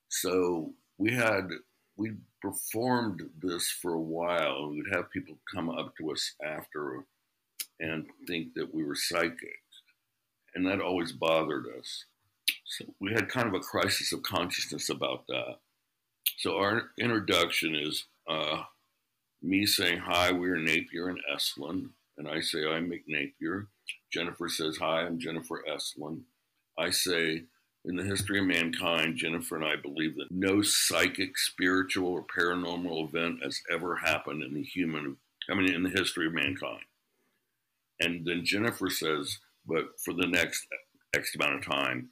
So 0.09 0.73
we 0.97 1.13
had 1.13 1.49
we 1.95 2.13
performed 2.41 3.23
this 3.41 3.69
for 3.69 3.93
a 3.93 4.01
while. 4.01 4.69
We'd 4.69 4.93
have 4.93 5.11
people 5.11 5.37
come 5.53 5.69
up 5.69 5.95
to 5.97 6.11
us 6.11 6.33
after 6.45 7.03
and 7.79 8.05
think 8.27 8.53
that 8.55 8.73
we 8.73 8.83
were 8.83 8.95
psychic, 8.95 9.61
and 10.55 10.65
that 10.65 10.81
always 10.81 11.11
bothered 11.11 11.65
us. 11.79 12.05
So 12.67 12.85
we 12.99 13.13
had 13.13 13.29
kind 13.29 13.47
of 13.47 13.53
a 13.53 13.61
crisis 13.61 14.11
of 14.11 14.23
consciousness 14.23 14.89
about 14.89 15.25
that. 15.27 15.55
So 16.37 16.57
our 16.57 16.89
introduction 16.99 17.73
is 17.75 18.05
uh, 18.29 18.63
me 19.41 19.65
saying, 19.65 19.99
Hi, 19.99 20.33
we're 20.33 20.57
Napier 20.57 21.07
and 21.07 21.21
Estlin. 21.33 21.91
And 22.17 22.27
I 22.27 22.41
say, 22.41 22.67
I'm 22.67 22.89
Mick 22.89 23.03
Napier. 23.07 23.67
Jennifer 24.11 24.49
says, 24.49 24.77
Hi, 24.77 25.03
I'm 25.03 25.17
Jennifer 25.17 25.63
Estlin. 25.69 26.23
I 26.77 26.89
say, 26.89 27.43
in 27.85 27.95
the 27.95 28.03
history 28.03 28.39
of 28.39 28.45
mankind, 28.45 29.15
Jennifer 29.15 29.55
and 29.55 29.63
I 29.63 29.77
believe 29.77 30.15
that 30.17 30.29
no 30.29 30.61
psychic, 30.61 31.37
spiritual, 31.37 32.09
or 32.09 32.25
paranormal 32.37 33.07
event 33.07 33.39
has 33.43 33.61
ever 33.71 33.95
happened 33.95 34.43
in 34.43 34.53
the 34.53 34.63
human, 34.63 35.15
I 35.49 35.55
mean, 35.55 35.73
in 35.73 35.83
the 35.83 35.89
history 35.89 36.27
of 36.27 36.33
mankind. 36.33 36.83
And 38.01 38.25
then 38.25 38.43
Jennifer 38.43 38.89
says, 38.89 39.39
but 39.65 39.85
for 40.03 40.13
the 40.13 40.27
next 40.27 40.67
X 41.15 41.33
amount 41.35 41.55
of 41.55 41.65
time, 41.65 42.09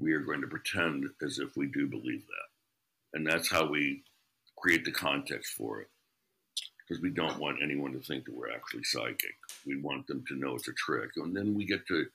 we 0.00 0.12
are 0.12 0.20
going 0.20 0.40
to 0.40 0.46
pretend 0.46 1.06
as 1.22 1.38
if 1.38 1.56
we 1.56 1.66
do 1.66 1.86
believe 1.86 2.24
that. 2.26 3.18
And 3.18 3.26
that's 3.26 3.50
how 3.50 3.66
we 3.66 4.02
create 4.56 4.84
the 4.84 4.92
context 4.92 5.54
for 5.54 5.80
it. 5.80 5.88
Because 6.78 7.02
we 7.02 7.10
don't 7.10 7.38
want 7.38 7.62
anyone 7.62 7.92
to 7.92 8.00
think 8.00 8.24
that 8.24 8.34
we're 8.34 8.52
actually 8.52 8.82
psychic. 8.84 9.34
We 9.66 9.80
want 9.80 10.06
them 10.06 10.24
to 10.28 10.34
know 10.34 10.56
it's 10.56 10.68
a 10.68 10.72
trick. 10.72 11.10
And 11.16 11.36
then 11.36 11.54
we 11.54 11.64
get 11.64 11.86
to 11.88 12.06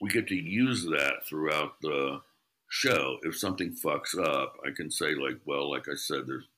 we 0.00 0.10
get 0.10 0.26
to 0.28 0.34
use 0.34 0.84
that 0.84 1.24
throughout 1.26 1.80
the 1.80 2.20
show. 2.68 3.18
If 3.22 3.38
something 3.38 3.72
fucks 3.72 4.18
up, 4.18 4.56
I 4.66 4.70
can 4.74 4.90
say 4.90 5.14
like, 5.14 5.38
well, 5.44 5.70
like 5.70 5.88
I 5.88 5.94
said, 5.94 6.26
there's 6.26 6.48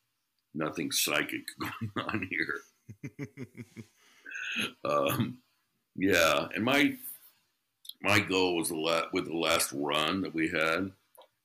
nothing 0.55 0.90
psychic 0.90 1.45
going 1.95 2.09
on 2.09 2.29
here. 2.31 3.27
um, 4.85 5.38
yeah, 5.95 6.49
and 6.55 6.64
my 6.64 6.97
my 8.00 8.20
goal 8.20 8.56
was 8.56 8.68
the 8.68 8.76
la- 8.76 9.09
with 9.12 9.26
the 9.26 9.37
last 9.37 9.72
run 9.72 10.22
that 10.22 10.35
we 10.35 10.48
had 10.48 10.90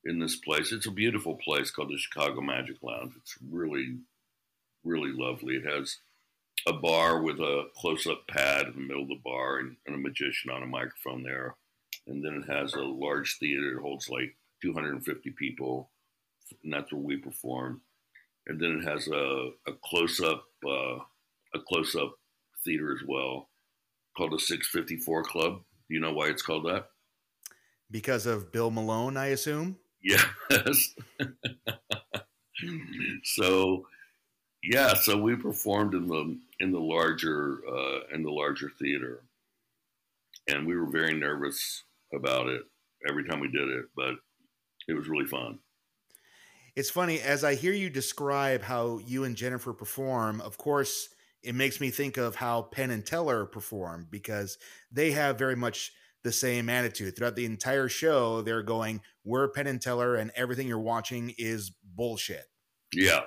in 0.06 0.20
this 0.20 0.36
place. 0.36 0.72
It's 0.72 0.88
a 0.88 0.92
beautiful 0.92 1.36
place 1.36 1.72
called 1.72 1.90
the 1.90 1.98
Chicago 1.98 2.42
Magic 2.42 2.78
Lounge. 2.82 3.14
It's 3.18 3.38
really, 3.50 3.98
really 4.84 5.12
lovely. 5.14 5.56
It 5.56 5.66
has 5.66 5.98
a 6.68 6.74
bar 6.74 7.22
with 7.22 7.40
a 7.40 7.66
close-up 7.76 8.28
pad 8.28 8.68
in 8.68 8.74
the 8.74 8.80
middle 8.80 9.04
of 9.04 9.10
the 9.10 9.22
bar 9.24 9.60
and, 9.60 9.78
and 9.86 9.96
a 9.96 10.00
magician 10.00 10.52
on 10.52 10.64
a 10.64 10.68
microphone 10.68 11.24
there, 11.24 11.56
and 12.08 12.24
then 12.24 12.44
it 12.44 12.52
has 12.52 12.74
a 12.74 12.82
large 12.82 13.38
theater. 13.40 13.78
It 13.78 13.82
holds 13.82 14.10
like 14.10 14.36
250 14.62 15.32
people, 15.32 15.90
and 16.64 16.74
that's 16.74 16.92
where 16.92 17.02
we 17.02 17.18
perform. 17.18 17.82
And 18.48 18.60
then 18.60 18.82
it 18.82 18.88
has 18.88 19.08
a, 19.08 19.52
a 19.68 19.74
close-up 19.84 20.44
uh, 20.68 20.98
a 21.54 21.60
close-up 21.68 22.14
theater 22.64 22.94
as 22.94 23.06
well 23.08 23.50
called 24.16 24.32
the 24.32 24.40
654 24.40 25.24
Club 25.24 25.62
do 25.92 25.96
you 25.96 26.02
know 26.02 26.14
why 26.14 26.28
it's 26.28 26.42
called 26.42 26.66
that? 26.68 26.86
Because 27.92 28.26
of 28.26 28.54
Bill 28.54 28.72
Malone, 28.72 29.18
I 29.18 29.28
assume. 29.28 29.76
Yes. 30.02 30.96
so, 33.26 33.86
yeah, 34.64 34.94
so 34.94 35.18
we 35.18 35.36
performed 35.36 35.94
in 35.94 36.08
the 36.08 36.40
in 36.62 36.72
the 36.72 36.80
larger 36.80 37.60
uh, 37.68 38.16
in 38.16 38.24
the 38.24 38.32
larger 38.32 38.72
theater, 38.80 39.26
and 40.48 40.66
we 40.66 40.78
were 40.78 40.90
very 40.90 41.14
nervous 41.14 41.84
about 42.14 42.48
it 42.48 42.62
every 43.10 43.26
time 43.26 43.42
we 43.42 43.52
did 43.52 43.68
it, 43.68 43.88
but 43.94 44.14
it 44.88 44.94
was 44.94 45.10
really 45.10 45.26
fun. 45.26 45.60
It's 46.74 46.90
funny 46.90 47.20
as 47.20 47.44
I 47.44 47.56
hear 47.56 47.74
you 47.74 47.90
describe 47.90 48.62
how 48.62 49.02
you 49.06 49.26
and 49.26 49.36
Jennifer 49.36 49.74
perform. 49.74 50.40
Of 50.40 50.58
course, 50.58 51.10
it 51.44 51.56
makes 51.56 51.80
me 51.80 51.90
think 51.90 52.18
of 52.18 52.36
how 52.36 52.64
Penn 52.64 52.92
and 52.92 53.06
Teller 53.06 53.46
perform 53.46 54.08
because 54.10 54.58
they 54.92 55.12
have 55.12 55.38
very 55.38 55.56
much 55.56 55.92
the 56.24 56.32
same 56.32 56.70
attitude 56.70 57.16
throughout 57.16 57.36
the 57.36 57.46
entire 57.46 57.90
show. 57.90 58.42
They're 58.42 58.64
going, 58.64 59.02
"We're 59.24 59.48
Penn 59.50 59.68
and 59.68 59.82
Teller, 59.82 60.16
and 60.16 60.32
everything 60.36 60.68
you're 60.68 60.80
watching 60.80 61.34
is 61.38 61.72
bullshit." 61.84 62.46
Yeah, 62.94 63.22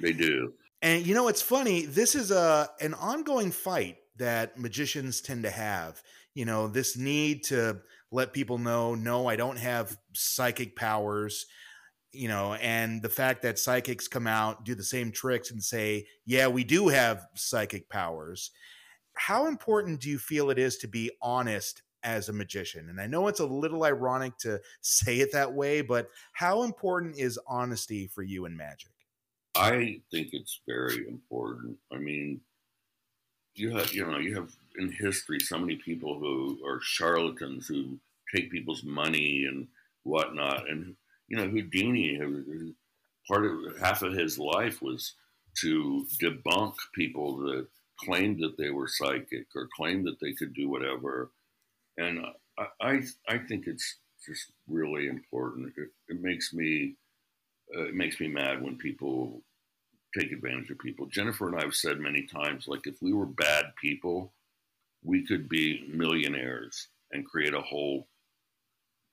they 0.00 0.12
do. 0.12 0.54
And 0.82 1.06
you 1.06 1.14
know, 1.14 1.28
it's 1.28 1.42
funny. 1.42 1.86
This 1.86 2.14
is 2.14 2.30
a 2.30 2.70
an 2.80 2.94
ongoing 2.94 3.50
fight 3.50 3.96
that 4.16 4.58
magicians 4.58 5.20
tend 5.20 5.42
to 5.42 5.50
have. 5.50 6.02
You 6.34 6.44
know, 6.44 6.68
this 6.68 6.96
need 6.96 7.44
to 7.44 7.80
let 8.10 8.32
people 8.32 8.58
know, 8.58 8.94
no, 8.94 9.26
I 9.26 9.36
don't 9.36 9.58
have 9.58 9.98
psychic 10.12 10.76
powers 10.76 11.46
you 12.14 12.28
know, 12.28 12.54
and 12.54 13.02
the 13.02 13.08
fact 13.08 13.42
that 13.42 13.58
psychics 13.58 14.08
come 14.08 14.26
out, 14.26 14.64
do 14.64 14.74
the 14.74 14.84
same 14.84 15.10
tricks, 15.10 15.50
and 15.50 15.62
say, 15.62 16.06
yeah, 16.24 16.46
we 16.48 16.64
do 16.64 16.88
have 16.88 17.26
psychic 17.34 17.88
powers. 17.88 18.50
How 19.14 19.46
important 19.46 20.00
do 20.00 20.08
you 20.08 20.18
feel 20.18 20.50
it 20.50 20.58
is 20.58 20.78
to 20.78 20.88
be 20.88 21.10
honest 21.20 21.82
as 22.02 22.28
a 22.28 22.32
magician? 22.32 22.88
And 22.88 23.00
I 23.00 23.06
know 23.06 23.28
it's 23.28 23.40
a 23.40 23.46
little 23.46 23.84
ironic 23.84 24.36
to 24.38 24.60
say 24.80 25.20
it 25.20 25.32
that 25.32 25.52
way, 25.52 25.82
but 25.82 26.08
how 26.32 26.62
important 26.62 27.18
is 27.18 27.38
honesty 27.46 28.06
for 28.06 28.22
you 28.22 28.46
in 28.46 28.56
magic? 28.56 28.90
I 29.56 30.00
think 30.10 30.30
it's 30.32 30.60
very 30.66 31.06
important. 31.06 31.78
I 31.92 31.98
mean, 31.98 32.40
you 33.54 33.76
have, 33.76 33.92
you 33.92 34.04
know, 34.04 34.18
you 34.18 34.34
have 34.34 34.50
in 34.78 34.90
history 34.90 35.38
so 35.38 35.58
many 35.58 35.76
people 35.76 36.18
who 36.18 36.58
are 36.66 36.80
charlatans 36.80 37.68
who 37.68 37.98
take 38.34 38.50
people's 38.50 38.82
money 38.82 39.44
and 39.44 39.68
whatnot, 40.02 40.68
and 40.68 40.96
you 41.28 41.36
know, 41.36 41.48
Houdini, 41.48 42.18
part 43.28 43.46
of 43.46 43.78
half 43.80 44.02
of 44.02 44.12
his 44.12 44.38
life 44.38 44.82
was 44.82 45.14
to 45.60 46.06
debunk 46.22 46.74
people 46.94 47.36
that 47.38 47.66
claimed 47.98 48.40
that 48.40 48.56
they 48.58 48.70
were 48.70 48.88
psychic 48.88 49.46
or 49.54 49.68
claimed 49.76 50.06
that 50.06 50.20
they 50.20 50.32
could 50.32 50.54
do 50.54 50.68
whatever. 50.68 51.30
And 51.96 52.24
I, 52.58 52.66
I, 52.80 53.00
I 53.28 53.38
think 53.38 53.66
it's 53.66 53.96
just 54.26 54.52
really 54.68 55.06
important. 55.06 55.72
It, 55.76 55.88
it 56.08 56.20
makes 56.20 56.52
me, 56.52 56.96
uh, 57.76 57.84
it 57.84 57.94
makes 57.94 58.18
me 58.20 58.28
mad 58.28 58.62
when 58.62 58.76
people 58.76 59.42
take 60.18 60.32
advantage 60.32 60.70
of 60.70 60.78
people. 60.78 61.06
Jennifer 61.06 61.48
and 61.48 61.58
I 61.58 61.64
have 61.64 61.74
said 61.74 61.98
many 61.98 62.22
times, 62.22 62.66
like 62.68 62.86
if 62.86 62.96
we 63.00 63.12
were 63.12 63.26
bad 63.26 63.66
people, 63.80 64.32
we 65.02 65.26
could 65.26 65.48
be 65.48 65.84
millionaires 65.92 66.88
and 67.12 67.26
create 67.26 67.54
a 67.54 67.60
whole 67.60 68.08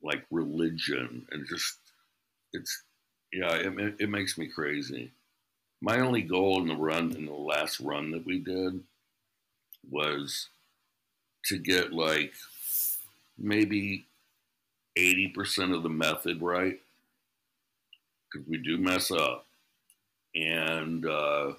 like 0.04 0.26
religion 0.32 1.26
and 1.32 1.48
just 1.48 1.78
it's 2.54 2.84
yeah, 3.32 3.54
it, 3.56 3.96
it 4.00 4.10
makes 4.10 4.38
me 4.38 4.48
crazy. 4.48 5.12
My 5.82 6.00
only 6.00 6.22
goal 6.22 6.62
in 6.62 6.68
the 6.68 6.76
run, 6.76 7.16
in 7.16 7.26
the 7.26 7.34
last 7.34 7.80
run 7.80 8.12
that 8.12 8.26
we 8.26 8.40
did, 8.40 8.82
was 9.90 10.50
to 11.46 11.58
get 11.58 11.94
like 11.94 12.34
maybe 13.38 14.06
80% 14.98 15.76
of 15.76 15.84
the 15.84 15.90
method 15.90 16.42
right 16.42 16.80
because 18.32 18.48
we 18.48 18.58
do 18.58 18.78
mess 18.78 19.12
up 19.12 19.46
and 20.36 21.06
uh, 21.06 21.54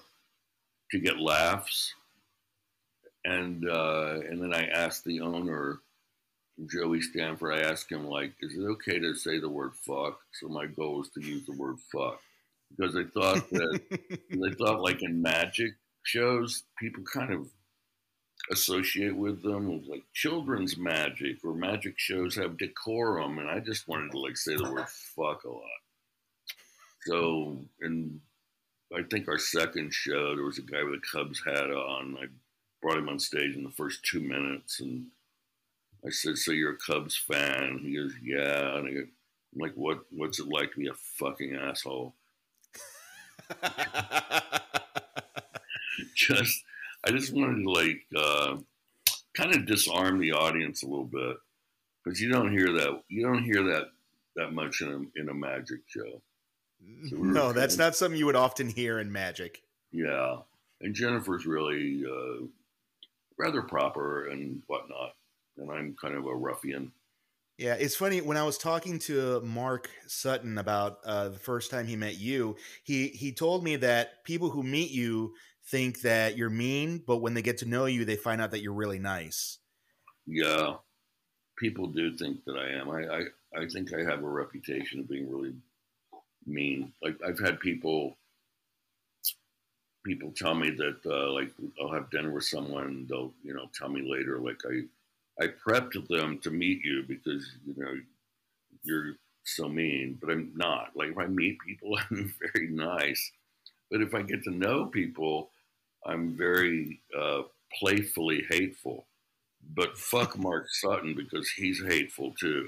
to 0.91 0.99
get 0.99 1.19
laughs 1.19 1.93
and 3.25 3.67
uh, 3.69 4.19
and 4.29 4.41
then 4.41 4.53
i 4.53 4.65
asked 4.67 5.05
the 5.05 5.21
owner 5.21 5.79
Joey 6.67 7.01
Cranford, 7.11 7.53
I 7.53 7.61
asked 7.61 7.91
him, 7.91 8.05
like, 8.05 8.33
is 8.41 8.55
it 8.55 8.61
okay 8.61 8.99
to 8.99 9.15
say 9.15 9.39
the 9.39 9.49
word 9.49 9.73
fuck? 9.75 10.19
So 10.33 10.47
my 10.47 10.67
goal 10.67 10.97
was 10.97 11.09
to 11.11 11.21
use 11.21 11.45
the 11.45 11.57
word 11.57 11.77
fuck 11.91 12.19
because 12.69 12.95
I 12.95 13.03
thought 13.05 13.49
that, 13.51 13.81
I 14.31 14.55
thought 14.55 14.81
like 14.81 15.01
in 15.01 15.21
magic 15.21 15.73
shows, 16.03 16.63
people 16.77 17.03
kind 17.11 17.33
of 17.33 17.47
associate 18.51 19.15
with 19.15 19.41
them 19.41 19.73
with 19.73 19.87
like 19.87 20.03
children's 20.13 20.77
magic 20.77 21.37
or 21.43 21.53
magic 21.53 21.95
shows 21.97 22.35
have 22.35 22.57
decorum. 22.57 23.39
And 23.39 23.49
I 23.49 23.59
just 23.59 23.87
wanted 23.87 24.11
to 24.11 24.19
like 24.19 24.37
say 24.37 24.55
the 24.55 24.71
word 24.71 24.89
fuck 24.89 25.43
a 25.45 25.49
lot. 25.49 25.63
So, 27.05 27.57
and 27.81 28.19
I 28.95 29.01
think 29.03 29.27
our 29.27 29.39
second 29.39 29.93
show, 29.93 30.35
there 30.35 30.45
was 30.45 30.59
a 30.59 30.61
guy 30.61 30.83
with 30.83 30.99
a 30.99 31.01
Cubs 31.11 31.41
hat 31.45 31.71
on. 31.71 32.15
I 32.21 32.25
brought 32.81 32.97
him 32.97 33.09
on 33.09 33.19
stage 33.19 33.55
in 33.55 33.63
the 33.63 33.71
first 33.71 34.03
two 34.03 34.19
minutes 34.19 34.79
and 34.79 35.07
I 36.05 36.09
said, 36.09 36.37
"So 36.37 36.51
you're 36.51 36.73
a 36.73 36.77
Cubs 36.77 37.15
fan?" 37.15 37.79
He 37.81 37.95
goes, 37.95 38.13
"Yeah." 38.21 38.77
And 38.77 38.87
I 38.87 38.91
go, 38.91 38.99
"I'm 38.99 39.59
like, 39.59 39.73
what? 39.75 39.99
What's 40.11 40.39
it 40.39 40.47
like 40.47 40.71
to 40.73 40.79
be 40.79 40.87
a 40.87 40.93
fucking 40.93 41.55
asshole?" 41.55 42.15
just, 46.15 46.63
I 47.05 47.11
just 47.11 47.33
wanted 47.33 47.63
to 47.63 47.69
like 47.69 48.05
uh, 48.15 48.57
kind 49.33 49.55
of 49.55 49.65
disarm 49.65 50.19
the 50.19 50.33
audience 50.33 50.83
a 50.83 50.87
little 50.87 51.05
bit 51.05 51.37
because 52.03 52.21
you 52.21 52.29
don't 52.31 52.51
hear 52.51 52.73
that. 52.73 53.01
You 53.07 53.23
don't 53.25 53.43
hear 53.43 53.63
that 53.63 53.91
that 54.35 54.53
much 54.53 54.81
in 54.81 54.89
a, 54.89 55.19
in 55.19 55.29
a 55.29 55.33
magic 55.33 55.81
show. 55.87 56.21
So 57.09 57.15
no, 57.15 57.53
that's 57.53 57.77
not 57.77 57.95
something 57.95 58.19
you 58.19 58.25
would 58.25 58.35
often 58.35 58.67
hear 58.67 58.99
in 58.99 59.09
magic. 59.09 59.63
Yeah, 59.91 60.39
and 60.81 60.93
Jennifer's 60.93 61.45
really 61.45 62.03
uh, 62.05 62.45
rather 63.37 63.61
proper 63.61 64.27
and 64.27 64.61
whatnot 64.67 65.13
and 65.57 65.71
I'm 65.71 65.95
kind 65.99 66.15
of 66.15 66.25
a 66.25 66.35
ruffian. 66.35 66.91
Yeah, 67.57 67.75
it's 67.75 67.95
funny 67.95 68.19
when 68.19 68.37
I 68.37 68.43
was 68.43 68.57
talking 68.57 68.97
to 68.99 69.39
Mark 69.41 69.89
Sutton 70.07 70.57
about 70.57 70.97
uh, 71.05 71.29
the 71.29 71.39
first 71.39 71.69
time 71.69 71.85
he 71.85 71.95
met 71.95 72.17
you. 72.17 72.55
He 72.83 73.09
he 73.09 73.31
told 73.31 73.63
me 73.63 73.75
that 73.77 74.23
people 74.23 74.49
who 74.49 74.63
meet 74.63 74.89
you 74.89 75.35
think 75.67 76.01
that 76.01 76.35
you're 76.35 76.49
mean, 76.49 77.03
but 77.05 77.17
when 77.17 77.35
they 77.35 77.43
get 77.43 77.59
to 77.59 77.65
know 77.65 77.85
you, 77.85 78.05
they 78.05 78.15
find 78.15 78.41
out 78.41 78.51
that 78.51 78.61
you're 78.61 78.73
really 78.73 78.99
nice. 78.99 79.59
Yeah, 80.25 80.77
people 81.57 81.87
do 81.87 82.17
think 82.17 82.43
that 82.45 82.57
I 82.57 82.69
am. 82.69 82.89
I 82.89 83.05
I, 83.05 83.61
I 83.61 83.67
think 83.67 83.93
I 83.93 84.03
have 84.03 84.23
a 84.23 84.29
reputation 84.29 85.01
of 85.01 85.09
being 85.09 85.29
really 85.29 85.53
mean. 86.47 86.91
Like 87.03 87.17
I've 87.25 87.39
had 87.39 87.59
people 87.59 88.17
people 90.03 90.33
tell 90.35 90.55
me 90.55 90.71
that 90.71 90.99
uh, 91.05 91.31
like 91.31 91.51
I'll 91.79 91.93
have 91.93 92.09
dinner 92.09 92.31
with 92.31 92.45
someone. 92.45 93.05
They'll 93.07 93.33
you 93.43 93.53
know 93.53 93.69
tell 93.73 93.89
me 93.89 94.01
later 94.01 94.39
like 94.39 94.61
I 94.65 94.81
I 95.39 95.47
prepped 95.47 96.07
them 96.07 96.39
to 96.39 96.51
meet 96.51 96.83
you 96.83 97.03
because 97.07 97.49
you 97.65 97.73
know 97.77 97.95
you're 98.83 99.15
so 99.45 99.67
mean, 99.67 100.17
but 100.21 100.31
I'm 100.31 100.51
not. 100.55 100.91
Like 100.95 101.09
if 101.09 101.17
I 101.17 101.27
meet 101.27 101.57
people, 101.65 101.97
I'm 102.11 102.33
very 102.53 102.69
nice. 102.69 103.31
But 103.89 104.01
if 104.01 104.13
I 104.13 104.21
get 104.21 104.43
to 104.43 104.51
know 104.51 104.85
people, 104.85 105.49
I'm 106.05 106.35
very 106.35 107.01
uh, 107.17 107.43
playfully 107.79 108.45
hateful. 108.49 109.05
But 109.75 109.97
fuck 109.97 110.37
Mark 110.37 110.67
Sutton 110.69 111.15
because 111.15 111.49
he's 111.49 111.83
hateful 111.83 112.33
too. 112.39 112.67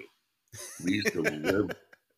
We 0.83 0.93
used 0.93 1.13
to 1.13 1.21
live. 1.21 1.71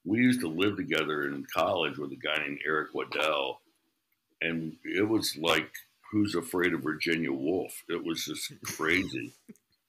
We 0.05 0.19
used 0.19 0.41
to 0.41 0.47
live 0.47 0.77
together 0.77 1.23
in 1.27 1.45
college 1.53 1.97
with 1.97 2.11
a 2.11 2.15
guy 2.15 2.37
named 2.37 2.59
Eric 2.65 2.93
Waddell, 2.93 3.59
and 4.41 4.77
it 4.85 5.07
was 5.07 5.35
like 5.35 5.69
Who's 6.11 6.35
Afraid 6.35 6.73
of 6.73 6.83
Virginia 6.83 7.33
Woolf? 7.33 7.73
It 7.89 8.01
was 8.05 8.23
just 8.23 8.53
crazy 8.63 9.33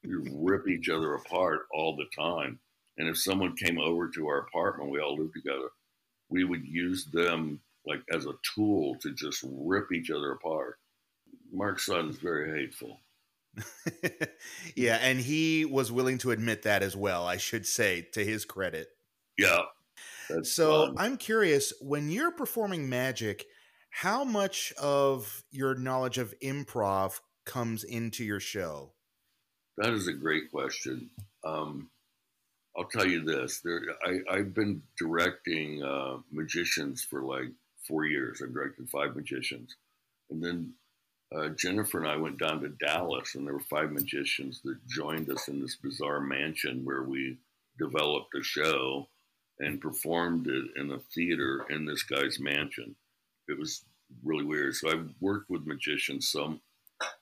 we 0.03 0.15
rip 0.33 0.67
each 0.67 0.89
other 0.89 1.15
apart 1.15 1.61
all 1.73 1.95
the 1.95 2.05
time. 2.15 2.59
And 2.97 3.07
if 3.07 3.17
someone 3.17 3.55
came 3.55 3.79
over 3.79 4.09
to 4.09 4.27
our 4.27 4.39
apartment, 4.39 4.91
we 4.91 4.99
all 4.99 5.17
lived 5.17 5.33
together, 5.33 5.69
we 6.29 6.43
would 6.43 6.65
use 6.65 7.05
them 7.05 7.61
like 7.85 8.01
as 8.13 8.25
a 8.25 8.33
tool 8.55 8.95
to 9.01 9.13
just 9.13 9.43
rip 9.43 9.91
each 9.91 10.09
other 10.11 10.31
apart. 10.31 10.77
Mark 11.51 11.79
Sutton's 11.79 12.17
very 12.17 12.61
hateful. 12.61 12.99
yeah, 14.75 14.99
and 15.01 15.19
he 15.19 15.65
was 15.65 15.91
willing 15.91 16.17
to 16.19 16.31
admit 16.31 16.63
that 16.63 16.83
as 16.83 16.95
well, 16.95 17.25
I 17.25 17.37
should 17.37 17.65
say, 17.65 18.07
to 18.13 18.23
his 18.23 18.45
credit. 18.45 18.89
Yeah. 19.37 19.61
So 20.43 20.87
fun. 20.87 20.95
I'm 20.97 21.17
curious, 21.17 21.73
when 21.81 22.09
you're 22.09 22.31
performing 22.31 22.89
magic, 22.89 23.45
how 23.89 24.23
much 24.23 24.71
of 24.73 25.43
your 25.51 25.75
knowledge 25.75 26.17
of 26.17 26.33
improv 26.43 27.19
comes 27.45 27.83
into 27.83 28.23
your 28.23 28.39
show? 28.39 28.93
That 29.79 29.93
is 29.93 30.09
a 30.09 30.13
great 30.13 30.51
question. 30.51 31.09
Um, 31.45 31.89
I'll 32.77 32.89
tell 32.89 33.07
you 33.07 33.21
this: 33.21 33.61
there, 33.61 33.81
I, 34.05 34.35
have 34.35 34.53
been 34.53 34.83
directing 34.97 35.81
uh, 35.81 36.17
magicians 36.31 37.01
for 37.01 37.21
like 37.21 37.47
four 37.87 38.05
years. 38.05 38.41
I've 38.43 38.53
directed 38.53 38.89
five 38.89 39.15
magicians, 39.15 39.73
and 40.29 40.43
then 40.43 40.73
uh, 41.33 41.49
Jennifer 41.57 41.97
and 41.97 42.09
I 42.09 42.17
went 42.17 42.39
down 42.39 42.59
to 42.61 42.69
Dallas, 42.85 43.35
and 43.35 43.47
there 43.47 43.53
were 43.53 43.61
five 43.61 43.93
magicians 43.93 44.59
that 44.65 44.85
joined 44.85 45.29
us 45.29 45.47
in 45.47 45.61
this 45.61 45.77
bizarre 45.77 46.19
mansion 46.19 46.83
where 46.83 47.03
we 47.03 47.37
developed 47.79 48.35
a 48.35 48.43
show 48.43 49.07
and 49.59 49.79
performed 49.79 50.47
it 50.47 50.65
in 50.75 50.91
a 50.91 50.99
theater 50.99 51.65
in 51.69 51.85
this 51.85 52.03
guy's 52.03 52.37
mansion. 52.37 52.97
It 53.47 53.57
was 53.57 53.85
really 54.25 54.43
weird. 54.43 54.75
So 54.75 54.91
I've 54.91 55.09
worked 55.21 55.49
with 55.49 55.65
magicians 55.65 56.27
so 56.27 56.59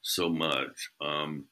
so 0.02 0.28
much. 0.28 0.90
Um, 1.00 1.46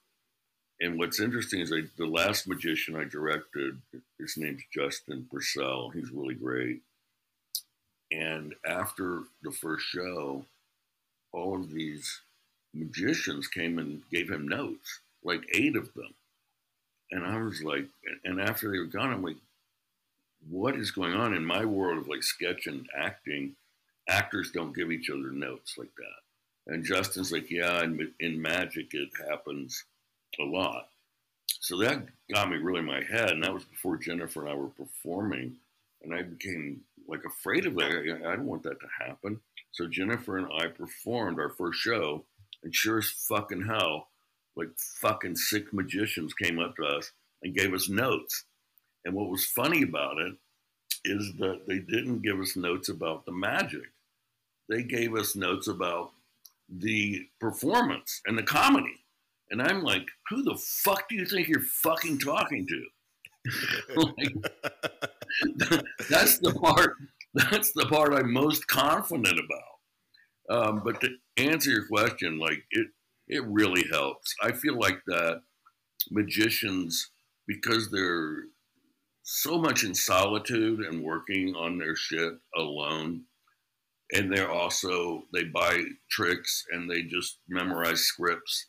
and 0.82 0.99
what's 0.99 1.19
interesting 1.19 1.61
is 1.61 1.71
I, 1.71 1.84
the 1.97 2.05
last 2.05 2.47
magician 2.47 2.95
I 2.95 3.05
directed, 3.05 3.82
his 4.19 4.36
name's 4.38 4.63
Justin 4.73 5.28
Purcell. 5.32 5.89
He's 5.89 6.11
really 6.11 6.36
great. 6.36 6.82
And 8.11 8.53
after 8.65 9.23
the 9.41 9.51
first 9.51 9.86
show, 9.86 10.45
all 11.32 11.55
of 11.55 11.71
these 11.71 12.21
magicians 12.73 13.47
came 13.47 13.80
and 13.80 14.01
gave 14.11 14.30
him 14.30 14.47
notes, 14.47 14.99
like 15.23 15.43
eight 15.53 15.76
of 15.76 15.93
them. 15.93 16.13
And 17.11 17.26
I 17.26 17.41
was 17.41 17.63
like, 17.63 17.88
and 18.26 18.41
after 18.41 18.69
they 18.69 18.80
were 18.80 18.86
gone, 18.86 19.11
I'm 19.11 19.23
like, 19.23 19.38
what 20.49 20.76
is 20.76 20.91
going 20.91 21.13
on 21.13 21.34
in 21.34 21.45
my 21.45 21.65
world 21.65 21.99
of 21.99 22.07
like 22.07 22.23
sketch 22.23 22.67
and 22.67 22.88
acting? 22.97 23.55
Actors 24.09 24.51
don't 24.51 24.76
give 24.76 24.91
each 24.91 25.09
other 25.09 25.32
notes 25.32 25.76
like 25.78 25.91
that. 25.97 26.73
And 26.73 26.84
Justin's 26.84 27.32
like, 27.32 27.49
yeah, 27.49 27.82
in, 27.84 28.11
in 28.19 28.41
magic, 28.41 28.93
it 28.93 29.09
happens 29.28 29.86
a 30.39 30.43
lot. 30.43 30.89
So 31.59 31.77
that 31.77 32.05
got 32.31 32.49
me 32.49 32.57
really 32.57 32.79
in 32.79 32.86
my 32.86 33.03
head. 33.03 33.31
And 33.31 33.43
that 33.43 33.53
was 33.53 33.63
before 33.63 33.97
Jennifer 33.97 34.41
and 34.41 34.49
I 34.49 34.55
were 34.55 34.67
performing. 34.67 35.55
And 36.03 36.13
I 36.13 36.21
became 36.21 36.81
like 37.07 37.23
afraid 37.25 37.65
of 37.65 37.75
that. 37.75 38.19
I, 38.25 38.31
I 38.31 38.36
don't 38.36 38.45
want 38.45 38.63
that 38.63 38.79
to 38.79 39.05
happen. 39.05 39.39
So 39.71 39.88
Jennifer 39.88 40.38
and 40.38 40.47
I 40.59 40.67
performed 40.67 41.39
our 41.39 41.49
first 41.49 41.79
show. 41.79 42.23
And 42.63 42.73
sure 42.73 42.99
as 42.99 43.09
fucking 43.09 43.65
hell, 43.65 44.07
like 44.55 44.69
fucking 44.77 45.36
sick 45.36 45.73
magicians 45.73 46.33
came 46.33 46.59
up 46.59 46.75
to 46.77 46.86
us 46.86 47.11
and 47.43 47.55
gave 47.55 47.73
us 47.73 47.89
notes. 47.89 48.45
And 49.03 49.13
what 49.13 49.29
was 49.29 49.45
funny 49.45 49.83
about 49.83 50.17
it 50.17 50.33
is 51.03 51.33
that 51.38 51.67
they 51.67 51.79
didn't 51.79 52.21
give 52.21 52.39
us 52.39 52.55
notes 52.55 52.89
about 52.89 53.25
the 53.25 53.31
magic. 53.31 53.91
They 54.69 54.81
gave 54.81 55.13
us 55.15 55.36
notes 55.36 55.67
about 55.67 56.11
the 56.69 57.27
performance 57.39 58.21
and 58.25 58.38
the 58.38 58.43
comedy. 58.43 59.05
And 59.51 59.61
I'm 59.61 59.83
like, 59.83 60.07
who 60.29 60.43
the 60.43 60.59
fuck 60.83 61.07
do 61.09 61.15
you 61.15 61.25
think 61.25 61.47
you're 61.47 61.61
fucking 61.61 62.19
talking 62.19 62.67
to? 62.67 63.95
like, 63.95 64.33
that's 66.09 66.39
the 66.39 66.53
part. 66.53 66.93
That's 67.33 67.71
the 67.73 67.85
part 67.85 68.13
I'm 68.13 68.31
most 68.31 68.67
confident 68.67 69.39
about. 69.39 70.67
Um, 70.67 70.81
but 70.83 71.01
to 71.01 71.09
answer 71.37 71.69
your 71.69 71.87
question, 71.87 72.39
like 72.39 72.63
it, 72.71 72.87
it 73.27 73.43
really 73.45 73.85
helps. 73.91 74.33
I 74.41 74.51
feel 74.51 74.79
like 74.79 74.99
that 75.07 75.41
magicians, 76.11 77.11
because 77.47 77.91
they're 77.91 78.43
so 79.23 79.57
much 79.57 79.83
in 79.83 79.93
solitude 79.93 80.79
and 80.79 81.03
working 81.03 81.55
on 81.55 81.77
their 81.77 81.95
shit 81.95 82.33
alone, 82.55 83.23
and 84.13 84.31
they're 84.31 84.51
also 84.51 85.23
they 85.33 85.43
buy 85.43 85.83
tricks 86.09 86.63
and 86.71 86.89
they 86.89 87.01
just 87.01 87.39
memorize 87.49 88.01
scripts 88.01 88.67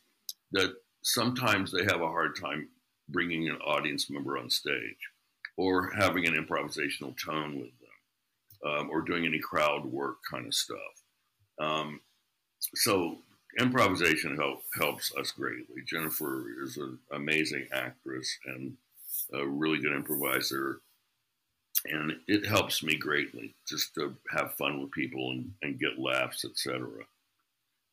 that 0.51 0.75
sometimes 1.03 1.71
they 1.71 1.83
have 1.83 2.01
a 2.01 2.07
hard 2.07 2.35
time 2.39 2.69
bringing 3.09 3.47
an 3.47 3.57
audience 3.57 4.09
member 4.09 4.37
on 4.37 4.49
stage 4.49 5.11
or 5.57 5.91
having 5.97 6.27
an 6.27 6.33
improvisational 6.33 7.15
tone 7.23 7.55
with 7.55 7.71
them 7.79 8.71
um, 8.71 8.89
or 8.89 9.01
doing 9.01 9.25
any 9.25 9.39
crowd 9.39 9.85
work 9.85 10.17
kind 10.29 10.45
of 10.45 10.53
stuff. 10.53 10.79
Um, 11.59 12.01
so 12.75 13.19
improvisation 13.59 14.35
help, 14.35 14.61
helps 14.75 15.13
us 15.15 15.31
greatly. 15.31 15.81
Jennifer 15.87 16.45
is 16.63 16.77
an 16.77 16.99
amazing 17.11 17.67
actress 17.71 18.37
and 18.45 18.73
a 19.33 19.47
really 19.47 19.79
good 19.79 19.93
improviser. 19.93 20.81
And 21.85 22.13
it 22.27 22.45
helps 22.45 22.83
me 22.83 22.95
greatly 22.95 23.55
just 23.67 23.93
to 23.95 24.15
have 24.31 24.55
fun 24.55 24.81
with 24.81 24.91
people 24.91 25.31
and, 25.31 25.51
and 25.61 25.79
get 25.79 25.99
laughs, 25.99 26.43
etc. 26.43 26.87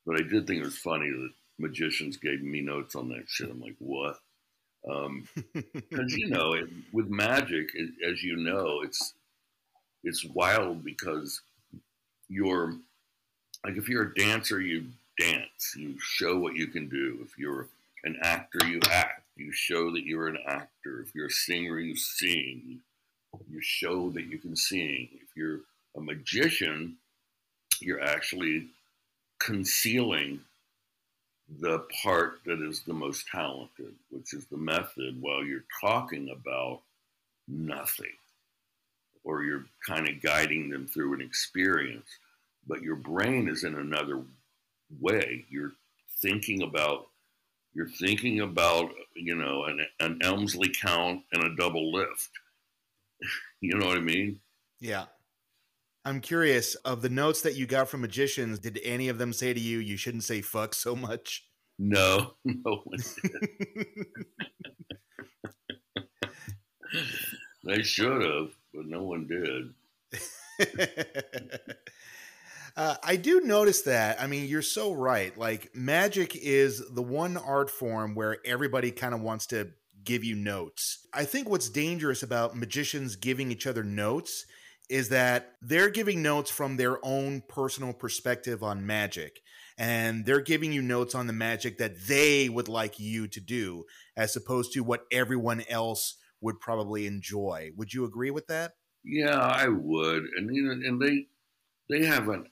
But 0.06 0.16
I 0.16 0.22
did 0.22 0.46
think 0.46 0.62
it 0.62 0.64
was 0.64 0.78
funny 0.78 1.10
that 1.10 1.30
magicians 1.58 2.16
gave 2.16 2.42
me 2.42 2.60
notes 2.60 2.94
on 2.94 3.08
that 3.10 3.24
shit. 3.28 3.50
I'm 3.50 3.60
like, 3.60 3.76
what? 3.78 4.18
Because 4.82 5.04
um, 5.04 5.28
you 6.08 6.28
know, 6.28 6.52
it, 6.52 6.68
with 6.92 7.08
magic, 7.08 7.68
it, 7.74 7.90
as 8.06 8.22
you 8.22 8.36
know, 8.36 8.82
it's 8.82 9.14
it's 10.02 10.24
wild 10.24 10.84
because 10.84 11.40
you're 12.28 12.74
like 13.64 13.76
if 13.76 13.88
you're 13.88 14.04
a 14.04 14.14
dancer, 14.14 14.60
you 14.60 14.84
dance, 15.18 15.74
you 15.76 15.96
show 15.98 16.38
what 16.38 16.54
you 16.54 16.66
can 16.66 16.88
do. 16.88 17.18
If 17.24 17.38
you're 17.38 17.68
an 18.04 18.18
actor, 18.22 18.66
you 18.66 18.80
act, 18.90 19.22
you 19.36 19.52
show 19.52 19.90
that 19.92 20.04
you're 20.04 20.28
an 20.28 20.38
actor. 20.46 21.00
If 21.00 21.14
you're 21.14 21.28
a 21.28 21.30
singer, 21.30 21.78
you 21.78 21.96
sing, 21.96 22.80
you 23.50 23.60
show 23.60 24.10
that 24.10 24.24
you 24.24 24.38
can 24.38 24.56
sing. 24.56 25.08
If 25.14 25.34
you're 25.36 25.60
a 25.96 26.00
magician, 26.00 26.96
you're 27.80 28.02
actually 28.02 28.68
concealing 29.38 30.40
the 31.60 31.80
part 32.02 32.40
that 32.46 32.60
is 32.60 32.82
the 32.82 32.94
most 32.94 33.26
talented, 33.28 33.94
which 34.10 34.32
is 34.32 34.46
the 34.46 34.56
method, 34.56 35.20
while 35.20 35.44
you're 35.44 35.64
talking 35.80 36.30
about 36.30 36.80
nothing, 37.46 38.12
or 39.24 39.42
you're 39.42 39.66
kind 39.86 40.08
of 40.08 40.22
guiding 40.22 40.70
them 40.70 40.86
through 40.86 41.14
an 41.14 41.20
experience, 41.20 42.08
but 42.66 42.82
your 42.82 42.96
brain 42.96 43.48
is 43.48 43.64
in 43.64 43.74
another 43.74 44.22
way. 45.00 45.44
You're 45.50 45.72
thinking 46.20 46.62
about 46.62 47.08
you're 47.74 47.88
thinking 47.88 48.40
about 48.40 48.92
you 49.14 49.34
know 49.34 49.64
an, 49.64 49.84
an 50.00 50.18
Elmsley 50.22 50.68
count 50.70 51.22
and 51.32 51.44
a 51.44 51.56
double 51.56 51.92
lift. 51.92 52.30
you 53.60 53.76
know 53.76 53.86
what 53.86 53.98
I 53.98 54.02
mean? 54.02 54.40
Yeah. 54.80 55.06
I'm 56.04 56.20
curious 56.20 56.74
of 56.76 57.00
the 57.00 57.08
notes 57.08 57.40
that 57.42 57.54
you 57.54 57.66
got 57.66 57.88
from 57.88 58.02
magicians. 58.02 58.58
Did 58.58 58.78
any 58.84 59.08
of 59.08 59.18
them 59.18 59.32
say 59.32 59.54
to 59.54 59.60
you, 59.60 59.78
"You 59.78 59.96
shouldn't 59.96 60.24
say 60.24 60.42
fuck 60.42 60.74
so 60.74 60.94
much"? 60.94 61.46
No, 61.78 62.34
no 62.44 62.82
one 62.84 62.98
did. 63.22 64.06
they 67.64 67.82
should 67.82 68.22
have, 68.22 68.50
but 68.72 68.86
no 68.86 69.02
one 69.02 69.26
did. 69.26 69.74
uh, 72.76 72.96
I 73.02 73.16
do 73.16 73.40
notice 73.40 73.82
that. 73.82 74.20
I 74.20 74.26
mean, 74.26 74.46
you're 74.48 74.62
so 74.62 74.92
right. 74.92 75.36
Like, 75.36 75.74
magic 75.74 76.36
is 76.36 76.82
the 76.90 77.02
one 77.02 77.36
art 77.36 77.70
form 77.70 78.14
where 78.14 78.38
everybody 78.44 78.90
kind 78.92 79.14
of 79.14 79.20
wants 79.20 79.46
to 79.46 79.70
give 80.04 80.22
you 80.22 80.36
notes. 80.36 81.06
I 81.12 81.24
think 81.24 81.48
what's 81.48 81.68
dangerous 81.70 82.22
about 82.22 82.56
magicians 82.56 83.16
giving 83.16 83.50
each 83.50 83.66
other 83.66 83.82
notes 83.82 84.44
is 84.88 85.08
that 85.08 85.52
they're 85.62 85.90
giving 85.90 86.22
notes 86.22 86.50
from 86.50 86.76
their 86.76 86.98
own 87.04 87.42
personal 87.48 87.92
perspective 87.92 88.62
on 88.62 88.86
magic 88.86 89.40
and 89.76 90.24
they're 90.24 90.40
giving 90.40 90.72
you 90.72 90.82
notes 90.82 91.14
on 91.14 91.26
the 91.26 91.32
magic 91.32 91.78
that 91.78 92.06
they 92.06 92.48
would 92.48 92.68
like 92.68 92.98
you 93.00 93.26
to 93.28 93.40
do 93.40 93.84
as 94.16 94.36
opposed 94.36 94.72
to 94.72 94.80
what 94.80 95.04
everyone 95.10 95.64
else 95.68 96.16
would 96.40 96.60
probably 96.60 97.06
enjoy. 97.06 97.70
Would 97.76 97.92
you 97.92 98.04
agree 98.04 98.30
with 98.30 98.46
that? 98.48 98.72
Yeah 99.04 99.38
i 99.38 99.68
would. 99.68 100.24
And 100.36 100.54
you 100.54 100.62
know 100.62 100.72
and 100.72 101.00
they 101.00 101.26
they 101.90 102.06
haven't 102.06 102.46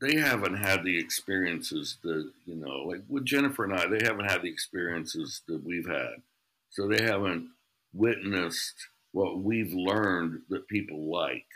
they 0.00 0.16
haven't 0.16 0.56
had 0.56 0.84
the 0.84 0.98
experiences 0.98 1.98
that 2.02 2.30
you 2.46 2.54
know 2.54 2.84
like 2.86 3.02
with 3.08 3.24
jennifer 3.24 3.64
and 3.64 3.74
i 3.74 3.86
they 3.86 4.04
haven't 4.04 4.30
had 4.30 4.42
the 4.42 4.50
experiences 4.50 5.42
that 5.48 5.62
we've 5.64 5.88
had. 5.88 6.22
So 6.70 6.88
they 6.88 7.02
haven't 7.02 7.48
witnessed 7.92 8.74
what 9.12 9.38
we've 9.38 9.72
learned 9.72 10.42
that 10.48 10.68
people 10.68 11.10
like 11.10 11.46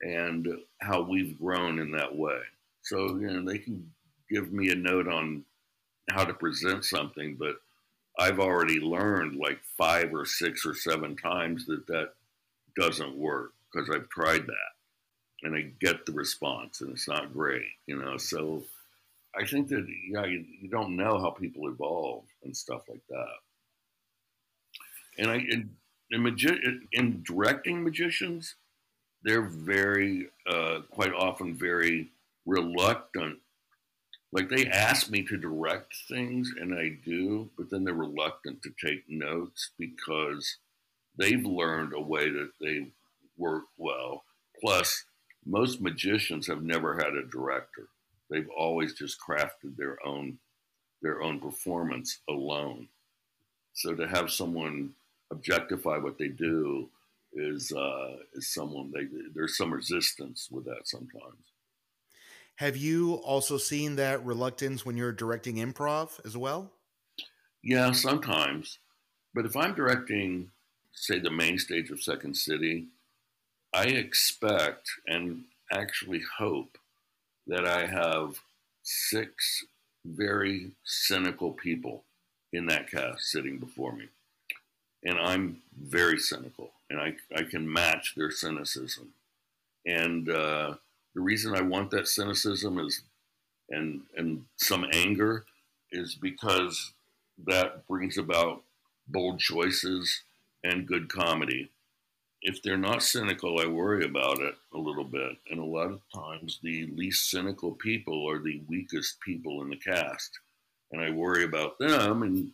and 0.00 0.46
how 0.80 1.02
we've 1.02 1.38
grown 1.38 1.78
in 1.78 1.90
that 1.92 2.14
way. 2.14 2.40
So, 2.82 3.16
you 3.18 3.30
know, 3.30 3.50
they 3.50 3.58
can 3.58 3.90
give 4.30 4.52
me 4.52 4.70
a 4.70 4.74
note 4.74 5.08
on 5.08 5.44
how 6.10 6.24
to 6.24 6.34
present 6.34 6.84
something, 6.84 7.36
but 7.38 7.56
I've 8.18 8.40
already 8.40 8.80
learned 8.80 9.36
like 9.36 9.60
five 9.76 10.12
or 10.12 10.24
six 10.24 10.64
or 10.66 10.74
seven 10.74 11.16
times 11.16 11.66
that 11.66 11.86
that 11.86 12.12
doesn't 12.76 13.16
work 13.16 13.52
because 13.72 13.90
I've 13.90 14.08
tried 14.08 14.46
that 14.46 14.72
and 15.42 15.54
I 15.54 15.72
get 15.80 16.04
the 16.04 16.12
response 16.12 16.80
and 16.80 16.90
it's 16.90 17.08
not 17.08 17.32
great, 17.32 17.66
you 17.86 17.96
know. 17.96 18.16
So 18.16 18.64
I 19.38 19.46
think 19.46 19.68
that, 19.68 19.86
yeah, 20.10 20.24
you, 20.24 20.44
you 20.60 20.68
don't 20.68 20.96
know 20.96 21.18
how 21.18 21.30
people 21.30 21.68
evolve 21.68 22.24
and 22.42 22.56
stuff 22.56 22.82
like 22.88 23.02
that. 23.08 23.36
And 25.18 25.30
I, 25.30 25.34
and 25.34 25.70
in, 26.10 26.22
magi- 26.22 26.60
in 26.92 27.22
directing 27.22 27.82
magicians, 27.82 28.54
they're 29.22 29.42
very, 29.42 30.28
uh, 30.46 30.80
quite 30.90 31.12
often, 31.12 31.54
very 31.54 32.08
reluctant. 32.46 33.38
Like 34.30 34.48
they 34.48 34.66
ask 34.66 35.10
me 35.10 35.22
to 35.24 35.36
direct 35.36 35.94
things, 36.08 36.52
and 36.60 36.74
I 36.74 36.90
do, 37.04 37.48
but 37.56 37.70
then 37.70 37.84
they're 37.84 37.94
reluctant 37.94 38.62
to 38.62 38.70
take 38.70 39.08
notes 39.08 39.70
because 39.78 40.56
they've 41.16 41.44
learned 41.44 41.94
a 41.94 42.00
way 42.00 42.28
that 42.30 42.52
they 42.60 42.88
work 43.36 43.64
well. 43.78 44.24
Plus, 44.60 45.04
most 45.46 45.80
magicians 45.80 46.46
have 46.46 46.62
never 46.62 46.94
had 46.94 47.14
a 47.14 47.24
director; 47.24 47.88
they've 48.30 48.50
always 48.50 48.92
just 48.92 49.18
crafted 49.18 49.76
their 49.76 49.98
own 50.06 50.38
their 51.00 51.22
own 51.22 51.40
performance 51.40 52.18
alone. 52.28 52.88
So 53.72 53.94
to 53.94 54.08
have 54.08 54.30
someone 54.30 54.94
objectify 55.30 55.98
what 55.98 56.18
they 56.18 56.28
do 56.28 56.88
is 57.32 57.72
uh, 57.72 58.16
is 58.34 58.52
someone 58.52 58.90
they 58.92 59.06
there's 59.34 59.56
some 59.56 59.72
resistance 59.72 60.48
with 60.50 60.64
that 60.64 60.86
sometimes. 60.86 61.44
Have 62.56 62.76
you 62.76 63.14
also 63.14 63.56
seen 63.56 63.96
that 63.96 64.24
reluctance 64.24 64.84
when 64.84 64.96
you're 64.96 65.12
directing 65.12 65.56
improv 65.56 66.18
as 66.26 66.36
well? 66.36 66.72
Yeah, 67.62 67.92
sometimes. 67.92 68.78
But 69.32 69.46
if 69.46 69.56
I'm 69.56 69.74
directing, 69.74 70.50
say, 70.92 71.20
the 71.20 71.30
main 71.30 71.58
stage 71.58 71.90
of 71.90 72.02
Second 72.02 72.36
City, 72.36 72.86
I 73.72 73.84
expect 73.84 74.90
and 75.06 75.44
actually 75.70 76.22
hope 76.38 76.78
that 77.46 77.64
I 77.64 77.86
have 77.86 78.40
six 78.82 79.64
very 80.04 80.72
cynical 80.84 81.52
people 81.52 82.04
in 82.52 82.66
that 82.66 82.90
cast 82.90 83.30
sitting 83.30 83.58
before 83.58 83.92
me. 83.94 84.08
And 85.04 85.18
I'm 85.18 85.62
very 85.80 86.18
cynical, 86.18 86.70
and 86.90 87.00
I, 87.00 87.14
I 87.34 87.42
can 87.42 87.72
match 87.72 88.14
their 88.16 88.30
cynicism. 88.30 89.12
And 89.86 90.28
uh, 90.28 90.74
the 91.14 91.20
reason 91.20 91.54
I 91.54 91.62
want 91.62 91.90
that 91.92 92.08
cynicism 92.08 92.78
is, 92.78 93.02
and 93.70 94.02
and 94.16 94.44
some 94.56 94.86
anger, 94.92 95.44
is 95.92 96.14
because 96.14 96.92
that 97.46 97.86
brings 97.86 98.18
about 98.18 98.62
bold 99.06 99.38
choices 99.38 100.22
and 100.64 100.86
good 100.86 101.08
comedy. 101.08 101.70
If 102.42 102.62
they're 102.62 102.76
not 102.76 103.02
cynical, 103.02 103.60
I 103.60 103.66
worry 103.66 104.04
about 104.04 104.40
it 104.40 104.54
a 104.72 104.78
little 104.78 105.04
bit. 105.04 105.36
And 105.50 105.58
a 105.60 105.64
lot 105.64 105.90
of 105.90 106.00
times, 106.14 106.58
the 106.62 106.86
least 106.86 107.30
cynical 107.30 107.72
people 107.72 108.28
are 108.30 108.38
the 108.38 108.60
weakest 108.68 109.20
people 109.20 109.62
in 109.62 109.70
the 109.70 109.76
cast. 109.76 110.38
And 110.92 111.02
I 111.02 111.10
worry 111.10 111.44
about 111.44 111.78
them 111.78 112.22
and 112.22 112.52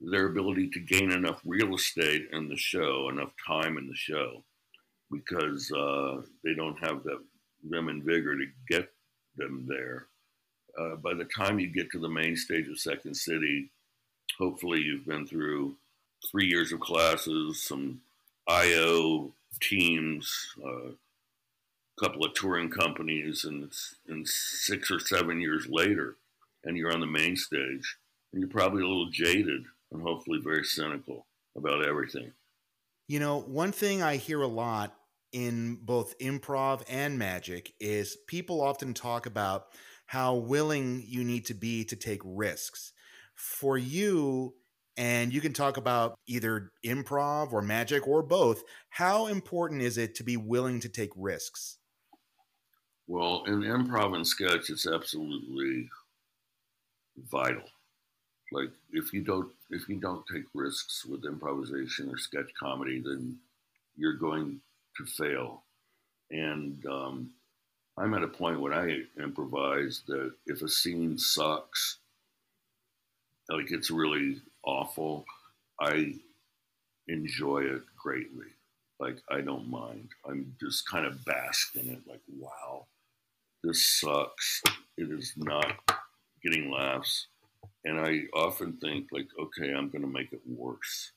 their 0.00 0.26
ability 0.26 0.68
to 0.70 0.80
gain 0.80 1.10
enough 1.10 1.40
real 1.44 1.74
estate 1.74 2.28
in 2.32 2.48
the 2.48 2.56
show, 2.56 3.08
enough 3.08 3.32
time 3.46 3.78
in 3.78 3.86
the 3.86 3.94
show, 3.94 4.42
because 5.10 5.70
uh, 5.72 6.20
they 6.44 6.54
don't 6.54 6.78
have 6.78 7.02
that 7.04 7.18
them 7.68 7.88
and 7.88 8.04
vigor 8.04 8.36
to 8.36 8.46
get 8.68 8.88
them 9.36 9.66
there. 9.68 10.06
Uh, 10.78 10.96
by 10.96 11.14
the 11.14 11.24
time 11.36 11.58
you 11.58 11.68
get 11.68 11.90
to 11.90 11.98
the 11.98 12.08
main 12.08 12.36
stage 12.36 12.68
of 12.68 12.78
Second 12.78 13.14
City, 13.14 13.70
hopefully 14.38 14.80
you've 14.80 15.06
been 15.06 15.26
through 15.26 15.74
three 16.30 16.46
years 16.46 16.72
of 16.72 16.80
classes, 16.80 17.62
some 17.62 18.00
IO 18.48 19.32
teams, 19.60 20.30
a 20.62 20.68
uh, 20.68 20.90
couple 21.98 22.24
of 22.24 22.34
touring 22.34 22.68
companies, 22.68 23.44
and, 23.44 23.72
and 24.08 24.28
six 24.28 24.90
or 24.90 25.00
seven 25.00 25.40
years 25.40 25.66
later, 25.68 26.16
and 26.64 26.76
you're 26.76 26.92
on 26.92 27.00
the 27.00 27.06
main 27.06 27.36
stage, 27.36 27.96
and 28.32 28.40
you're 28.40 28.50
probably 28.50 28.82
a 28.82 28.86
little 28.86 29.10
jaded 29.10 29.64
and 29.92 30.02
hopefully 30.02 30.40
very 30.42 30.64
cynical 30.64 31.26
about 31.56 31.86
everything. 31.86 32.32
You 33.08 33.20
know, 33.20 33.40
one 33.40 33.72
thing 33.72 34.02
I 34.02 34.16
hear 34.16 34.42
a 34.42 34.48
lot 34.48 34.94
in 35.32 35.78
both 35.82 36.18
improv 36.18 36.82
and 36.88 37.18
magic 37.18 37.72
is 37.78 38.16
people 38.26 38.60
often 38.60 38.94
talk 38.94 39.26
about 39.26 39.66
how 40.06 40.36
willing 40.36 41.02
you 41.06 41.24
need 41.24 41.46
to 41.46 41.54
be 41.54 41.84
to 41.84 41.96
take 41.96 42.20
risks. 42.24 42.92
For 43.34 43.76
you, 43.76 44.54
and 44.96 45.32
you 45.32 45.40
can 45.40 45.52
talk 45.52 45.76
about 45.76 46.18
either 46.26 46.72
improv 46.84 47.52
or 47.52 47.60
magic 47.60 48.08
or 48.08 48.22
both, 48.22 48.62
how 48.88 49.26
important 49.26 49.82
is 49.82 49.98
it 49.98 50.14
to 50.16 50.24
be 50.24 50.36
willing 50.36 50.80
to 50.80 50.88
take 50.88 51.10
risks? 51.16 51.78
Well, 53.06 53.44
in 53.46 53.60
improv 53.60 54.14
and 54.14 54.26
sketch, 54.26 54.70
it's 54.70 54.86
absolutely 54.86 55.88
vital. 57.30 57.62
Like 58.52 58.70
if 58.92 59.12
you 59.12 59.22
don't 59.22 59.50
if 59.70 59.88
you 59.88 59.96
don't 59.96 60.24
take 60.32 60.44
risks 60.54 61.04
with 61.04 61.24
improvisation 61.24 62.08
or 62.08 62.18
sketch 62.18 62.50
comedy, 62.58 63.00
then 63.04 63.38
you're 63.96 64.14
going 64.14 64.60
to 64.96 65.04
fail. 65.04 65.62
And 66.30 66.84
um, 66.86 67.30
I'm 67.98 68.14
at 68.14 68.22
a 68.22 68.28
point 68.28 68.60
when 68.60 68.72
I 68.72 69.02
improvise 69.20 70.02
that 70.06 70.32
if 70.46 70.62
a 70.62 70.68
scene 70.68 71.18
sucks, 71.18 71.98
like 73.48 73.70
it's 73.70 73.90
really 73.90 74.40
awful, 74.64 75.24
I 75.80 76.14
enjoy 77.08 77.60
it 77.60 77.82
greatly. 77.96 78.46
Like 78.98 79.18
I 79.30 79.40
don't 79.40 79.68
mind. 79.68 80.08
I'm 80.28 80.54
just 80.60 80.88
kind 80.88 81.06
of 81.06 81.24
basking 81.24 81.88
it. 81.88 82.00
Like 82.08 82.22
wow, 82.38 82.86
this 83.62 84.00
sucks. 84.00 84.62
It 84.96 85.10
is 85.10 85.34
not 85.36 85.72
getting 86.42 86.70
laughs, 86.70 87.26
and 87.84 88.00
I 88.00 88.22
often 88.34 88.78
think 88.78 89.08
like, 89.12 89.28
okay, 89.38 89.72
I'm 89.72 89.90
going 89.90 90.02
to 90.02 90.08
make 90.08 90.32
it 90.32 90.40
worse. 90.46 91.12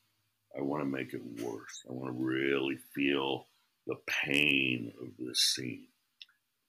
I 0.58 0.62
want 0.62 0.84
to 0.84 0.90
make 0.90 1.14
it 1.14 1.22
worse. 1.42 1.84
I 1.90 1.94
want 1.94 2.16
to 2.16 2.24
really 2.24 2.78
feel 2.96 3.46
the 3.88 3.96
pain 4.08 4.92
of 5.02 5.10
this 5.18 5.40
scene. 5.40 5.86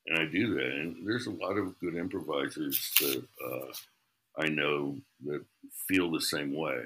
And 0.07 0.19
I 0.19 0.25
do 0.27 0.55
that. 0.55 0.67
And 0.67 1.07
there's 1.07 1.27
a 1.27 1.33
lot 1.33 1.57
of 1.57 1.79
good 1.79 1.95
improvisers 1.97 2.91
that 3.01 3.25
uh, 3.45 3.73
I 4.39 4.49
know 4.49 4.97
that 5.27 5.45
feel 5.89 6.11
the 6.11 6.21
same 6.21 6.55
way. 6.55 6.79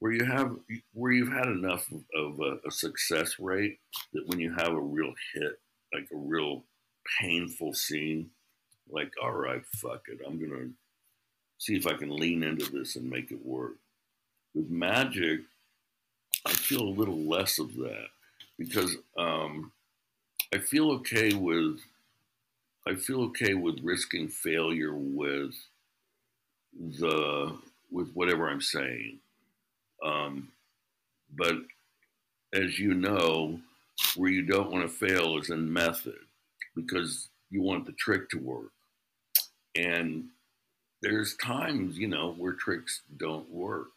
Where 0.00 0.12
you 0.12 0.24
have, 0.24 0.56
where 0.92 1.12
you've 1.12 1.32
had 1.32 1.46
enough 1.46 1.90
of 2.14 2.38
a, 2.40 2.58
a 2.66 2.70
success 2.70 3.38
rate 3.40 3.78
that 4.12 4.26
when 4.26 4.38
you 4.38 4.54
have 4.54 4.72
a 4.72 4.80
real 4.80 5.12
hit, 5.34 5.58
like 5.92 6.08
a 6.12 6.16
real 6.16 6.64
painful 7.20 7.74
scene, 7.74 8.30
like, 8.88 9.10
all 9.22 9.32
right, 9.32 9.62
fuck 9.66 10.02
it, 10.06 10.20
I'm 10.26 10.38
gonna 10.38 10.68
see 11.58 11.76
if 11.76 11.86
I 11.86 11.94
can 11.94 12.16
lean 12.16 12.42
into 12.42 12.70
this 12.70 12.96
and 12.96 13.08
make 13.08 13.30
it 13.30 13.44
work. 13.44 13.74
With 14.54 14.70
magic, 14.70 15.40
I 16.46 16.52
feel 16.52 16.82
a 16.82 16.98
little 16.98 17.18
less 17.18 17.58
of 17.58 17.74
that 17.76 18.06
because 18.58 18.96
um, 19.18 19.72
I 20.54 20.58
feel 20.58 20.90
okay 20.92 21.34
with 21.34 21.80
I 22.86 22.94
feel 22.94 23.22
okay 23.24 23.52
with 23.52 23.80
risking 23.82 24.28
failure 24.28 24.94
with 24.94 25.54
the 26.78 27.54
with 27.90 28.10
whatever 28.12 28.48
I'm 28.48 28.62
saying. 28.62 29.18
Um, 30.02 30.48
but 31.36 31.56
as 32.54 32.78
you 32.78 32.94
know, 32.94 33.60
where 34.16 34.30
you 34.30 34.42
don't 34.42 34.70
want 34.70 34.84
to 34.84 34.88
fail 34.88 35.38
is 35.38 35.50
in 35.50 35.70
method 35.70 36.18
because 36.74 37.28
you 37.50 37.62
want 37.62 37.84
the 37.84 37.92
trick 37.92 38.30
to 38.30 38.38
work. 38.38 38.70
And 39.76 40.28
there's 41.02 41.36
times, 41.36 41.98
you 41.98 42.08
know, 42.08 42.34
where 42.36 42.52
tricks 42.52 43.02
don't 43.16 43.50
work. 43.50 43.88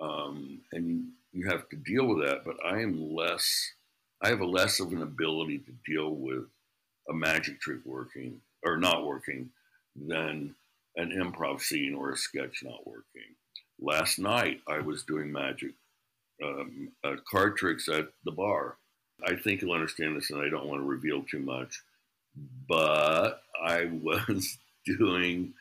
Um, 0.00 0.60
and 0.72 1.08
you 1.32 1.48
have 1.48 1.68
to 1.70 1.76
deal 1.76 2.06
with 2.06 2.26
that. 2.26 2.44
But 2.44 2.56
I 2.64 2.80
am 2.80 3.14
less 3.14 3.72
I 4.20 4.28
have 4.30 4.40
a 4.40 4.46
less 4.46 4.80
of 4.80 4.92
an 4.92 5.02
ability 5.02 5.58
to 5.58 5.72
deal 5.86 6.10
with 6.10 6.44
a 7.08 7.14
magic 7.14 7.60
trick 7.60 7.78
working 7.84 8.40
or 8.64 8.76
not 8.76 9.06
working 9.06 9.50
than 9.94 10.54
an 10.96 11.10
improv 11.10 11.60
scene 11.60 11.94
or 11.94 12.10
a 12.10 12.16
sketch 12.16 12.62
not 12.64 12.86
working. 12.86 13.36
Last 13.80 14.18
night 14.18 14.60
I 14.66 14.80
was 14.80 15.04
doing 15.04 15.30
magic 15.30 15.72
um, 16.42 16.90
uh, 17.04 17.16
card 17.30 17.56
tricks 17.56 17.88
at 17.88 18.08
the 18.24 18.32
bar. 18.32 18.76
I 19.24 19.36
think 19.36 19.62
you'll 19.62 19.72
understand 19.72 20.16
this, 20.16 20.30
and 20.30 20.40
I 20.40 20.48
don't 20.48 20.66
want 20.66 20.80
to 20.80 20.86
reveal 20.86 21.22
too 21.22 21.40
much. 21.40 21.80
But 22.68 23.40
I 23.64 23.84
was 24.02 24.58
doing 24.84 25.54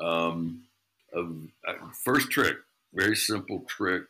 um, 0.00 0.62
a, 1.14 1.20
a 1.20 1.92
first 2.04 2.30
trick, 2.30 2.56
very 2.94 3.16
simple 3.16 3.64
trick. 3.68 4.04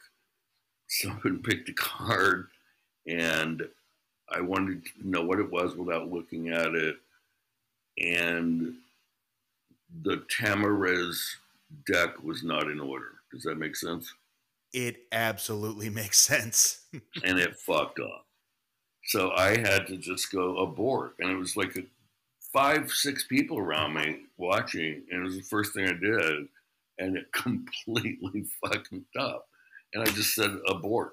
Someone 0.89 1.43
picked 1.45 1.69
a 1.69 1.75
card 1.75 2.49
and 3.07 3.63
I 4.31 4.41
wanted 4.41 4.85
to 4.85 5.09
know 5.09 5.23
what 5.23 5.39
it 5.39 5.51
was 5.51 5.77
without 5.77 6.11
looking 6.11 6.49
at 6.49 6.75
it. 6.75 6.97
And 7.99 8.75
the 10.03 10.25
Tamariz 10.29 11.19
deck 11.87 12.23
was 12.23 12.43
not 12.43 12.69
in 12.71 12.81
order. 12.81 13.13
Does 13.33 13.45
that 13.45 13.59
make 13.59 13.77
sense? 13.77 14.13
It 14.73 15.05
absolutely 15.13 15.89
makes 15.91 16.19
sense. 16.19 16.87
and 17.25 17.39
it 17.39 17.57
fucked 17.57 18.01
up. 18.01 18.27
So 19.05 19.31
I 19.37 19.57
had 19.59 19.87
to 19.87 19.97
just 19.97 20.33
go 20.33 20.59
abort. 20.59 21.15
And 21.21 21.31
it 21.31 21.37
was 21.37 21.57
like 21.57 21.77
a, 21.77 21.83
five, 22.57 22.91
six 22.91 23.27
people 23.27 23.59
around 23.59 23.95
me 23.95 24.21
watching. 24.39 25.03
And 25.11 25.21
it 25.21 25.25
was 25.25 25.37
the 25.37 25.43
first 25.43 25.75
thing 25.75 25.85
I 25.85 25.93
did. 25.93 26.47
And 26.99 27.17
it 27.17 27.31
completely 27.33 28.45
fucked 28.65 28.95
up. 29.19 29.47
And 29.95 30.03
I 30.03 30.07
just 30.13 30.35
said 30.35 30.51
abort 30.69 31.13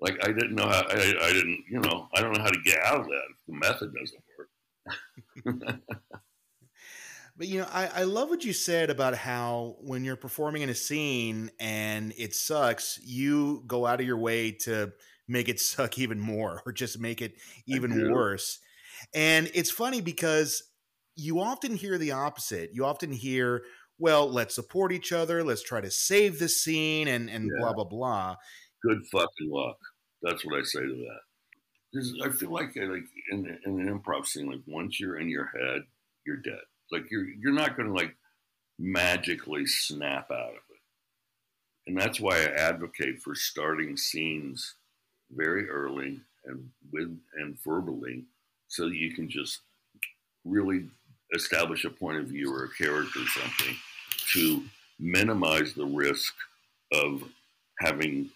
like 0.00 0.16
I 0.22 0.28
didn't 0.28 0.54
know 0.54 0.66
how 0.66 0.82
I, 0.88 1.14
I 1.20 1.32
didn't 1.32 1.64
you 1.70 1.80
know 1.80 2.08
I 2.14 2.20
don't 2.20 2.32
know 2.32 2.42
how 2.42 2.50
to 2.50 2.60
get 2.64 2.80
out 2.84 3.00
of 3.00 3.06
that 3.06 3.22
if 3.30 3.36
the 3.46 3.54
method 3.54 3.92
doesn't 3.94 4.24
work. 4.38 4.48
but 7.36 7.48
you 7.48 7.60
know 7.60 7.68
I, 7.70 7.86
I 7.86 8.02
love 8.04 8.28
what 8.28 8.44
you 8.44 8.52
said 8.52 8.90
about 8.90 9.14
how 9.14 9.76
when 9.80 10.04
you're 10.04 10.16
performing 10.16 10.62
in 10.62 10.70
a 10.70 10.74
scene 10.74 11.50
and 11.60 12.12
it 12.16 12.34
sucks, 12.34 12.98
you 13.04 13.62
go 13.66 13.86
out 13.86 14.00
of 14.00 14.06
your 14.06 14.18
way 14.18 14.52
to 14.52 14.92
make 15.28 15.48
it 15.48 15.60
suck 15.60 15.98
even 15.98 16.18
more 16.18 16.62
or 16.64 16.72
just 16.72 16.98
make 16.98 17.20
it 17.22 17.34
even 17.66 18.10
worse. 18.12 18.58
And 19.14 19.50
it's 19.54 19.70
funny 19.70 20.02
because 20.02 20.62
you 21.16 21.40
often 21.40 21.76
hear 21.76 21.98
the 21.98 22.12
opposite. 22.12 22.70
You 22.72 22.84
often 22.84 23.12
hear, 23.12 23.64
well, 23.98 24.30
let's 24.30 24.54
support 24.54 24.92
each 24.92 25.12
other, 25.12 25.44
let's 25.44 25.62
try 25.62 25.80
to 25.80 25.90
save 25.90 26.38
the 26.38 26.48
scene 26.48 27.08
and 27.08 27.28
and 27.28 27.44
yeah. 27.44 27.60
blah 27.60 27.72
blah 27.72 27.84
blah 27.84 28.36
good 28.82 29.06
fucking 29.06 29.50
luck. 29.50 29.76
That's 30.22 30.44
what 30.44 30.58
I 30.58 30.62
say 30.62 30.80
to 30.80 30.94
that. 30.94 31.20
Because 31.92 32.14
I 32.24 32.30
feel 32.30 32.50
like 32.50 32.76
like 32.76 33.04
in, 33.32 33.58
in 33.66 33.80
an 33.80 34.00
improv 34.00 34.26
scene, 34.26 34.48
like 34.50 34.60
once 34.66 35.00
you're 35.00 35.18
in 35.18 35.28
your 35.28 35.46
head, 35.46 35.82
you're 36.26 36.36
dead. 36.36 36.60
Like 36.92 37.04
you're 37.10 37.26
you're 37.40 37.52
not 37.52 37.76
going 37.76 37.88
to 37.88 37.94
like 37.94 38.16
magically 38.78 39.66
snap 39.66 40.30
out 40.30 40.50
of 40.50 40.54
it. 40.70 41.86
And 41.86 41.98
that's 41.98 42.20
why 42.20 42.36
I 42.36 42.44
advocate 42.44 43.20
for 43.22 43.34
starting 43.34 43.96
scenes 43.96 44.76
very 45.32 45.68
early 45.68 46.20
and 46.44 46.68
with 46.92 47.16
and 47.34 47.56
verbally 47.64 48.24
so 48.68 48.88
that 48.88 48.96
you 48.96 49.12
can 49.14 49.28
just 49.28 49.60
really 50.44 50.86
establish 51.32 51.84
a 51.84 51.90
point 51.90 52.18
of 52.18 52.26
view 52.26 52.52
or 52.54 52.64
a 52.64 52.70
character 52.70 53.20
or 53.20 53.26
something 53.26 53.76
to 54.32 54.62
minimize 54.98 55.74
the 55.74 55.86
risk 55.86 56.34
of 56.92 57.22
having 57.78 58.30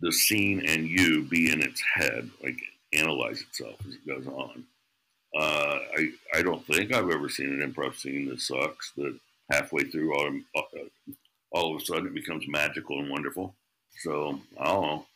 the 0.00 0.12
scene 0.12 0.64
and 0.66 0.88
you 0.88 1.22
be 1.24 1.50
in 1.50 1.62
its 1.62 1.80
head, 1.80 2.28
like 2.42 2.60
analyze 2.92 3.40
itself 3.40 3.76
as 3.86 3.94
it 3.94 4.06
goes 4.06 4.26
on. 4.26 4.64
Uh, 5.34 5.78
I 5.96 6.12
I 6.34 6.42
don't 6.42 6.64
think 6.66 6.92
I've 6.92 7.10
ever 7.10 7.28
seen 7.28 7.48
an 7.60 7.72
improv 7.72 7.96
scene 7.96 8.28
that 8.28 8.40
sucks. 8.40 8.92
That 8.96 9.18
halfway 9.50 9.84
through, 9.84 10.14
all, 10.14 10.28
uh, 10.56 11.12
all 11.52 11.74
of 11.74 11.80
a 11.80 11.84
sudden, 11.84 12.08
it 12.08 12.14
becomes 12.14 12.46
magical 12.48 12.98
and 12.98 13.10
wonderful. 13.10 13.54
So 14.00 14.40
I 14.60 14.64
don't 14.66 14.82
know. 14.82 15.06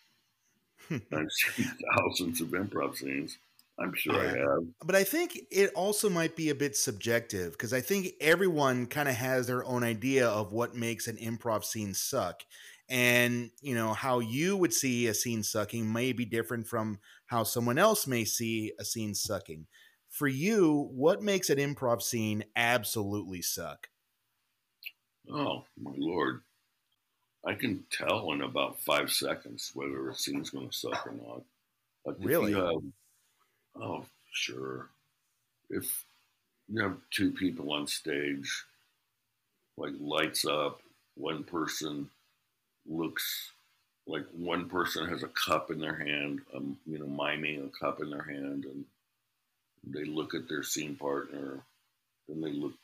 I've 1.12 1.32
seen 1.32 1.70
thousands 1.96 2.40
of 2.40 2.48
improv 2.48 2.96
scenes. 2.96 3.36
I'm 3.78 3.92
sure 3.94 4.14
yeah. 4.14 4.20
I 4.20 4.24
uh, 4.24 4.50
have. 4.54 4.64
But 4.84 4.94
I 4.96 5.04
think 5.04 5.38
it 5.50 5.70
also 5.74 6.08
might 6.08 6.34
be 6.34 6.50
a 6.50 6.54
bit 6.54 6.76
subjective 6.76 7.52
because 7.52 7.72
I 7.72 7.80
think 7.80 8.14
everyone 8.20 8.86
kind 8.86 9.08
of 9.08 9.14
has 9.14 9.46
their 9.46 9.64
own 9.64 9.84
idea 9.84 10.28
of 10.28 10.52
what 10.52 10.74
makes 10.74 11.08
an 11.08 11.16
improv 11.16 11.64
scene 11.64 11.94
suck. 11.94 12.42
And, 12.88 13.50
you 13.60 13.74
know, 13.74 13.92
how 13.92 14.20
you 14.20 14.56
would 14.56 14.72
see 14.72 15.08
a 15.08 15.14
scene 15.14 15.42
sucking 15.42 15.92
may 15.92 16.12
be 16.12 16.24
different 16.24 16.68
from 16.68 17.00
how 17.26 17.42
someone 17.42 17.78
else 17.78 18.06
may 18.06 18.24
see 18.24 18.72
a 18.78 18.84
scene 18.84 19.14
sucking. 19.14 19.66
For 20.08 20.28
you, 20.28 20.88
what 20.92 21.20
makes 21.20 21.50
an 21.50 21.58
improv 21.58 22.00
scene 22.00 22.44
absolutely 22.54 23.42
suck? 23.42 23.88
Oh, 25.30 25.64
my 25.80 25.92
lord. 25.98 26.42
I 27.44 27.54
can 27.54 27.84
tell 27.90 28.32
in 28.32 28.40
about 28.40 28.80
five 28.80 29.10
seconds 29.10 29.72
whether 29.74 30.08
a 30.08 30.14
scene's 30.14 30.50
going 30.50 30.70
to 30.70 30.76
suck 30.76 31.06
or 31.06 31.12
not. 31.12 31.42
Like 32.04 32.16
really? 32.20 32.54
Have, 32.54 32.82
oh, 33.80 34.04
sure. 34.32 34.88
If 35.70 36.04
you 36.68 36.82
have 36.82 36.96
two 37.10 37.30
people 37.32 37.72
on 37.72 37.86
stage, 37.86 38.64
like 39.76 39.92
lights 40.00 40.44
up, 40.44 40.80
one 41.16 41.44
person 41.44 42.08
looks 42.88 43.50
like 44.06 44.24
one 44.36 44.68
person 44.68 45.08
has 45.08 45.22
a 45.22 45.28
cup 45.28 45.70
in 45.70 45.80
their 45.80 45.96
hand, 45.96 46.40
um, 46.54 46.78
you 46.86 46.98
know, 46.98 47.06
miming 47.06 47.64
a 47.64 47.84
cup 47.84 48.00
in 48.00 48.10
their 48.10 48.22
hand, 48.22 48.64
and 48.64 48.84
they 49.84 50.04
look 50.04 50.34
at 50.34 50.48
their 50.48 50.62
scene 50.62 50.94
partner, 50.94 51.60
then 52.28 52.40
they 52.40 52.52
look 52.52 52.74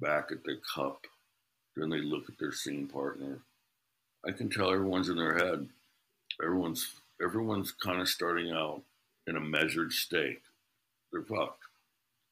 back 0.00 0.32
at 0.32 0.42
their 0.44 0.56
cup, 0.74 1.06
then 1.76 1.90
they 1.90 2.00
look 2.00 2.28
at 2.30 2.38
their 2.38 2.52
scene 2.52 2.86
partner, 2.86 3.40
I 4.26 4.32
can 4.32 4.50
tell 4.50 4.70
everyone's 4.70 5.08
in 5.08 5.16
their 5.16 5.36
head. 5.36 5.66
Everyone's 6.42 6.94
everyone's 7.22 7.72
kind 7.72 8.00
of 8.00 8.08
starting 8.08 8.50
out 8.50 8.82
in 9.26 9.36
a 9.36 9.40
measured 9.40 9.92
state. 9.92 10.40
They're 11.12 11.22
fucked 11.22 11.62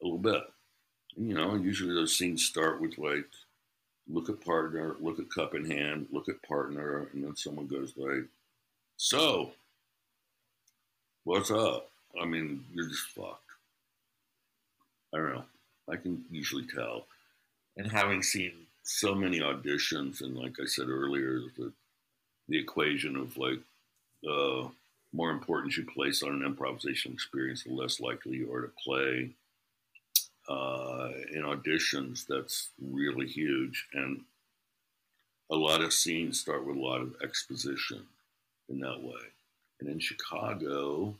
a 0.01 0.05
little 0.05 0.19
bit. 0.19 0.43
And, 1.17 1.29
you 1.29 1.35
know, 1.35 1.55
usually 1.55 1.95
those 1.95 2.17
scenes 2.17 2.45
start 2.45 2.81
with 2.81 2.99
like, 2.99 3.27
look 4.09 4.29
at 4.29 4.45
partner, 4.45 4.97
look 5.01 5.19
at 5.19 5.31
cup 5.31 5.55
in 5.55 5.71
hand, 5.71 6.07
look 6.13 6.29
at 6.29 6.43
partner, 6.43 7.09
and 7.13 7.25
then 7.25 7.37
someone 7.37 7.67
goes 7.67 7.93
like, 7.97 8.25
so, 8.97 9.53
what's 11.25 11.51
up? 11.51 11.89
I 12.21 12.25
mean, 12.25 12.65
you're 12.73 12.89
just 12.89 13.11
fucked. 13.11 13.43
I 15.15 15.19
don't 15.19 15.35
know. 15.35 15.45
I 15.91 15.97
can 15.97 16.25
usually 16.31 16.67
tell. 16.67 17.07
And 17.77 17.91
having 17.91 18.23
seen 18.23 18.53
so 18.83 19.15
many 19.15 19.41
auditions, 19.41 20.21
and 20.21 20.37
like 20.37 20.57
I 20.61 20.65
said 20.65 20.89
earlier, 20.89 21.41
the 21.57 21.73
the 22.49 22.59
equation 22.59 23.15
of 23.17 23.37
like 23.37 23.61
uh, 24.29 24.69
more 25.13 25.31
importance 25.31 25.77
you 25.77 25.85
place 25.85 26.23
on 26.23 26.33
an 26.33 26.45
improvisation 26.45 27.13
experience, 27.13 27.65
the 27.65 27.73
less 27.73 28.01
likely 28.01 28.37
you 28.37 28.53
are 28.53 28.63
to 28.63 28.73
play. 28.85 29.31
Uh, 30.49 31.11
in 31.35 31.43
auditions, 31.43 32.27
that's 32.27 32.71
really 32.81 33.27
huge, 33.27 33.87
and 33.93 34.23
a 35.51 35.57
lot 35.57 35.83
of 35.83 35.93
scenes 35.93 36.41
start 36.41 36.67
with 36.67 36.77
a 36.77 36.81
lot 36.81 37.03
of 37.03 37.15
exposition 37.23 38.03
in 38.69 38.81
that 38.81 39.03
way. 39.03 39.21
And 39.81 39.91
in 39.91 39.99
Chicago, 39.99 41.15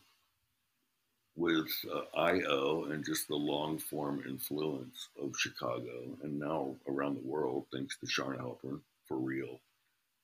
with 1.37 1.69
uh, 1.95 2.19
IO 2.19 2.87
and 2.91 3.05
just 3.05 3.29
the 3.29 3.37
long 3.37 3.79
form 3.79 4.23
influence 4.27 5.09
of 5.23 5.37
Chicago, 5.39 6.17
and 6.23 6.39
now 6.39 6.75
around 6.89 7.15
the 7.15 7.29
world, 7.29 7.67
thanks 7.73 7.97
to 7.99 8.07
Charna 8.07 8.39
Halpern 8.39 8.81
for 9.07 9.17
real, 9.17 9.61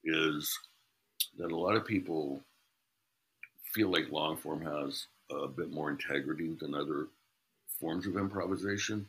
is 0.04 0.50
that 1.38 1.52
a 1.52 1.56
lot 1.56 1.76
of 1.76 1.86
people 1.86 2.40
feel 3.74 3.90
like 3.90 4.10
long 4.10 4.36
form 4.36 4.62
has 4.62 5.06
a 5.30 5.48
bit 5.48 5.72
more 5.72 5.90
integrity 5.90 6.54
than 6.60 6.74
other 6.74 7.08
forms 7.80 8.06
of 8.06 8.16
improvisation. 8.16 9.06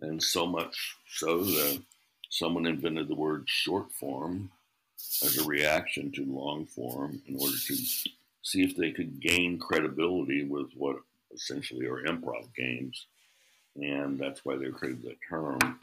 And 0.00 0.20
so 0.20 0.46
much 0.46 0.96
so 1.08 1.44
that 1.44 1.80
someone 2.30 2.66
invented 2.66 3.08
the 3.08 3.14
word 3.14 3.44
short 3.46 3.92
form 3.92 4.50
as 5.22 5.38
a 5.38 5.44
reaction 5.44 6.10
to 6.12 6.24
long 6.24 6.66
form 6.66 7.22
in 7.26 7.36
order 7.36 7.56
to 7.56 7.76
see 8.42 8.62
if 8.62 8.76
they 8.76 8.90
could 8.90 9.20
gain 9.20 9.58
credibility 9.58 10.44
with 10.44 10.72
what 10.74 10.96
essentially 11.32 11.86
are 11.86 12.02
improv 12.04 12.52
games. 12.56 13.06
And 13.76 14.18
that's 14.18 14.44
why 14.44 14.56
they 14.56 14.70
created 14.70 15.02
that 15.02 15.18
term. 15.28 15.78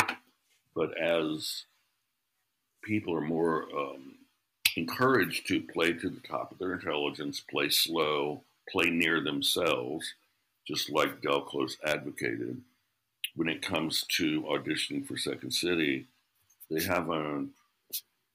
But 0.75 0.97
as 0.97 1.63
people 2.83 3.15
are 3.15 3.21
more 3.21 3.63
um, 3.75 4.15
encouraged 4.77 5.47
to 5.47 5.59
play 5.59 5.91
to 5.91 6.07
the 6.07 6.19
top 6.19 6.51
of 6.51 6.59
their 6.59 6.73
intelligence, 6.73 7.39
play 7.39 7.67
slow, 7.67 8.43
play 8.69 8.91
near 8.91 9.19
themselves, 9.19 10.13
just 10.67 10.91
like 10.91 11.19
Del 11.21 11.41
Close 11.41 11.77
advocated. 11.83 12.61
When 13.35 13.49
it 13.49 13.63
comes 13.63 14.05
to 14.17 14.43
auditioning 14.43 15.05
for 15.05 15.17
Second 15.17 15.51
City, 15.51 16.05
they 16.69 16.83
have 16.83 17.09
a, 17.09 17.45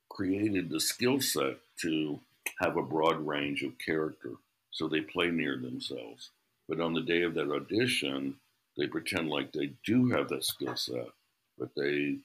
created 0.09 0.69
the 0.69 0.81
skill 0.81 1.21
set 1.21 1.59
to 1.83 2.19
have 2.59 2.77
a 2.77 2.83
broad 2.83 3.25
range 3.25 3.63
of 3.63 3.79
character. 3.79 4.31
So 4.73 4.89
they 4.89 5.01
play 5.01 5.31
near 5.31 5.57
themselves. 5.57 6.31
But 6.69 6.81
on 6.81 6.93
the 6.93 7.03
day 7.03 7.23
of 7.23 7.35
that 7.35 7.53
audition, 7.53 8.35
they 8.77 8.89
pretend 8.89 9.29
like 9.29 9.53
they 9.53 9.71
do 9.87 10.09
have 10.11 10.29
that 10.31 10.45
skill 10.45 10.75
set, 10.75 11.09
but 11.57 11.69
they 11.77 12.17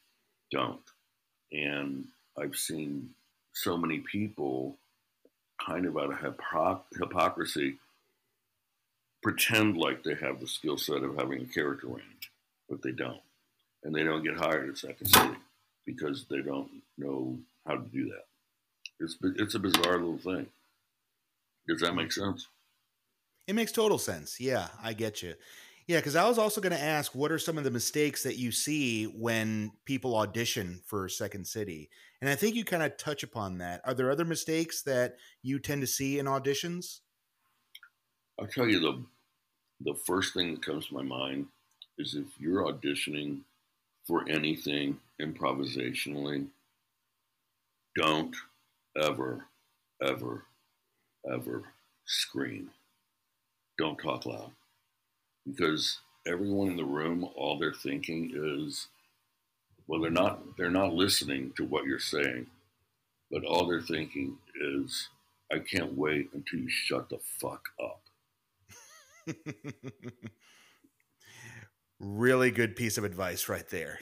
don't. 0.51 0.81
And 1.51 2.05
I've 2.39 2.55
seen 2.55 3.09
so 3.61 3.77
many 3.77 3.99
people, 3.99 4.77
kind 5.65 5.85
of 5.85 5.97
out 5.97 6.13
of 6.13 6.19
hypocr- 6.19 6.81
hypocrisy, 6.99 7.77
pretend 9.23 9.77
like 9.77 10.03
they 10.03 10.15
have 10.15 10.39
the 10.39 10.47
skill 10.47 10.77
set 10.77 11.03
of 11.03 11.15
having 11.15 11.41
a 11.41 11.45
character 11.45 11.87
range, 11.87 12.31
but 12.69 12.81
they 12.81 12.91
don't. 12.91 13.21
And 13.83 13.93
they 13.95 14.03
don't 14.03 14.23
get 14.23 14.37
hired 14.37 14.69
at 14.69 14.77
Second 14.77 15.07
City 15.07 15.35
because 15.85 16.25
they 16.29 16.41
don't 16.41 16.69
know 16.97 17.37
how 17.65 17.75
to 17.75 17.85
do 17.89 18.05
that. 18.05 18.25
It's, 18.99 19.15
it's 19.21 19.55
a 19.55 19.59
bizarre 19.59 19.97
little 19.97 20.17
thing. 20.17 20.47
Does 21.67 21.81
that 21.81 21.95
make 21.95 22.11
sense? 22.11 22.47
It 23.47 23.55
makes 23.55 23.71
total 23.71 23.97
sense. 23.97 24.39
Yeah, 24.39 24.67
I 24.83 24.93
get 24.93 25.21
you. 25.21 25.33
Yeah, 25.87 25.99
because 25.99 26.17
I 26.17 26.27
was 26.27 26.37
also 26.37 26.59
going 26.59 26.73
to 26.73 26.81
ask, 26.83 27.15
what 27.15 27.31
are 27.31 27.39
some 27.39 27.57
of 27.57 27.63
the 27.63 27.71
mistakes 27.71 28.23
that 28.23 28.37
you 28.37 28.51
see 28.51 29.05
when 29.05 29.71
people 29.85 30.17
audition 30.17 30.81
for 30.85 31.07
Second 31.07 31.47
City? 31.47 31.89
And 32.19 32.29
I 32.29 32.35
think 32.35 32.55
you 32.55 32.65
kind 32.65 32.83
of 32.83 32.97
touch 32.97 33.23
upon 33.23 33.59
that. 33.59 33.81
Are 33.85 33.93
there 33.93 34.11
other 34.11 34.25
mistakes 34.25 34.81
that 34.83 35.15
you 35.41 35.59
tend 35.59 35.79
to 35.81 35.87
see 35.87 36.19
in 36.19 36.25
auditions? 36.25 36.99
I'll 38.37 38.47
tell 38.47 38.67
you 38.67 38.79
the 38.79 39.05
the 39.79 39.95
first 40.05 40.33
thing 40.33 40.55
that 40.55 40.65
comes 40.65 40.87
to 40.87 40.93
my 40.93 41.03
mind 41.03 41.47
is 41.97 42.15
if 42.15 42.27
you're 42.39 42.63
auditioning 42.63 43.41
for 44.05 44.27
anything 44.27 44.99
improvisationally, 45.21 46.47
don't 47.95 48.35
ever, 49.01 49.45
ever, 50.03 50.45
ever 51.31 51.63
scream. 52.05 52.71
Don't 53.77 53.99
talk 53.99 54.25
loud 54.25 54.51
because 55.47 55.99
everyone 56.25 56.67
in 56.69 56.77
the 56.77 56.85
room, 56.85 57.27
all 57.35 57.57
they're 57.57 57.73
thinking 57.73 58.31
is, 58.35 58.87
well, 59.87 60.01
they're 60.01 60.11
not 60.11 60.57
they're 60.57 60.69
not 60.69 60.93
listening 60.93 61.53
to 61.57 61.63
what 61.63 61.85
you're 61.85 61.99
saying, 61.99 62.47
but 63.31 63.45
all 63.45 63.65
they're 63.67 63.81
thinking 63.81 64.37
is, 64.61 65.09
I 65.51 65.59
can't 65.59 65.97
wait 65.97 66.29
until 66.33 66.59
you 66.59 66.69
shut 66.69 67.09
the 67.09 67.19
fuck 67.39 67.69
up. 67.81 68.01
really 71.99 72.51
good 72.51 72.75
piece 72.75 72.97
of 72.97 73.03
advice 73.03 73.49
right 73.49 73.67
there. 73.69 73.99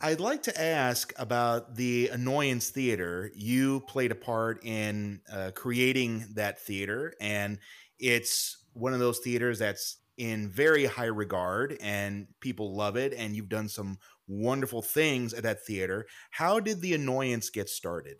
I'd 0.00 0.20
like 0.20 0.44
to 0.44 0.60
ask 0.60 1.12
about 1.18 1.74
the 1.74 2.08
Annoyance 2.12 2.70
Theater. 2.70 3.32
You 3.34 3.80
played 3.80 4.12
a 4.12 4.16
part 4.16 4.64
in 4.64 5.20
uh, 5.32 5.50
creating 5.54 6.24
that 6.34 6.60
theater, 6.60 7.14
and 7.20 7.58
it's 7.98 8.58
one 8.74 8.92
of 8.92 9.00
those 9.00 9.18
theaters 9.18 9.58
that's 9.58 9.96
in 10.18 10.50
very 10.50 10.84
high 10.84 11.06
regard 11.06 11.76
and 11.80 12.26
people 12.40 12.74
love 12.74 12.96
it 12.96 13.14
and 13.14 13.34
you've 13.34 13.48
done 13.48 13.68
some 13.68 13.98
wonderful 14.26 14.82
things 14.82 15.32
at 15.32 15.42
that 15.42 15.64
theater 15.64 16.06
how 16.32 16.60
did 16.60 16.80
the 16.80 16.92
annoyance 16.92 17.48
get 17.48 17.68
started 17.68 18.16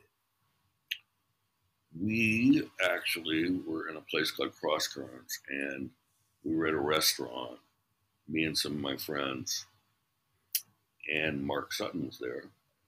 we 1.96 2.68
actually 2.82 3.60
were 3.66 3.88
in 3.88 3.96
a 3.96 4.00
place 4.02 4.30
called 4.30 4.54
Cross 4.54 4.88
Currents, 4.88 5.40
and 5.48 5.90
we 6.44 6.54
were 6.54 6.66
at 6.66 6.74
a 6.74 6.78
restaurant. 6.78 7.58
Me 8.28 8.44
and 8.44 8.56
some 8.56 8.72
of 8.72 8.80
my 8.80 8.96
friends, 8.96 9.64
and 11.12 11.42
Mark 11.42 11.72
Sutton 11.72 12.06
was 12.06 12.18
there. 12.18 12.44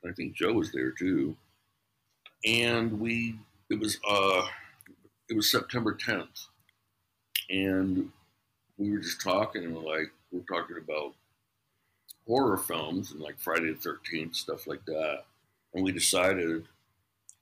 I 0.07 0.13
think 0.13 0.35
Joe 0.35 0.53
was 0.53 0.71
there 0.73 0.91
too. 0.91 1.37
And 2.45 3.01
we, 3.01 3.39
it 3.71 3.79
was, 3.79 3.99
uh, 4.09 4.47
it 5.29 5.37
was 5.37 5.51
September 5.51 5.95
10th, 5.95 6.47
and 7.49 8.13
we 8.81 8.91
were 8.91 8.99
just 8.99 9.21
talking, 9.21 9.63
and 9.63 9.77
like 9.77 10.11
we're 10.33 10.41
talking 10.49 10.79
about 10.79 11.13
horror 12.27 12.57
films 12.57 13.13
and 13.13 13.21
like 13.21 13.39
Friday 13.39 13.73
the 13.73 13.79
Thirteenth 13.79 14.35
stuff 14.35 14.67
like 14.67 14.85
that, 14.87 15.25
and 15.75 15.85
we 15.85 15.93
decided 15.93 16.67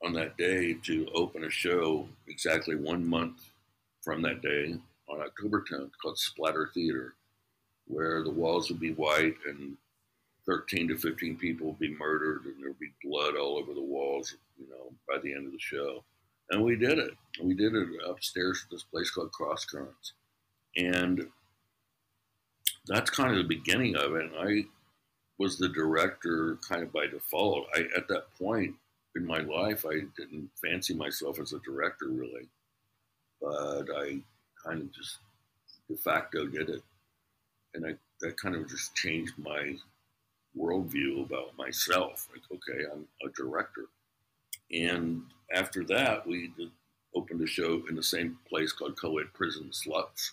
on 0.04 0.12
that 0.14 0.36
day 0.36 0.74
to 0.84 1.08
open 1.14 1.44
a 1.44 1.50
show 1.50 2.08
exactly 2.26 2.74
one 2.74 3.06
month 3.06 3.50
from 4.02 4.20
that 4.22 4.42
day 4.42 4.74
on 5.08 5.20
October 5.20 5.64
10th 5.70 5.90
called 6.00 6.18
Splatter 6.18 6.70
Theater, 6.74 7.14
where 7.86 8.22
the 8.22 8.30
walls 8.30 8.68
would 8.68 8.80
be 8.80 8.92
white 8.92 9.36
and 9.46 9.76
13 10.46 10.88
to 10.88 10.96
15 10.96 11.36
people 11.36 11.68
would 11.68 11.78
be 11.78 11.96
murdered 11.96 12.44
and 12.44 12.54
there 12.60 12.70
would 12.70 12.78
be 12.78 12.92
blood 13.02 13.36
all 13.36 13.58
over 13.58 13.74
the 13.74 13.80
walls, 13.80 14.34
you 14.56 14.68
know, 14.68 14.92
by 15.08 15.20
the 15.20 15.32
end 15.32 15.46
of 15.46 15.52
the 15.52 15.58
show. 15.58 16.02
And 16.50 16.62
we 16.62 16.76
did 16.76 16.98
it. 16.98 17.12
We 17.42 17.54
did 17.54 17.74
it 17.74 17.88
upstairs 18.08 18.62
at 18.64 18.70
this 18.70 18.84
place 18.84 19.10
called 19.10 19.32
Cross 19.32 19.66
Currents. 19.66 20.12
And 20.78 21.26
that's 22.86 23.10
kind 23.10 23.32
of 23.32 23.36
the 23.36 23.54
beginning 23.56 23.96
of 23.96 24.14
it. 24.14 24.32
And 24.32 24.34
I 24.38 24.64
was 25.38 25.58
the 25.58 25.68
director 25.68 26.58
kind 26.66 26.82
of 26.82 26.92
by 26.92 27.06
default. 27.06 27.66
I, 27.74 27.80
at 27.96 28.08
that 28.08 28.26
point 28.38 28.74
in 29.16 29.26
my 29.26 29.38
life, 29.38 29.84
I 29.84 30.00
didn't 30.16 30.50
fancy 30.62 30.94
myself 30.94 31.40
as 31.40 31.52
a 31.52 31.60
director 31.60 32.06
really, 32.08 32.48
but 33.40 33.88
I 33.96 34.20
kind 34.64 34.82
of 34.82 34.92
just 34.92 35.18
de 35.88 35.96
facto 35.96 36.46
did 36.46 36.68
it. 36.68 36.82
And 37.74 37.86
I, 37.86 37.94
that 38.20 38.36
kind 38.40 38.54
of 38.54 38.68
just 38.68 38.94
changed 38.94 39.34
my 39.36 39.74
worldview 40.58 41.24
about 41.24 41.56
myself. 41.56 42.28
Like, 42.32 42.42
okay, 42.52 42.84
I'm 42.92 43.06
a 43.24 43.30
director. 43.32 43.86
And 44.72 45.22
after 45.52 45.84
that, 45.84 46.26
we 46.26 46.50
opened 47.14 47.40
a 47.42 47.46
show 47.46 47.82
in 47.88 47.96
the 47.96 48.02
same 48.02 48.38
place 48.48 48.72
called 48.72 49.00
Co-ed 49.00 49.32
Prison 49.34 49.70
Sluts. 49.72 50.32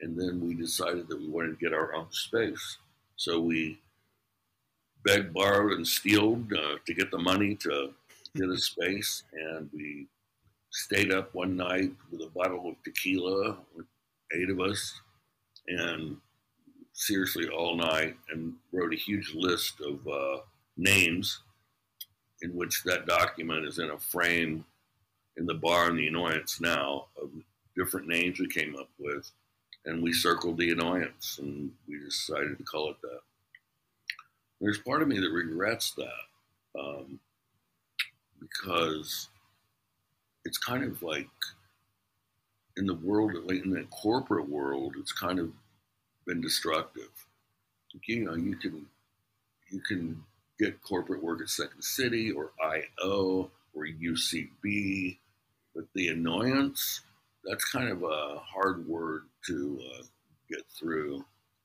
And 0.00 0.18
then 0.18 0.46
we 0.46 0.54
decided 0.54 1.08
that 1.08 1.18
we 1.18 1.28
wanted 1.28 1.58
to 1.58 1.64
get 1.64 1.72
our 1.72 1.94
own 1.94 2.06
space. 2.10 2.78
So 3.16 3.40
we 3.40 3.80
begged, 5.04 5.32
borrowed, 5.32 5.72
and 5.72 5.86
stealed 5.86 6.52
uh, 6.52 6.76
to 6.86 6.94
get 6.94 7.10
the 7.10 7.18
money 7.18 7.54
to 7.56 7.92
get 8.34 8.48
a 8.48 8.58
space. 8.58 9.22
And 9.32 9.70
we 9.72 10.06
stayed 10.70 11.12
up 11.12 11.34
one 11.34 11.56
night 11.56 11.92
with 12.10 12.20
a 12.20 12.30
bottle 12.30 12.68
of 12.68 12.82
tequila, 12.84 13.56
eight 14.32 14.50
of 14.50 14.60
us, 14.60 15.00
and 15.68 16.18
seriously 16.92 17.48
all 17.48 17.76
night 17.76 18.16
and 18.30 18.54
wrote 18.72 18.92
a 18.92 18.96
huge 18.96 19.34
list 19.34 19.80
of 19.80 20.06
uh, 20.08 20.40
names 20.76 21.40
in 22.42 22.50
which 22.50 22.82
that 22.84 23.06
document 23.06 23.66
is 23.66 23.78
in 23.78 23.90
a 23.90 23.98
frame 23.98 24.64
in 25.36 25.44
the 25.44 25.54
bar 25.54 25.90
in 25.90 25.96
the 25.96 26.06
annoyance 26.06 26.58
now 26.60 27.06
of 27.20 27.30
different 27.76 28.08
names 28.08 28.40
we 28.40 28.48
came 28.48 28.74
up 28.76 28.88
with 28.98 29.30
and 29.86 30.02
we 30.02 30.12
circled 30.12 30.58
the 30.58 30.70
annoyance 30.70 31.38
and 31.40 31.70
we 31.88 31.98
decided 31.98 32.58
to 32.58 32.64
call 32.64 32.90
it 32.90 33.00
that 33.02 33.20
there's 34.60 34.78
part 34.78 35.02
of 35.02 35.08
me 35.08 35.18
that 35.18 35.30
regrets 35.30 35.92
that 35.92 36.78
um, 36.78 37.18
because 38.40 39.28
it's 40.44 40.58
kind 40.58 40.84
of 40.84 41.02
like 41.02 41.28
in 42.76 42.86
the 42.86 42.94
world 42.94 43.32
like 43.46 43.64
in 43.64 43.70
the 43.70 43.84
corporate 43.90 44.48
world 44.48 44.94
it's 44.98 45.12
kind 45.12 45.38
of 45.38 45.50
been 46.26 46.40
destructive. 46.40 47.08
You 48.06 48.24
know, 48.24 48.34
you 48.34 48.56
can 48.56 48.86
you 49.70 49.80
can 49.80 50.22
get 50.58 50.82
corporate 50.82 51.22
work 51.22 51.40
at 51.40 51.48
Second 51.48 51.82
City 51.82 52.30
or 52.30 52.50
IO 52.62 53.50
or 53.74 53.86
UCB, 53.86 55.16
but 55.74 55.84
the 55.94 56.08
annoyance 56.08 57.00
that's 57.46 57.64
kind 57.64 57.88
of 57.88 58.02
a 58.02 58.38
hard 58.38 58.86
word 58.86 59.22
to 59.46 59.80
uh, 59.94 60.02
get 60.50 60.62
through 60.78 61.24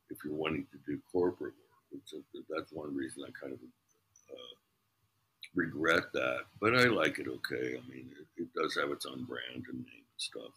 if 0.10 0.18
you're 0.24 0.34
wanting 0.34 0.68
to 0.72 0.78
do 0.86 1.00
corporate 1.12 1.54
work. 1.94 2.24
That's 2.50 2.72
one 2.72 2.96
reason 2.96 3.24
I 3.24 3.32
kind 3.40 3.54
of 3.54 3.60
uh, 4.32 4.56
regret 5.56 6.04
that, 6.14 6.40
but 6.60 6.76
I 6.76 6.86
like 6.86 7.20
it 7.20 7.28
okay. 7.28 7.78
I 7.78 7.92
mean, 7.92 8.10
it, 8.20 8.44
it 8.44 8.48
does 8.56 8.78
have 8.82 8.92
its 8.92 9.06
own 9.06 9.26
brand 9.26 9.66
and 9.68 9.80
name 9.80 10.06
and 10.08 10.18
stuff. 10.18 10.54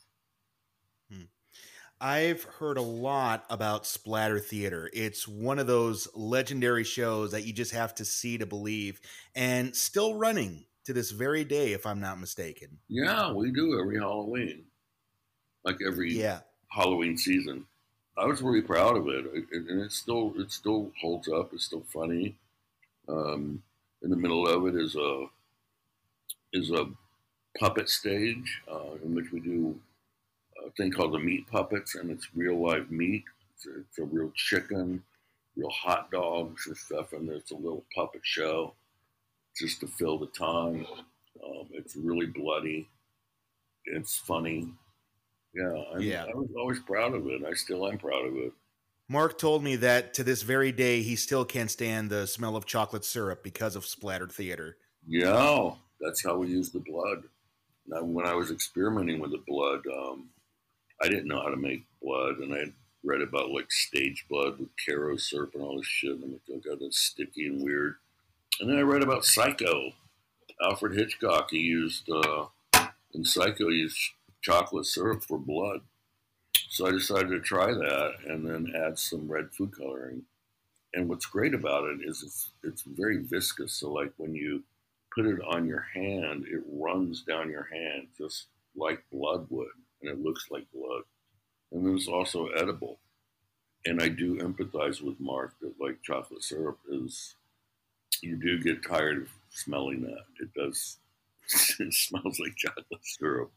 I've 2.01 2.43
heard 2.45 2.77
a 2.77 2.83
lot 2.83 3.47
about 3.49 3.87
Splatter 3.87 4.39
Theater. 4.39 4.91
It's 4.93 5.29
one 5.29 5.59
of 5.59 5.67
those 5.67 6.09
legendary 6.15 6.85
shows 6.85 7.31
that 7.31 7.47
you 7.47 7.53
just 7.53 7.73
have 7.73 7.95
to 7.95 8.05
see 8.05 8.37
to 8.39 8.47
believe, 8.47 9.01
and 9.35 9.75
still 9.75 10.17
running 10.17 10.67
to 10.85 10.93
this 10.93 11.13
very 11.13 11.45
day, 11.45 11.73
if 11.73 11.87
I'm 11.87 12.01
not 12.01 12.21
mistaken. 12.21 12.79
Yeah, 12.89 13.33
we 13.33 13.53
do 13.53 13.81
every 13.81 13.99
Halloween, 13.99 14.65
like 15.65 15.79
every 15.87 16.13
yeah. 16.13 16.41
Halloween 16.71 17.17
season. 17.17 17.67
I 18.17 18.27
was 18.27 18.43
really 18.43 18.63
proud 18.63 18.97
of 18.97 19.09
it, 19.09 19.25
and 19.53 19.81
it 19.81 19.93
still 19.93 20.33
it 20.37 20.53
still 20.53 20.93
holds 21.01 21.29
up. 21.29 21.53
It's 21.53 21.65
still 21.65 21.85
funny. 21.93 22.37
Um, 23.09 23.63
in 24.03 24.11
the 24.11 24.17
middle 24.17 24.47
of 24.47 24.67
it 24.67 24.81
is 24.81 24.95
a 24.95 25.27
is 26.53 26.71
a 26.71 26.87
puppet 27.59 27.89
stage 27.89 28.63
uh, 28.71 28.95
in 29.05 29.15
which 29.15 29.33
we 29.33 29.41
do 29.41 29.79
a 30.65 30.71
thing 30.71 30.93
called 30.93 31.15
the 31.15 31.19
meat 31.19 31.47
puppets, 31.49 31.95
and 31.95 32.11
it's 32.11 32.29
real 32.35 32.57
live 32.65 32.91
meat. 32.91 33.25
It's 33.55 33.67
a, 33.67 33.81
it's 33.81 33.99
a 33.99 34.05
real 34.05 34.31
chicken, 34.35 35.03
real 35.57 35.71
hot 35.71 36.11
dogs 36.11 36.67
and 36.67 36.77
stuff, 36.77 37.13
and 37.13 37.29
there's 37.29 37.51
a 37.51 37.57
little 37.57 37.85
puppet 37.95 38.23
show 38.23 38.75
just 39.57 39.81
to 39.81 39.87
fill 39.87 40.19
the 40.19 40.27
time. 40.27 40.87
Um, 41.45 41.67
it's 41.73 41.97
really 41.97 42.27
bloody. 42.27 42.89
It's 43.87 44.17
funny. 44.17 44.69
Yeah, 45.55 45.83
I'm, 45.95 46.01
yeah. 46.01 46.25
I 46.25 46.35
was 46.35 46.49
always 46.59 46.81
proud 46.81 47.15
of 47.15 47.27
it. 47.27 47.43
I 47.45 47.55
still 47.55 47.87
am 47.89 47.99
proud 47.99 48.27
of 48.27 48.35
it. 48.37 48.53
Mark 49.09 49.39
told 49.39 49.63
me 49.63 49.77
that 49.77 50.15
to 50.15 50.25
this 50.25 50.43
very 50.43 50.73
day 50.73 51.03
he 51.03 51.15
still 51.15 51.45
can't 51.45 51.71
stand 51.71 52.11
the 52.11 52.27
smell 52.27 52.57
of 52.57 52.65
chocolate 52.65 53.05
syrup 53.05 53.43
because 53.43 53.77
of 53.77 53.85
Splatter 53.85 54.29
Theater. 54.29 54.77
Yeah, 55.07 55.71
that's 56.01 56.25
how 56.25 56.37
we 56.39 56.49
use 56.49 56.71
the 56.71 56.81
blood. 56.81 57.25
Now, 57.87 58.03
when 58.03 58.27
I 58.27 58.35
was 58.35 58.51
experimenting 58.51 59.21
with 59.21 59.33
the 59.33 59.43
blood, 59.47 59.81
um, 59.95 60.31
I 61.03 61.09
didn't 61.09 61.29
know 61.29 61.43
how 61.43 61.51
to 61.51 61.57
make 61.57 61.85
blood, 62.03 62.39
and 62.39 62.55
I 62.55 62.73
read 63.05 63.21
about 63.21 63.51
like 63.51 63.71
stage 63.71 64.25
blood 64.31 64.59
with 64.59 64.71
Karo 64.85 65.17
syrup 65.17 65.51
and 65.55 65.63
all 65.63 65.77
this 65.77 65.87
shit. 65.87 66.13
And 66.13 66.25
I'm 66.25 66.33
like, 66.33 66.41
oh 66.51 66.61
god, 66.67 66.79
that's 66.81 66.99
sticky 66.99 67.47
and 67.47 67.63
weird. 67.63 67.97
And 68.61 68.71
then 68.71 68.79
I 68.79 68.83
read 68.83 69.03
about 69.03 69.25
Psycho. 69.25 69.93
Alfred 70.63 70.97
Hitchcock, 70.97 71.49
he 71.51 71.59
used 71.59 72.09
uh, 72.09 72.47
in 73.13 73.25
Psycho, 73.25 73.69
he 73.69 73.77
used 73.77 73.99
chocolate 74.45 74.87
syrup 74.87 75.25
for 75.25 75.39
blood. 75.39 75.81
So 76.69 76.87
I 76.87 76.91
decided 76.91 77.31
to 77.31 77.41
try 77.41 77.73
that 77.73 78.13
and 78.27 78.47
then 78.47 78.73
add 78.77 78.99
some 78.99 79.31
red 79.31 79.51
food 79.53 79.77
coloring. 79.77 80.23
And 80.93 81.09
what's 81.09 81.27
great 81.27 81.55
about 81.55 81.85
it 81.85 82.01
is 82.05 82.23
it's 82.23 82.51
it's 82.63 82.83
very 82.83 83.19
viscous. 83.19 83.73
So 83.73 83.91
like 83.91 84.13
when 84.17 84.35
you 84.35 84.63
put 85.15 85.27
it 85.27 85.41
on 85.49 85.67
your 85.67 85.87
hand, 85.95 86.45
it 86.47 86.63
runs 86.71 87.23
down 87.23 87.51
your 87.51 87.69
hand 87.73 88.09
just 88.19 88.47
like 88.77 89.03
blood 89.11 89.47
would 89.51 89.69
and 90.03 90.11
it 90.11 90.23
looks 90.23 90.47
like 90.51 90.65
blood. 90.73 91.03
And 91.73 91.87
then 91.87 91.97
it's 91.97 92.09
also 92.09 92.49
edible. 92.49 92.99
And 93.87 94.01
I 94.01 94.09
do 94.09 94.39
empathize 94.39 95.03
with 95.03 95.21
Mark 95.21 95.55
that 95.61 95.75
like 95.81 96.03
chocolate 96.03 96.43
syrup 96.43 96.79
is, 96.91 97.35
you 98.23 98.37
do 98.37 98.63
get 98.63 98.87
tired 98.87 99.23
of 99.23 99.29
smelling 99.51 100.03
that. 100.03 100.25
It 100.41 100.55
does, 100.55 100.99
it 101.81 101.93
smells 101.93 102.39
like 102.39 102.57
chocolate 102.57 103.05
syrup. 103.05 103.51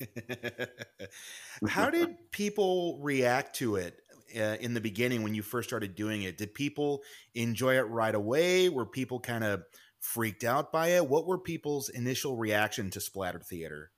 How 1.68 1.90
did 1.90 2.30
people 2.30 2.98
react 3.02 3.56
to 3.56 3.76
it 3.76 4.00
uh, 4.36 4.56
in 4.60 4.74
the 4.74 4.80
beginning 4.80 5.22
when 5.22 5.34
you 5.34 5.42
first 5.42 5.68
started 5.68 5.94
doing 5.94 6.22
it? 6.22 6.38
Did 6.38 6.54
people 6.54 7.02
enjoy 7.34 7.76
it 7.76 7.88
right 7.88 8.14
away? 8.14 8.68
Were 8.68 8.86
people 8.86 9.20
kind 9.20 9.44
of 9.44 9.62
freaked 10.00 10.44
out 10.44 10.72
by 10.72 10.88
it? 10.88 11.08
What 11.08 11.26
were 11.26 11.38
people's 11.38 11.88
initial 11.88 12.36
reaction 12.36 12.90
to 12.90 13.00
splatter 13.00 13.40
theater? 13.40 13.90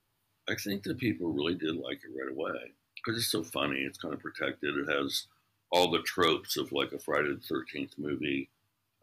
I 0.48 0.54
think 0.54 0.84
that 0.84 0.98
people 0.98 1.32
really 1.32 1.54
did 1.54 1.76
like 1.76 1.98
it 2.04 2.16
right 2.16 2.30
away 2.30 2.72
because 2.94 3.18
it's 3.18 3.30
so 3.30 3.42
funny. 3.42 3.80
It's 3.80 3.98
kind 3.98 4.14
of 4.14 4.20
protected. 4.20 4.76
It 4.76 4.88
has 4.88 5.26
all 5.72 5.90
the 5.90 6.02
tropes 6.02 6.56
of 6.56 6.72
like 6.72 6.92
a 6.92 6.98
Friday 6.98 7.34
the 7.34 7.40
Thirteenth 7.40 7.94
movie. 7.98 8.48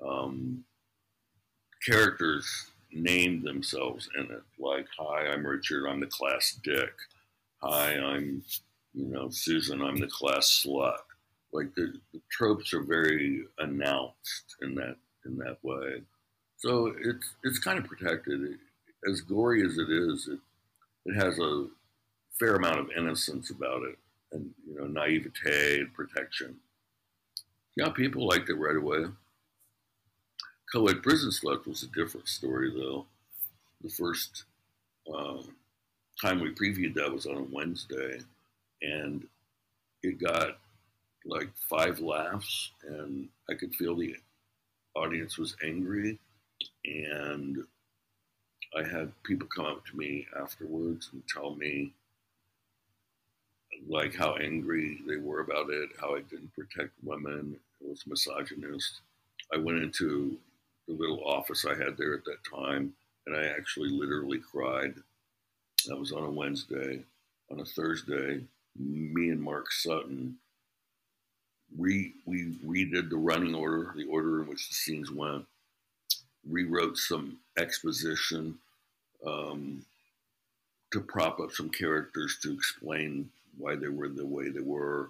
Um, 0.05 0.63
characters 1.85 2.71
named 2.93 3.43
themselves 3.43 4.09
in 4.17 4.23
it, 4.25 4.43
like 4.59 4.87
"Hi, 4.97 5.27
I'm 5.27 5.45
Richard. 5.45 5.87
I'm 5.87 5.99
the 5.99 6.07
class 6.07 6.57
dick." 6.63 6.93
"Hi, 7.61 7.95
I'm 7.95 8.43
you 8.93 9.07
know 9.07 9.29
Susan. 9.29 9.81
I'm 9.81 9.97
the 9.97 10.07
class 10.07 10.63
slut." 10.65 10.97
Like 11.51 11.73
the, 11.75 11.93
the 12.13 12.21
tropes 12.31 12.73
are 12.73 12.83
very 12.83 13.45
announced 13.59 14.55
in 14.61 14.75
that 14.75 14.97
in 15.25 15.37
that 15.37 15.57
way. 15.63 16.01
So 16.57 16.93
it's 16.99 17.33
it's 17.43 17.59
kind 17.59 17.77
of 17.79 17.85
protected. 17.85 18.57
As 19.09 19.21
gory 19.21 19.65
as 19.65 19.77
it 19.77 19.89
is, 19.89 20.27
it 20.27 20.39
it 21.05 21.15
has 21.15 21.39
a 21.39 21.67
fair 22.39 22.55
amount 22.55 22.79
of 22.79 22.89
innocence 22.97 23.49
about 23.49 23.83
it, 23.83 23.97
and 24.31 24.51
you 24.67 24.75
know, 24.75 24.87
naivete 24.87 25.79
and 25.81 25.93
protection. 25.93 26.55
Yeah, 27.75 27.89
people 27.89 28.27
liked 28.27 28.49
it 28.49 28.55
right 28.55 28.75
away. 28.75 29.05
Co-ed 30.73 31.03
prison 31.03 31.29
slut 31.29 31.67
was 31.67 31.83
a 31.83 31.87
different 31.87 32.27
story, 32.27 32.71
though. 32.75 33.05
The 33.83 33.91
first 33.91 34.45
uh, 35.07 35.43
time 36.19 36.39
we 36.39 36.51
previewed 36.51 36.95
that 36.95 37.13
was 37.13 37.27
on 37.27 37.37
a 37.37 37.43
Wednesday, 37.43 38.19
and 38.81 39.27
it 40.01 40.19
got 40.19 40.57
like 41.25 41.49
five 41.69 41.99
laughs, 41.99 42.71
and 42.87 43.29
I 43.47 43.53
could 43.53 43.75
feel 43.75 43.95
the 43.95 44.15
audience 44.95 45.37
was 45.37 45.55
angry, 45.63 46.17
and 46.85 47.63
I 48.75 48.81
had 48.81 49.11
people 49.21 49.47
come 49.55 49.67
up 49.67 49.85
to 49.85 49.95
me 49.95 50.25
afterwards 50.41 51.11
and 51.13 51.21
tell 51.27 51.53
me 51.53 51.93
like 53.87 54.15
how 54.15 54.37
angry 54.37 55.01
they 55.07 55.17
were 55.17 55.41
about 55.41 55.69
it, 55.69 55.89
how 56.01 56.15
I 56.15 56.21
didn't 56.21 56.55
protect 56.55 56.93
women, 57.03 57.59
it 57.79 57.87
was 57.87 58.07
misogynist. 58.07 59.01
I 59.53 59.57
went 59.57 59.77
into 59.77 60.39
the 60.87 60.93
little 60.93 61.23
office 61.25 61.65
I 61.65 61.75
had 61.75 61.97
there 61.97 62.13
at 62.13 62.25
that 62.25 62.43
time, 62.49 62.93
and 63.25 63.35
I 63.35 63.45
actually 63.47 63.89
literally 63.89 64.39
cried. 64.39 64.95
That 65.87 65.97
was 65.97 66.11
on 66.11 66.23
a 66.23 66.31
Wednesday. 66.31 67.03
On 67.51 67.59
a 67.59 67.65
Thursday, 67.65 68.41
me 68.77 69.29
and 69.29 69.41
Mark 69.41 69.71
Sutton 69.71 70.37
re, 71.77 72.13
we 72.25 72.55
redid 72.65 73.09
the 73.09 73.17
running 73.17 73.55
order, 73.55 73.93
the 73.95 74.05
order 74.05 74.41
in 74.41 74.47
which 74.47 74.67
the 74.69 74.75
scenes 74.75 75.11
went, 75.11 75.45
rewrote 76.47 76.97
some 76.97 77.37
exposition 77.57 78.57
um, 79.25 79.83
to 80.91 81.01
prop 81.01 81.39
up 81.39 81.51
some 81.51 81.69
characters 81.69 82.37
to 82.41 82.53
explain 82.53 83.29
why 83.57 83.75
they 83.75 83.87
were 83.87 84.09
the 84.09 84.25
way 84.25 84.49
they 84.49 84.61
were, 84.61 85.09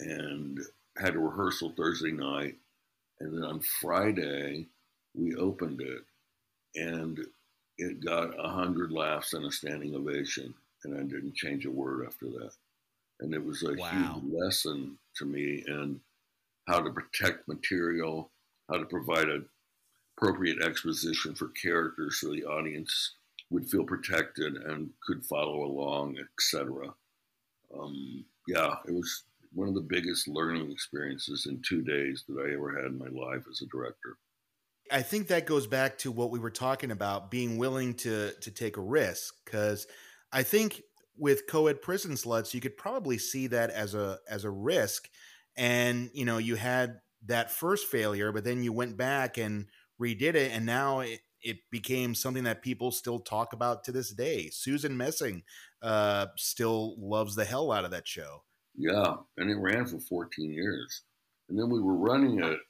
and 0.00 0.60
had 0.96 1.14
a 1.14 1.18
rehearsal 1.18 1.72
Thursday 1.76 2.12
night. 2.12 2.56
And 3.20 3.34
then 3.34 3.44
on 3.44 3.60
Friday, 3.60 4.66
we 5.14 5.34
opened 5.34 5.80
it, 5.80 6.02
and 6.76 7.18
it 7.78 8.04
got 8.04 8.38
a 8.38 8.48
hundred 8.48 8.92
laughs 8.92 9.32
and 9.32 9.44
a 9.44 9.52
standing 9.52 9.94
ovation, 9.94 10.54
and 10.84 10.94
I 10.94 11.02
didn't 11.02 11.34
change 11.34 11.66
a 11.66 11.70
word 11.70 12.06
after 12.06 12.26
that. 12.26 12.52
And 13.20 13.34
it 13.34 13.44
was 13.44 13.62
a 13.64 13.74
wow. 13.74 14.20
huge 14.20 14.32
lesson 14.32 14.98
to 15.16 15.24
me 15.24 15.64
in 15.66 16.00
how 16.68 16.80
to 16.80 16.90
protect 16.90 17.48
material, 17.48 18.30
how 18.70 18.78
to 18.78 18.84
provide 18.84 19.28
a 19.28 19.40
appropriate 20.18 20.60
exposition 20.62 21.34
for 21.34 21.48
characters 21.48 22.18
so 22.20 22.32
the 22.32 22.44
audience 22.44 23.14
would 23.50 23.66
feel 23.66 23.84
protected 23.84 24.56
and 24.56 24.90
could 25.06 25.24
follow 25.24 25.64
along, 25.64 26.16
etc. 26.18 26.92
Um, 27.78 28.24
yeah, 28.46 28.74
it 28.86 28.92
was 28.92 29.24
one 29.52 29.68
of 29.68 29.74
the 29.74 29.86
biggest 29.88 30.28
learning 30.28 30.70
experiences 30.70 31.46
in 31.48 31.62
two 31.66 31.82
days 31.82 32.24
that 32.28 32.38
I 32.38 32.54
ever 32.54 32.76
had 32.76 32.86
in 32.86 32.98
my 32.98 33.08
life 33.08 33.44
as 33.50 33.60
a 33.62 33.66
director. 33.66 34.16
I 34.90 35.02
think 35.02 35.28
that 35.28 35.46
goes 35.46 35.66
back 35.66 35.98
to 35.98 36.10
what 36.10 36.30
we 36.30 36.38
were 36.38 36.50
talking 36.50 36.90
about 36.90 37.30
being 37.30 37.58
willing 37.58 37.94
to 37.94 38.32
to 38.40 38.50
take 38.50 38.76
a 38.76 38.82
risk 38.82 39.34
because 39.44 39.86
I 40.32 40.42
think 40.42 40.82
with 41.16 41.46
co-ed 41.46 41.82
prison 41.82 42.12
sluts 42.12 42.54
you 42.54 42.60
could 42.60 42.76
probably 42.76 43.18
see 43.18 43.48
that 43.48 43.70
as 43.70 43.94
a 43.94 44.18
as 44.28 44.44
a 44.44 44.50
risk 44.50 45.08
and 45.56 46.10
you 46.14 46.24
know 46.24 46.38
you 46.38 46.54
had 46.54 47.00
that 47.26 47.50
first 47.50 47.88
failure 47.88 48.32
but 48.32 48.44
then 48.44 48.62
you 48.62 48.72
went 48.72 48.96
back 48.96 49.36
and 49.36 49.66
redid 50.00 50.34
it 50.34 50.52
and 50.52 50.64
now 50.64 51.00
it, 51.00 51.20
it 51.42 51.58
became 51.70 52.14
something 52.14 52.44
that 52.44 52.62
people 52.62 52.90
still 52.90 53.18
talk 53.18 53.52
about 53.52 53.84
to 53.84 53.92
this 53.92 54.12
day. 54.12 54.50
Susan 54.50 54.96
Messing 54.96 55.42
uh, 55.82 56.26
still 56.36 56.96
loves 56.98 57.34
the 57.34 57.44
hell 57.44 57.70
out 57.70 57.84
of 57.84 57.90
that 57.92 58.08
show. 58.08 58.42
Yeah, 58.78 59.16
and 59.36 59.50
it 59.50 59.56
ran 59.56 59.86
for 59.86 59.98
14 59.98 60.52
years. 60.52 61.02
And 61.48 61.58
then 61.58 61.68
we 61.68 61.80
were 61.80 61.96
running 61.96 62.42
it 62.42 62.60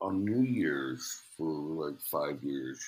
on 0.00 0.24
New 0.24 0.42
Year's 0.42 1.22
for 1.36 1.50
like 1.50 2.00
five 2.00 2.42
years. 2.42 2.80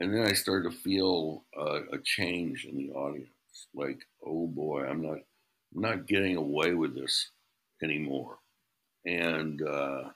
And 0.00 0.12
then 0.12 0.26
I 0.26 0.32
started 0.32 0.70
to 0.70 0.76
feel 0.78 1.44
uh, 1.58 1.82
a 1.92 1.98
change 2.04 2.66
in 2.66 2.76
the 2.76 2.92
audience. 2.92 3.30
Like, 3.74 4.00
oh 4.26 4.48
boy, 4.48 4.86
I'm 4.86 5.02
not, 5.02 5.18
I'm 5.74 5.82
not 5.82 6.06
getting 6.06 6.36
away 6.36 6.74
with 6.74 6.94
this 6.94 7.30
anymore. 7.82 8.38
And 9.06 9.62
uh, 9.62 10.10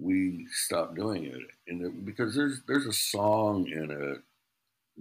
we 0.00 0.46
stopped 0.50 0.94
doing 0.94 1.24
it, 1.26 1.42
and 1.68 1.82
it, 1.82 2.04
because 2.04 2.34
there's 2.34 2.62
there's 2.66 2.86
a 2.86 2.92
song 2.92 3.68
in 3.68 3.90
it 3.90 4.22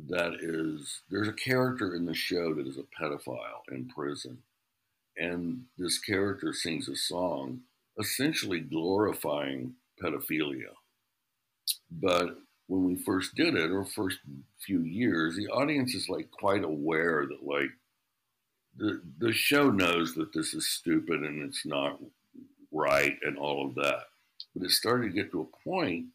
that 0.10 0.36
is 0.42 1.02
there's 1.10 1.28
a 1.28 1.34
character 1.34 1.96
in 1.96 2.06
the 2.06 2.14
show 2.14 2.54
that 2.54 2.68
is 2.68 2.78
a 2.78 2.84
pedophile 3.02 3.62
in 3.72 3.88
prison, 3.88 4.38
and 5.18 5.64
this 5.78 6.00
character 6.00 6.54
sings 6.54 6.88
a 6.88 6.96
song 6.96 7.62
essentially 8.00 8.60
glorifying 8.60 9.74
pedophilia. 10.02 10.74
But 11.92 12.38
when 12.68 12.86
we 12.86 12.96
first 12.96 13.36
did 13.36 13.56
it, 13.56 13.72
or 13.72 13.86
first 13.86 14.20
few 14.66 14.82
years, 14.82 15.36
the 15.36 15.48
audience 15.48 15.94
is 15.94 16.08
like 16.10 16.32
quite 16.32 16.64
aware 16.64 17.26
that 17.28 17.46
like 17.46 17.70
the 18.78 19.02
the 19.20 19.34
show 19.34 19.70
knows 19.70 20.16
that 20.16 20.34
this 20.34 20.54
is 20.54 20.70
stupid 20.70 21.22
and 21.22 21.44
it's 21.44 21.66
not 21.66 22.00
right 22.72 23.18
and 23.24 23.38
all 23.38 23.68
of 23.68 23.76
that. 23.76 24.06
But 24.56 24.66
it 24.66 24.72
started 24.72 25.10
to 25.10 25.14
get 25.14 25.32
to 25.32 25.42
a 25.42 25.70
point 25.70 26.06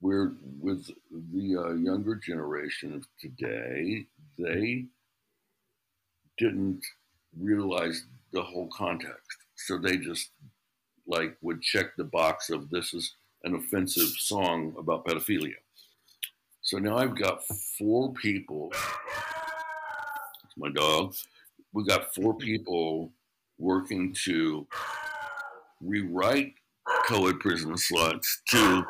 where, 0.00 0.32
with 0.60 0.86
the 1.10 1.56
uh, 1.56 1.72
younger 1.74 2.16
generation 2.16 2.94
of 2.94 3.06
today, 3.18 4.06
they 4.38 4.84
didn't 6.36 6.84
realize 7.38 8.04
the 8.34 8.42
whole 8.42 8.68
context. 8.68 9.38
So 9.54 9.78
they 9.78 9.96
just 9.96 10.30
like 11.06 11.36
would 11.40 11.62
check 11.62 11.96
the 11.96 12.04
box 12.04 12.50
of 12.50 12.68
this 12.68 12.92
is 12.92 13.14
an 13.44 13.54
offensive 13.54 14.08
song 14.08 14.74
about 14.78 15.06
pedophilia. 15.06 15.54
So 16.62 16.78
now 16.78 16.98
I've 16.98 17.16
got 17.16 17.46
four 17.78 18.12
people. 18.14 18.70
It's 18.72 20.56
my 20.56 20.70
dog. 20.70 21.14
We've 21.72 21.86
got 21.86 22.14
four 22.14 22.34
people 22.34 23.12
working 23.58 24.14
to 24.24 24.66
rewrite 25.80 26.54
co-ed 27.06 27.38
prison 27.38 27.74
sluts 27.74 28.26
to 28.48 28.84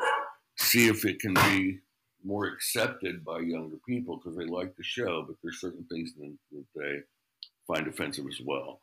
see 0.57 0.87
if 0.87 1.05
it 1.05 1.19
can 1.19 1.33
be 1.33 1.79
more 2.23 2.47
accepted 2.47 3.23
by 3.23 3.39
younger 3.39 3.77
people 3.87 4.17
because 4.17 4.37
they 4.37 4.45
like 4.45 4.75
the 4.75 4.83
show, 4.83 5.23
but 5.27 5.35
there's 5.43 5.59
certain 5.59 5.85
things 5.91 6.13
that 6.15 6.65
they 6.75 6.99
find 7.67 7.87
offensive 7.87 8.25
as 8.27 8.39
well. 8.43 8.79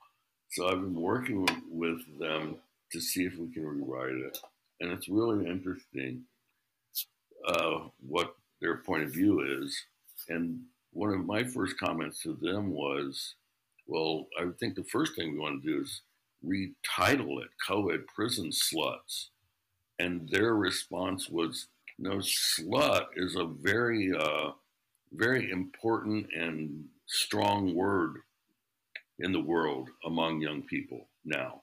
So 0.52 0.68
I've 0.68 0.80
been 0.80 1.00
working 1.00 1.48
with 1.70 2.00
them 2.18 2.56
to 2.92 3.00
see 3.00 3.24
if 3.24 3.36
we 3.38 3.52
can 3.52 3.66
rewrite 3.66 4.14
it, 4.14 4.38
and 4.80 4.92
it's 4.92 5.08
really 5.08 5.46
interesting 5.46 6.24
uh, 7.48 7.88
what 8.06 8.36
their 8.60 8.76
point 8.76 9.04
of 9.04 9.12
view 9.12 9.40
is. 9.62 9.76
And 10.28 10.60
one 10.92 11.10
of 11.12 11.24
my 11.24 11.44
first 11.44 11.78
comments 11.78 12.22
to 12.22 12.34
them 12.34 12.70
was, 12.70 13.34
"Well, 13.86 14.26
I 14.38 14.46
think 14.60 14.74
the 14.74 14.84
first 14.84 15.16
thing 15.16 15.32
we 15.32 15.38
want 15.38 15.62
to 15.62 15.68
do 15.68 15.80
is 15.80 16.02
retitle 16.44 17.42
it 17.42 17.48
co-ed 17.66 18.06
prison 18.14 18.50
sluts 18.50 19.28
and 19.98 20.28
their 20.28 20.54
response 20.56 21.28
was 21.28 21.68
no 21.98 22.16
slut 22.16 23.06
is 23.16 23.36
a 23.36 23.44
very 23.44 24.12
uh, 24.12 24.50
very 25.12 25.50
important 25.50 26.26
and 26.32 26.84
strong 27.06 27.74
word 27.74 28.16
in 29.22 29.32
the 29.32 29.40
world 29.40 29.88
among 30.04 30.40
young 30.40 30.62
people 30.62 31.08
now. 31.24 31.62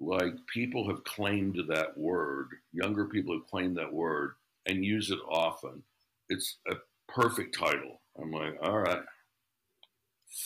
Like 0.00 0.34
people 0.52 0.88
have 0.88 1.04
claimed 1.04 1.58
that 1.68 1.96
word 1.96 2.48
younger 2.72 3.06
people 3.06 3.34
have 3.34 3.46
claimed 3.48 3.76
that 3.76 3.92
word 3.92 4.32
and 4.66 4.84
use 4.84 5.10
it 5.10 5.18
often. 5.28 5.82
It's 6.28 6.56
a 6.68 6.74
perfect 7.08 7.56
title. 7.58 8.00
I'm 8.20 8.30
like 8.30 8.56
all 8.62 8.78
right. 8.78 9.02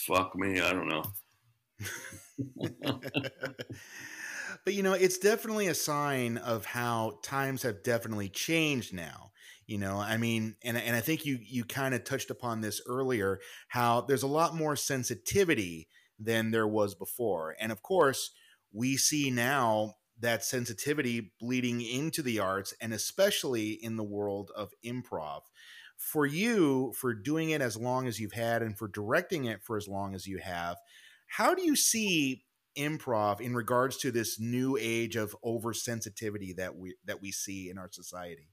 Fuck 0.07 0.35
me. 0.35 0.59
I 0.59 0.71
don't 0.71 0.89
know. 0.89 1.03
But 4.65 4.73
you 4.73 4.83
know, 4.83 4.93
it's 4.93 5.17
definitely 5.17 5.67
a 5.67 5.73
sign 5.73 6.37
of 6.37 6.65
how 6.65 7.19
times 7.23 7.63
have 7.63 7.83
definitely 7.83 8.29
changed 8.29 8.93
now. 8.93 9.31
You 9.65 9.77
know, 9.77 9.97
I 9.97 10.17
mean, 10.17 10.55
and 10.63 10.77
and 10.77 10.95
I 10.95 10.99
think 10.99 11.25
you 11.25 11.39
you 11.41 11.63
kind 11.63 11.93
of 11.93 12.03
touched 12.03 12.29
upon 12.29 12.61
this 12.61 12.81
earlier, 12.87 13.39
how 13.67 14.01
there's 14.01 14.23
a 14.23 14.27
lot 14.27 14.55
more 14.55 14.75
sensitivity 14.75 15.87
than 16.19 16.51
there 16.51 16.67
was 16.67 16.95
before, 16.95 17.55
and 17.59 17.71
of 17.71 17.81
course, 17.81 18.31
we 18.71 18.97
see 18.97 19.31
now 19.31 19.95
that 20.19 20.43
sensitivity 20.43 21.31
bleeding 21.39 21.81
into 21.81 22.21
the 22.21 22.39
arts, 22.39 22.73
and 22.81 22.93
especially 22.93 23.71
in 23.71 23.95
the 23.95 24.03
world 24.03 24.51
of 24.55 24.73
improv 24.85 25.41
for 25.97 26.25
you 26.25 26.93
for 26.95 27.13
doing 27.13 27.49
it 27.49 27.61
as 27.61 27.75
long 27.75 28.07
as 28.07 28.19
you've 28.19 28.31
had 28.31 28.61
and 28.61 28.77
for 28.77 28.87
directing 28.87 29.43
it 29.45 29.61
for 29.61 29.75
as 29.75 29.85
long 29.85 30.15
as 30.15 30.25
you 30.25 30.37
have 30.37 30.77
how 31.29 31.53
do 31.53 31.61
you 31.61 31.75
see 31.75 32.43
improv 32.77 33.39
in 33.39 33.53
regards 33.53 33.97
to 33.97 34.11
this 34.11 34.39
new 34.39 34.77
age 34.79 35.15
of 35.15 35.35
oversensitivity 35.45 36.55
that 36.55 36.75
we 36.75 36.95
that 37.05 37.21
we 37.21 37.31
see 37.31 37.69
in 37.69 37.77
our 37.77 37.89
society? 37.91 38.48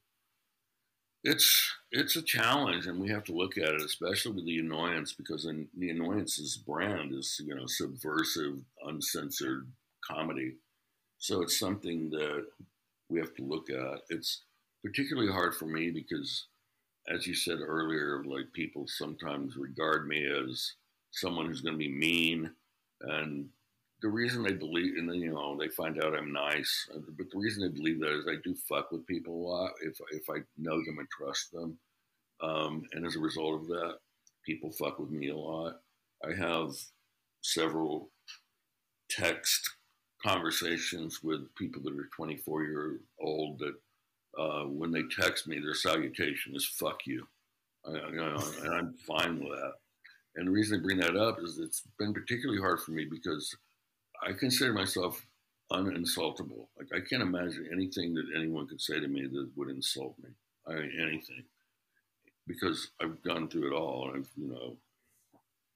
It's 1.26 1.74
it's 1.90 2.14
a 2.14 2.22
challenge, 2.22 2.86
and 2.86 3.00
we 3.00 3.08
have 3.08 3.24
to 3.24 3.32
look 3.32 3.58
at 3.58 3.74
it, 3.74 3.82
especially 3.82 4.32
with 4.32 4.46
the 4.46 4.58
annoyance, 4.58 5.12
because 5.12 5.44
in, 5.44 5.68
the 5.76 5.90
annoyance's 5.90 6.56
brand 6.56 7.12
is 7.12 7.40
you 7.44 7.54
know 7.54 7.66
subversive, 7.66 8.60
uncensored 8.84 9.66
comedy. 10.08 10.54
So 11.18 11.42
it's 11.42 11.58
something 11.58 12.10
that 12.10 12.46
we 13.08 13.18
have 13.18 13.34
to 13.34 13.42
look 13.42 13.70
at. 13.70 14.02
It's 14.08 14.42
particularly 14.84 15.32
hard 15.32 15.54
for 15.54 15.66
me 15.66 15.90
because, 15.90 16.46
as 17.12 17.26
you 17.26 17.34
said 17.34 17.58
earlier, 17.60 18.22
like 18.24 18.52
people 18.52 18.86
sometimes 18.86 19.56
regard 19.56 20.06
me 20.06 20.26
as 20.26 20.74
someone 21.10 21.46
who's 21.46 21.60
going 21.60 21.74
to 21.74 21.78
be 21.78 21.90
mean, 21.90 22.50
and 23.00 23.48
the 24.02 24.08
reason 24.08 24.42
they 24.42 24.52
believe, 24.52 24.96
and 24.96 25.08
then 25.08 25.16
you 25.16 25.32
know 25.32 25.56
they 25.58 25.68
find 25.68 26.02
out 26.02 26.14
I'm 26.14 26.32
nice, 26.32 26.88
uh, 26.94 26.98
but 27.16 27.30
the 27.30 27.38
reason 27.38 27.62
they 27.62 27.74
believe 27.74 28.00
that 28.00 28.18
is 28.18 28.26
I 28.28 28.36
do 28.44 28.54
fuck 28.68 28.92
with 28.92 29.06
people 29.06 29.34
a 29.34 29.44
lot 29.48 29.72
if 29.82 29.96
if 30.10 30.28
I 30.28 30.40
know 30.58 30.76
them 30.84 30.98
and 30.98 31.08
trust 31.10 31.52
them, 31.52 31.78
um, 32.42 32.82
and 32.92 33.06
as 33.06 33.16
a 33.16 33.20
result 33.20 33.62
of 33.62 33.68
that, 33.68 33.94
people 34.44 34.70
fuck 34.70 34.98
with 34.98 35.10
me 35.10 35.30
a 35.30 35.36
lot. 35.36 35.80
I 36.24 36.34
have 36.34 36.70
several 37.42 38.10
text 39.10 39.70
conversations 40.22 41.22
with 41.22 41.54
people 41.56 41.82
that 41.82 41.94
are 41.94 42.08
24 42.16 42.64
year 42.64 43.00
old 43.20 43.58
that 43.60 43.74
uh, 44.38 44.64
when 44.64 44.90
they 44.90 45.02
text 45.18 45.46
me, 45.46 45.58
their 45.58 45.74
salutation 45.74 46.54
is 46.54 46.66
"fuck 46.66 46.98
you," 47.06 47.26
I, 47.86 47.92
you 47.92 48.16
know, 48.16 48.42
and 48.62 48.74
I'm 48.74 48.94
fine 49.06 49.40
with 49.40 49.58
that. 49.58 49.72
And 50.36 50.48
the 50.48 50.52
reason 50.52 50.78
I 50.78 50.82
bring 50.82 50.98
that 50.98 51.16
up 51.16 51.38
is 51.42 51.58
it's 51.58 51.82
been 51.98 52.12
particularly 52.12 52.60
hard 52.60 52.80
for 52.80 52.90
me 52.90 53.06
because 53.10 53.56
I 54.22 54.32
consider 54.32 54.72
myself 54.72 55.26
uninsultable. 55.70 56.68
Like 56.78 56.88
I 56.94 57.00
can't 57.00 57.22
imagine 57.22 57.68
anything 57.72 58.14
that 58.14 58.26
anyone 58.36 58.66
could 58.66 58.80
say 58.80 59.00
to 59.00 59.08
me 59.08 59.26
that 59.26 59.50
would 59.56 59.68
insult 59.68 60.14
me. 60.22 60.30
I 60.66 60.74
mean, 60.74 60.92
anything, 61.00 61.44
because 62.46 62.90
I've 63.00 63.22
gone 63.22 63.48
through 63.48 63.72
it 63.72 63.76
all, 63.76 64.10
and 64.10 64.24
I've, 64.24 64.30
you 64.36 64.48
know, 64.48 64.76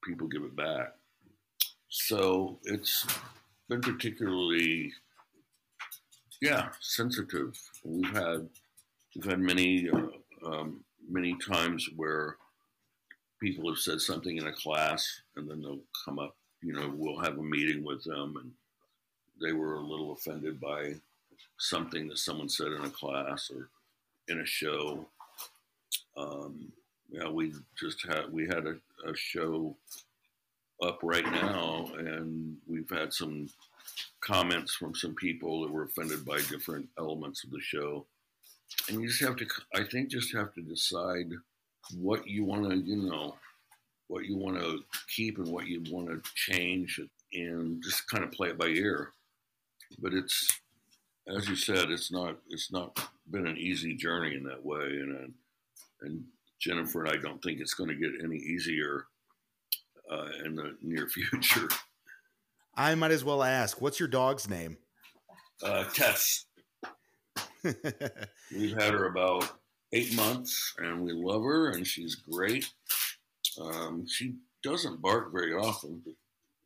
people 0.05 0.26
give 0.26 0.43
it 0.43 0.57
back. 0.57 0.95
So 1.88 2.59
it's 2.64 3.07
been 3.68 3.80
particularly, 3.80 4.93
yeah, 6.41 6.68
sensitive. 6.80 7.57
We've 7.84 8.12
had 8.12 8.49
we've 9.14 9.24
had 9.24 9.41
many 9.41 9.88
uh, 9.91 10.47
um, 10.47 10.84
many 11.09 11.36
times 11.36 11.88
where 11.97 12.36
people 13.41 13.68
have 13.68 13.78
said 13.78 14.01
something 14.01 14.36
in 14.36 14.47
a 14.47 14.53
class, 14.53 15.09
and 15.36 15.49
then 15.49 15.62
they'll 15.62 15.80
come 16.05 16.18
up 16.18 16.36
you 16.62 16.72
know, 16.72 16.92
we'll 16.94 17.20
have 17.20 17.38
a 17.38 17.42
meeting 17.42 17.84
with 17.84 18.04
them, 18.04 18.36
and 18.36 18.50
they 19.40 19.52
were 19.52 19.74
a 19.74 19.80
little 19.80 20.12
offended 20.12 20.61
by 20.61 20.94
something 21.58 22.08
that 22.08 22.18
someone 22.18 22.48
said 22.48 22.68
in 22.68 22.84
a 22.84 22.90
class 22.90 23.50
or 23.54 23.68
in 24.28 24.40
a 24.40 24.46
show. 24.46 25.06
Um, 26.16 26.72
yeah, 27.11 27.28
we 27.28 27.52
just 27.78 28.06
had 28.06 28.32
we 28.32 28.46
had 28.46 28.66
a, 28.66 28.76
a 29.08 29.16
show 29.16 29.76
up 30.82 31.00
right 31.02 31.24
now, 31.24 31.90
and 31.98 32.56
we've 32.66 32.90
had 32.90 33.12
some 33.12 33.48
comments 34.20 34.74
from 34.74 34.94
some 34.94 35.14
people 35.14 35.62
that 35.62 35.72
were 35.72 35.84
offended 35.84 36.24
by 36.24 36.38
different 36.48 36.88
elements 36.98 37.44
of 37.44 37.50
the 37.50 37.61
show. 37.61 38.06
And 38.88 39.00
you 39.00 39.08
just 39.08 39.22
have 39.22 39.36
to, 39.36 39.46
I 39.74 39.82
think, 39.82 40.11
just 40.11 40.34
have 40.34 40.54
to 40.54 40.61
decide 40.61 41.32
what 41.98 42.26
you 42.26 42.44
want 42.44 42.70
to, 42.70 42.76
you 42.76 42.96
know, 42.96 43.34
what 44.11 44.24
you 44.24 44.36
want 44.36 44.58
to 44.58 44.80
keep 45.14 45.38
and 45.38 45.46
what 45.46 45.68
you 45.68 45.80
want 45.88 46.08
to 46.08 46.20
change 46.34 47.00
and 47.32 47.80
just 47.82 48.08
kind 48.08 48.24
of 48.24 48.32
play 48.32 48.48
it 48.48 48.58
by 48.58 48.66
ear. 48.66 49.12
But 50.00 50.14
it's, 50.14 50.48
as 51.28 51.48
you 51.48 51.54
said, 51.54 51.90
it's 51.90 52.11
not 52.11 52.36
it's 52.48 52.72
not 52.72 52.98
been 53.30 53.46
an 53.46 53.56
easy 53.56 53.94
journey 53.94 54.34
in 54.34 54.42
that 54.44 54.64
way, 54.64 54.82
and 54.82 55.16
uh, 55.16 55.28
and 56.02 56.24
Jennifer 56.61 57.04
and 57.04 57.14
I 57.14 57.20
don't 57.20 57.40
think 57.40 57.61
it's 57.61 57.74
going 57.74 57.88
to 57.88 57.94
get 57.94 58.24
any 58.24 58.36
easier 58.36 59.04
uh, 60.11 60.28
in 60.44 60.56
the 60.56 60.76
near 60.82 61.08
future. 61.08 61.68
I 62.74 62.94
might 62.96 63.12
as 63.12 63.24
well 63.24 63.44
ask, 63.44 63.80
what's 63.80 64.00
your 64.00 64.08
dog's 64.08 64.48
name? 64.48 64.76
Uh, 65.62 65.84
Tess. 65.84 66.46
We've 67.64 68.80
had 68.80 68.94
her 68.94 69.06
about 69.06 69.50
eight 69.92 70.14
months, 70.14 70.74
and 70.78 71.02
we 71.02 71.12
love 71.12 71.42
her, 71.42 71.70
and 71.70 71.86
she's 71.86 72.14
great. 72.14 72.68
Um, 73.59 74.07
she 74.07 74.36
doesn't 74.62 75.01
bark 75.01 75.32
very 75.32 75.55
often, 75.55 76.03
but 76.05 76.14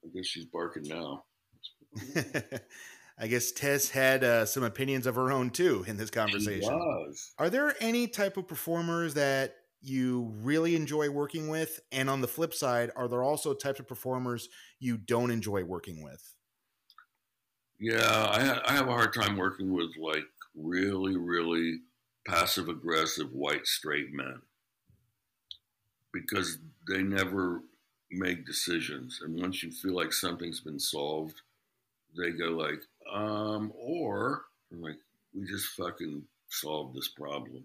I 0.04 0.08
guess 0.14 0.26
she's 0.26 0.46
barking 0.46 0.84
now. 0.84 1.24
I 3.18 3.28
guess 3.28 3.52
Tess 3.52 3.90
had 3.90 4.24
uh, 4.24 4.44
some 4.44 4.64
opinions 4.64 5.06
of 5.06 5.14
her 5.14 5.30
own 5.30 5.50
too 5.50 5.84
in 5.86 5.96
this 5.96 6.10
conversation. 6.10 6.80
Are 7.38 7.48
there 7.48 7.74
any 7.80 8.08
type 8.08 8.36
of 8.36 8.48
performers 8.48 9.14
that 9.14 9.54
you 9.80 10.32
really 10.42 10.74
enjoy 10.74 11.10
working 11.10 11.48
with? 11.48 11.80
And 11.92 12.10
on 12.10 12.20
the 12.20 12.28
flip 12.28 12.52
side, 12.52 12.90
are 12.96 13.06
there 13.06 13.22
also 13.22 13.54
types 13.54 13.78
of 13.78 13.86
performers 13.86 14.48
you 14.80 14.96
don't 14.96 15.30
enjoy 15.30 15.62
working 15.62 16.02
with? 16.02 16.34
Yeah, 17.78 18.00
I, 18.02 18.72
I 18.72 18.72
have 18.72 18.88
a 18.88 18.92
hard 18.92 19.14
time 19.14 19.36
working 19.36 19.72
with 19.72 19.90
like 19.96 20.24
really, 20.56 21.16
really 21.16 21.80
passive 22.26 22.68
aggressive 22.68 23.32
white 23.32 23.66
straight 23.66 24.12
men 24.12 24.40
because 26.12 26.58
they 26.88 27.02
never 27.02 27.60
make 28.10 28.46
decisions. 28.46 29.20
And 29.22 29.40
once 29.40 29.62
you 29.62 29.70
feel 29.70 29.94
like 29.94 30.12
something's 30.12 30.60
been 30.60 30.78
solved, 30.78 31.40
they 32.16 32.30
go 32.30 32.50
like, 32.50 32.80
um, 33.12 33.72
or 33.76 34.42
I'm 34.72 34.82
like, 34.82 34.98
we 35.34 35.46
just 35.46 35.66
fucking 35.68 36.22
solved 36.48 36.96
this 36.96 37.08
problem. 37.08 37.64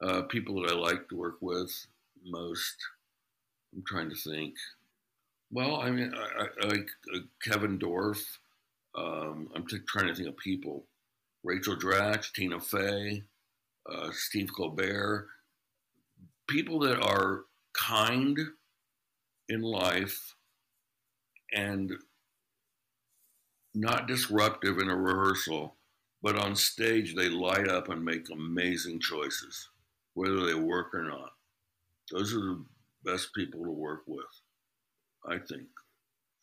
Uh, 0.00 0.22
people 0.22 0.60
that 0.60 0.72
I 0.72 0.74
like 0.74 1.08
to 1.08 1.16
work 1.16 1.36
with 1.40 1.72
most, 2.24 2.76
I'm 3.74 3.82
trying 3.86 4.10
to 4.10 4.16
think. 4.16 4.54
Well, 5.50 5.76
I 5.76 5.90
mean, 5.90 6.12
I, 6.14 6.46
I 6.62 6.66
like 6.66 6.88
uh, 7.14 7.20
Kevin 7.42 7.78
Dorff. 7.78 8.22
Um, 8.94 9.48
I'm 9.54 9.66
t- 9.66 9.78
trying 9.86 10.08
to 10.08 10.14
think 10.14 10.28
of 10.28 10.36
people. 10.36 10.84
Rachel 11.44 11.76
Dratch, 11.76 12.32
Tina 12.32 12.60
Fey, 12.60 13.22
uh, 13.90 14.10
Steve 14.12 14.50
Colbert. 14.54 15.28
People 16.48 16.80
that 16.80 17.00
are 17.00 17.44
kind 17.76 18.38
in 19.48 19.62
life 19.62 20.34
and 21.54 21.92
not 23.74 24.08
disruptive 24.08 24.78
in 24.78 24.88
a 24.88 24.96
rehearsal, 24.96 25.74
but 26.22 26.36
on 26.36 26.56
stage 26.56 27.14
they 27.14 27.28
light 27.28 27.68
up 27.68 27.88
and 27.88 28.04
make 28.04 28.30
amazing 28.30 28.98
choices, 28.98 29.68
whether 30.14 30.44
they 30.46 30.54
work 30.54 30.94
or 30.94 31.04
not. 31.04 31.32
Those 32.10 32.32
are 32.34 32.40
the 32.40 32.64
best 33.04 33.34
people 33.34 33.62
to 33.64 33.70
work 33.70 34.02
with, 34.06 34.24
I 35.28 35.38
think. 35.38 35.66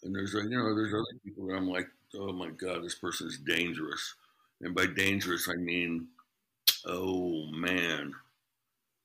And 0.03 0.15
there's, 0.15 0.33
you 0.33 0.49
know, 0.49 0.75
there's 0.75 0.93
other 0.93 1.19
people 1.23 1.47
that 1.47 1.55
I'm 1.55 1.69
like, 1.69 1.87
oh 2.15 2.31
my 2.31 2.49
God, 2.49 2.83
this 2.83 2.95
person 2.95 3.27
is 3.27 3.37
dangerous. 3.37 4.15
And 4.61 4.75
by 4.75 4.85
dangerous, 4.85 5.49
I 5.49 5.55
mean, 5.55 6.07
oh 6.85 7.47
man, 7.51 8.13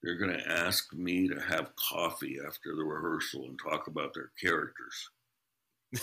they're 0.09 0.17
going 0.17 0.39
to 0.39 0.51
ask 0.51 0.95
me 0.95 1.29
to 1.29 1.39
have 1.39 1.77
coffee 1.77 2.39
after 2.47 2.75
the 2.75 2.83
rehearsal 2.83 3.45
and 3.45 3.59
talk 3.59 3.89
about 3.89 4.15
their 4.15 4.31
characters. 4.43 5.11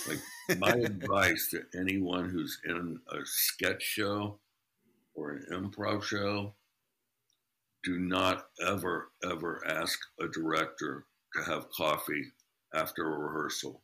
Like 0.07 0.59
my 0.59 0.69
advice 0.73 1.49
to 1.49 1.63
anyone 1.75 2.29
who's 2.29 2.61
in 2.65 2.99
a 3.11 3.17
sketch 3.23 3.81
show 3.81 4.37
or 5.15 5.31
an 5.31 5.45
improv 5.51 6.03
show, 6.03 6.53
do 7.83 7.97
not 7.97 8.45
ever, 8.63 9.09
ever 9.23 9.63
ask 9.67 9.97
a 10.21 10.27
director 10.27 11.07
to 11.35 11.43
have 11.43 11.71
coffee 11.71 12.31
after 12.75 13.07
a 13.07 13.17
rehearsal. 13.17 13.81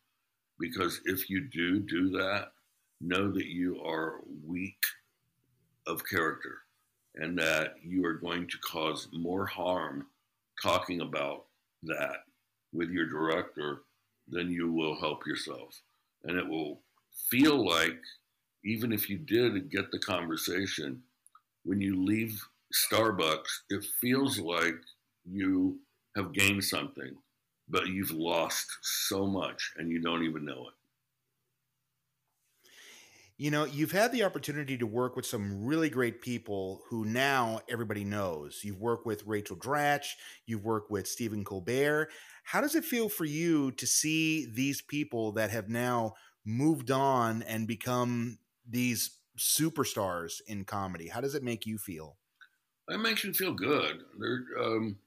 Because 0.59 1.01
if 1.05 1.32
you 1.32 1.49
do 1.51 1.80
do 1.80 2.09
that, 2.09 2.49
know 2.99 3.32
that 3.32 3.47
you 3.47 3.82
are 3.84 4.19
weak 4.45 4.86
of 5.88 6.03
character 6.07 6.59
and 7.16 7.38
that 7.38 7.76
you 7.84 8.05
are 8.05 8.14
going 8.14 8.47
to 8.47 8.57
cause 8.59 9.07
more 9.12 9.45
harm 9.45 10.07
talking 10.62 11.01
about 11.01 11.45
that 11.84 12.18
with 12.74 12.89
your 12.89 13.05
director 13.05 13.82
than 14.28 14.49
you 14.49 14.72
will 14.72 14.99
help 14.99 15.26
yourself. 15.26 15.82
And 16.24 16.38
it 16.38 16.47
will 16.47 16.82
feel 17.30 17.66
like, 17.68 17.99
even 18.64 18.93
if 18.93 19.09
you 19.09 19.18
did 19.18 19.72
get 19.72 19.91
the 19.91 19.99
conversation, 19.99 21.01
when 21.64 21.82
you 21.82 22.03
leave 22.03 22.41
Starbucks, 22.74 23.49
it 23.70 23.84
feels 23.99 24.39
like 24.39 24.76
you 25.26 25.80
have 26.16 26.34
gained 26.34 26.64
something, 26.64 27.16
but 27.68 27.88
you've 27.88 28.12
lost 28.12 28.68
so 28.82 29.26
much 29.26 29.72
and 29.78 29.89
you 29.89 30.01
don't 30.01 30.24
even 30.24 30.45
know 30.45 30.68
it. 30.68 30.74
You 33.42 33.50
know, 33.50 33.66
you've 33.66 33.92
had 33.92 34.12
the 34.12 34.22
opportunity 34.22 34.78
to 34.78 34.86
work 34.86 35.16
with 35.16 35.26
some 35.26 35.66
really 35.66 35.89
great 35.89 36.22
people 36.22 36.84
who 36.88 37.06
now 37.06 37.62
everybody 37.68 38.04
knows. 38.04 38.60
You've 38.64 38.80
worked 38.80 39.08
with 39.08 39.26
Rachel 39.26 39.56
Dratch, 39.56 40.10
you've 40.46 40.64
worked 40.64 40.92
with 40.92 41.08
Stephen 41.08 41.44
Colbert. 41.44 42.10
How 42.44 42.62
does 42.62 42.76
it 42.76 42.86
feel 42.86 43.10
for 43.10 43.26
you 43.26 43.72
to 43.72 43.88
see 43.88 44.46
these 44.46 44.84
people 44.84 45.32
that 45.32 45.50
have 45.50 45.70
now 45.70 46.14
moved 46.46 46.92
on 46.92 47.42
and 47.42 47.68
become 47.68 48.38
these 48.70 49.18
superstars 49.39 50.34
in 50.46 50.64
comedy? 50.64 51.08
How 51.08 51.20
does 51.20 51.34
it 51.34 51.42
make 51.42 51.66
you 51.66 51.80
feel? 51.80 52.18
It 52.89 53.00
makes 53.00 53.26
me 53.26 53.34
feel 53.34 53.56
good. 53.56 54.04
They're 54.20 54.64
um, 54.64 54.98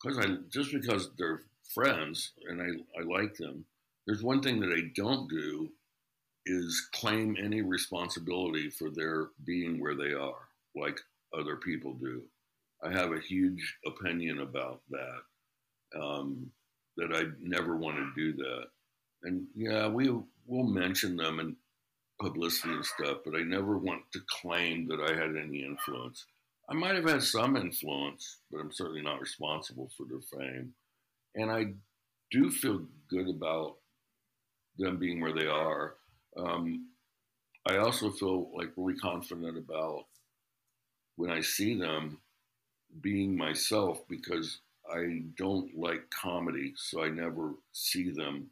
because 0.00 0.16
I 0.18 0.36
just 0.48 0.70
because 0.70 1.10
they're 1.18 1.42
friends 1.74 2.34
and 2.48 2.62
I, 2.62 3.00
I 3.00 3.02
like 3.02 3.34
them. 3.34 3.64
There's 4.06 4.22
one 4.22 4.42
thing 4.42 4.60
that 4.60 4.70
I 4.70 4.92
don't 4.94 5.28
do 5.28 5.70
is 6.46 6.88
claim 6.94 7.36
any 7.42 7.62
responsibility 7.62 8.70
for 8.70 8.90
their 8.90 9.28
being 9.44 9.80
where 9.80 9.94
they 9.94 10.12
are, 10.12 10.48
like 10.74 10.98
other 11.36 11.56
people 11.56 11.94
do. 11.94 12.22
I 12.82 12.92
have 12.92 13.12
a 13.12 13.20
huge 13.20 13.76
opinion 13.86 14.40
about 14.40 14.82
that. 14.90 16.00
Um, 16.00 16.50
that 16.96 17.14
I 17.14 17.24
never 17.40 17.76
want 17.76 17.96
to 17.96 18.12
do 18.16 18.36
that. 18.36 18.64
And 19.22 19.46
yeah, 19.54 19.88
we 19.88 20.10
will 20.46 20.64
mention 20.64 21.16
them 21.16 21.40
in 21.40 21.56
publicity 22.20 22.72
and 22.74 22.84
stuff, 22.84 23.18
but 23.24 23.34
I 23.34 23.42
never 23.42 23.78
want 23.78 24.02
to 24.12 24.20
claim 24.40 24.86
that 24.88 25.00
I 25.00 25.14
had 25.18 25.36
any 25.36 25.64
influence. 25.64 26.24
I 26.68 26.74
might 26.74 26.94
have 26.94 27.08
had 27.08 27.22
some 27.22 27.56
influence, 27.56 28.38
but 28.50 28.58
I'm 28.60 28.72
certainly 28.72 29.02
not 29.02 29.20
responsible 29.20 29.90
for 29.96 30.06
their 30.06 30.20
fame. 30.38 30.72
And 31.34 31.50
I 31.50 31.74
do 32.30 32.50
feel 32.50 32.86
good 33.10 33.28
about 33.28 33.76
them 34.78 34.98
being 34.98 35.20
where 35.20 35.34
they 35.34 35.46
are. 35.46 35.94
Um, 36.36 36.88
I 37.66 37.78
also 37.78 38.10
feel 38.10 38.50
like 38.54 38.72
really 38.76 38.98
confident 38.98 39.56
about 39.56 40.04
when 41.16 41.30
I 41.30 41.40
see 41.40 41.78
them 41.78 42.18
being 43.00 43.36
myself 43.36 44.06
because 44.08 44.58
I 44.92 45.22
don't 45.36 45.76
like 45.76 46.10
comedy, 46.10 46.74
so 46.76 47.02
I 47.02 47.08
never 47.08 47.54
see 47.72 48.10
them. 48.10 48.50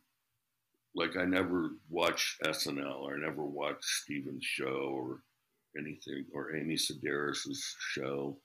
Like 0.95 1.16
I 1.16 1.24
never 1.24 1.70
watch 1.91 2.39
SNL 2.45 3.01
or 3.01 3.16
I 3.16 3.20
never 3.20 3.45
watch 3.45 3.78
Stephen's 3.83 4.45
show 4.45 4.91
or 4.95 5.20
anything 5.78 6.26
or 6.33 6.55
Amy 6.55 6.76
Sedaris's 6.76 7.76
show. 7.93 8.37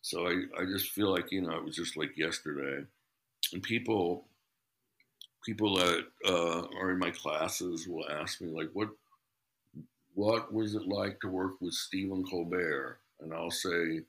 So 0.00 0.26
I, 0.26 0.42
I 0.60 0.64
just 0.64 0.90
feel 0.90 1.10
like, 1.10 1.30
you 1.30 1.42
know, 1.42 1.56
it 1.56 1.64
was 1.64 1.76
just 1.76 1.96
like 1.96 2.16
yesterday. 2.16 2.84
And 3.52 3.62
people 3.62 4.26
people 5.44 5.76
that 5.76 6.04
uh, 6.26 6.62
are 6.80 6.90
in 6.90 6.98
my 6.98 7.10
classes 7.10 7.86
will 7.88 8.08
ask 8.10 8.40
me 8.40 8.48
like 8.48 8.70
what 8.72 8.88
what 10.14 10.52
was 10.52 10.74
it 10.74 10.86
like 10.86 11.20
to 11.20 11.28
work 11.28 11.52
with 11.60 11.72
Stephen 11.72 12.22
Colbert? 12.24 13.00
And 13.20 13.32
I'll 13.32 13.50
say 13.50 14.00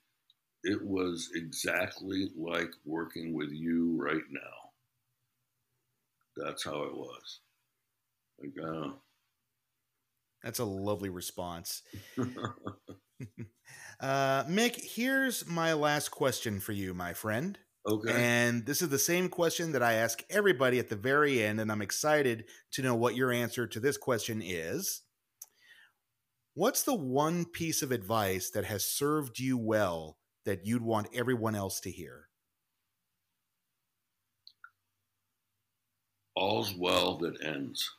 it 0.64 0.82
was 0.84 1.30
exactly 1.36 2.30
like 2.38 2.72
working 2.86 3.34
with 3.34 3.52
you 3.52 3.96
right 4.02 4.24
now. 4.32 4.72
That's 6.36 6.64
how 6.66 6.84
it 6.84 6.96
was. 6.96 7.40
Like, 8.40 8.54
uh, 8.66 8.90
That's 10.44 10.60
a 10.60 10.66
lovely 10.66 11.10
response. 11.10 11.84
uh, 14.00 14.44
Mick, 14.46 14.76
here's 14.76 15.48
my 15.48 15.74
last 15.74 16.10
question 16.10 16.60
for 16.60 16.72
you, 16.72 16.94
my 16.94 17.14
friend. 17.14 17.58
Okay. 17.88 18.12
And 18.14 18.66
this 18.66 18.82
is 18.82 18.90
the 18.90 19.00
same 19.00 19.30
question 19.30 19.72
that 19.74 19.84
I 19.84 19.94
ask 19.94 20.24
everybody 20.30 20.80
at 20.80 20.90
the 20.90 20.96
very 20.96 21.44
end, 21.44 21.60
and 21.60 21.72
I'm 21.72 21.82
excited 21.82 22.46
to 22.72 22.82
know 22.82 22.96
what 22.96 23.16
your 23.16 23.32
answer 23.32 23.68
to 23.68 23.80
this 23.80 23.98
question 23.98 24.42
is. 24.44 25.02
What's 26.56 26.84
the 26.84 26.94
one 26.94 27.46
piece 27.46 27.82
of 27.82 27.92
advice 27.92 28.52
that 28.52 28.66
has 28.66 28.86
served 28.86 29.40
you 29.40 29.58
well 29.58 30.18
that 30.46 30.66
you'd 30.66 30.84
want 30.84 31.08
everyone 31.14 31.56
else 31.56 31.80
to 31.82 31.92
hear? 31.92 32.28
All's 36.36 36.74
well 36.76 37.18
that 37.20 37.44
ends. 37.44 37.90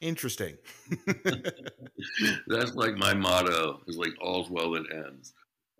Interesting. 0.00 0.56
That's 2.46 2.74
like 2.74 2.94
my 2.94 3.14
motto 3.14 3.80
is 3.86 3.96
like 3.96 4.12
all's 4.20 4.50
well 4.50 4.72
that 4.72 4.84
ends. 4.92 5.34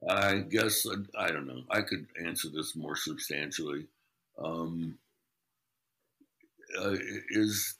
I 0.08 0.38
guess 0.40 0.86
I 1.18 1.28
don't 1.30 1.46
know. 1.46 1.62
I 1.70 1.82
could 1.82 2.06
answer 2.24 2.48
this 2.48 2.76
more 2.76 2.96
substantially. 2.96 3.86
Um, 4.38 4.98
uh, 6.78 6.96
is 7.30 7.76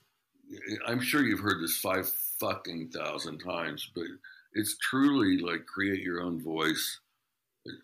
I'm 0.87 1.01
sure 1.01 1.22
you've 1.22 1.41
heard 1.41 1.62
this 1.62 1.79
five 1.79 2.09
fucking 2.41 2.91
thousand 2.91 3.39
times, 3.41 3.91
but 3.95 4.05
it's 4.53 4.77
truly 4.79 5.39
like 5.39 5.66
create 5.66 6.01
your 6.01 6.22
own 6.22 6.43
voice, 6.43 7.01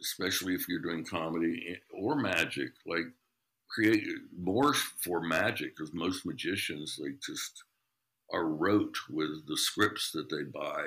especially 0.00 0.54
if 0.54 0.68
you're 0.68 0.80
doing 0.80 1.04
comedy 1.04 1.78
or 1.92 2.16
magic. 2.16 2.70
Like 2.86 3.06
create 3.68 4.04
more 4.38 4.74
for 4.74 5.20
magic 5.20 5.76
because 5.76 5.92
most 5.92 6.26
magicians 6.26 6.98
like 7.00 7.20
just 7.24 7.64
are 8.32 8.46
rote 8.46 8.96
with 9.08 9.46
the 9.46 9.56
scripts 9.56 10.12
that 10.12 10.28
they 10.30 10.42
buy 10.42 10.86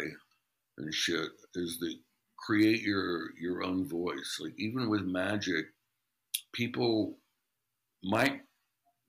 and 0.78 0.93
shit. 0.93 1.30
Is 1.56 1.80
that 1.80 1.95
create 2.45 2.81
your 2.81 3.31
your 3.39 3.63
own 3.63 3.85
voice? 3.87 4.39
Like 4.41 4.53
even 4.57 4.89
with 4.89 5.03
magic, 5.03 5.65
people 6.53 7.17
might 8.03 8.41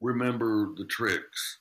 remember 0.01 0.75
the 0.77 0.87
tricks, 0.87 1.59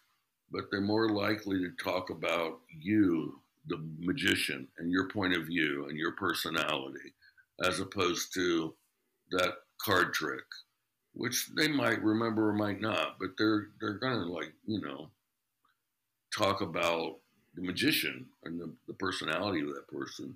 but 0.52 0.66
they're 0.72 0.82
more 0.82 1.10
likely 1.10 1.60
to 1.60 1.72
talk 1.84 2.10
about 2.10 2.60
you 2.70 3.40
the 3.68 3.78
magician 4.00 4.68
and 4.78 4.92
your 4.92 5.08
point 5.10 5.36
of 5.36 5.48
view 5.48 5.88
and 5.88 5.98
your 5.98 6.12
personality 6.14 7.14
as 7.64 7.80
opposed 7.80 8.34
to 8.34 8.74
that 9.32 9.54
card 9.82 10.14
trick 10.14 10.44
which 11.14 11.50
they 11.56 11.68
might 11.68 12.02
remember 12.04 12.50
or 12.50 12.54
might 12.54 12.82
not 12.82 13.18
but 13.20 13.30
they're 13.38 13.68
they're 13.80 14.00
gonna 14.00 14.26
like 14.26 14.52
you 14.66 14.82
know 14.82 15.08
talk 16.36 16.62
about 16.62 17.18
the 17.56 17.62
magician 17.62 18.26
and 18.44 18.60
the, 18.60 18.74
the 18.88 18.94
personality 18.94 19.62
of 19.62 19.68
that 19.68 19.88
person 19.88 20.36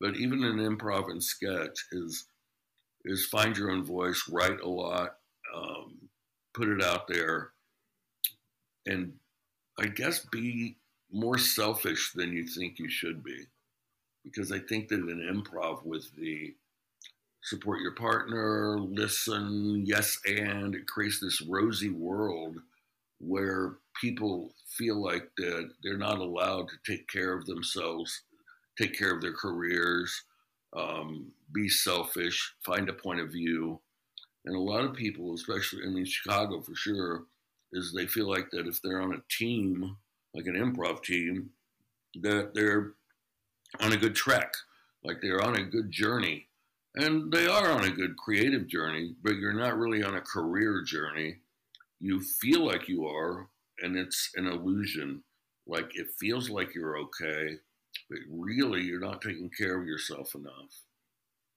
but 0.00 0.16
even 0.16 0.44
an 0.44 0.58
improv 0.58 1.10
and 1.10 1.22
sketch 1.22 1.86
is 1.92 2.26
is 3.04 3.26
find 3.26 3.56
your 3.56 3.70
own 3.70 3.84
voice 3.84 4.28
write 4.30 4.60
a 4.60 4.68
lot 4.68 5.16
um, 5.54 5.96
put 6.54 6.68
it 6.68 6.82
out 6.82 7.08
there 7.08 7.50
and 8.86 9.12
i 9.78 9.86
guess 9.86 10.26
be 10.30 10.76
more 11.10 11.38
selfish 11.38 12.12
than 12.14 12.32
you 12.32 12.46
think 12.46 12.78
you 12.78 12.88
should 12.88 13.22
be. 13.22 13.46
Because 14.24 14.52
I 14.52 14.58
think 14.58 14.88
that 14.88 15.00
in 15.00 15.42
improv, 15.44 15.84
with 15.84 16.14
the 16.16 16.54
support 17.42 17.80
your 17.80 17.94
partner, 17.94 18.78
listen, 18.78 19.84
yes, 19.86 20.18
and 20.26 20.74
it 20.74 20.86
creates 20.86 21.20
this 21.20 21.40
rosy 21.42 21.90
world 21.90 22.58
where 23.20 23.76
people 24.00 24.52
feel 24.76 25.02
like 25.02 25.30
that 25.38 25.70
they're 25.82 25.96
not 25.96 26.18
allowed 26.18 26.68
to 26.68 26.92
take 26.92 27.08
care 27.08 27.32
of 27.32 27.46
themselves, 27.46 28.22
take 28.78 28.96
care 28.96 29.14
of 29.14 29.20
their 29.20 29.32
careers, 29.32 30.22
um, 30.76 31.32
be 31.52 31.68
selfish, 31.68 32.54
find 32.64 32.88
a 32.88 32.92
point 32.92 33.20
of 33.20 33.30
view. 33.30 33.80
And 34.44 34.56
a 34.56 34.60
lot 34.60 34.84
of 34.84 34.94
people, 34.94 35.34
especially 35.34 35.82
in 35.84 36.04
Chicago 36.04 36.60
for 36.60 36.74
sure, 36.74 37.24
is 37.72 37.92
they 37.92 38.06
feel 38.06 38.28
like 38.28 38.50
that 38.52 38.66
if 38.66 38.80
they're 38.80 39.02
on 39.02 39.14
a 39.14 39.22
team, 39.30 39.96
like 40.34 40.46
an 40.46 40.54
improv 40.54 41.02
team, 41.02 41.50
that 42.22 42.54
they're 42.54 42.92
on 43.80 43.92
a 43.92 43.96
good 43.96 44.14
track, 44.14 44.52
like 45.04 45.20
they're 45.20 45.42
on 45.42 45.56
a 45.56 45.64
good 45.64 45.90
journey. 45.90 46.46
And 46.94 47.30
they 47.30 47.46
are 47.46 47.70
on 47.70 47.84
a 47.84 47.90
good 47.90 48.16
creative 48.16 48.66
journey, 48.66 49.14
but 49.22 49.36
you're 49.36 49.52
not 49.52 49.76
really 49.76 50.02
on 50.02 50.16
a 50.16 50.20
career 50.20 50.82
journey. 50.82 51.36
You 52.00 52.20
feel 52.20 52.64
like 52.64 52.88
you 52.88 53.06
are, 53.06 53.48
and 53.80 53.96
it's 53.96 54.30
an 54.36 54.46
illusion. 54.46 55.22
Like 55.66 55.90
it 55.94 56.08
feels 56.18 56.48
like 56.48 56.74
you're 56.74 56.98
okay, 56.98 57.58
but 58.08 58.18
really 58.30 58.82
you're 58.82 59.00
not 59.00 59.22
taking 59.22 59.50
care 59.50 59.80
of 59.80 59.86
yourself 59.86 60.34
enough. 60.34 60.82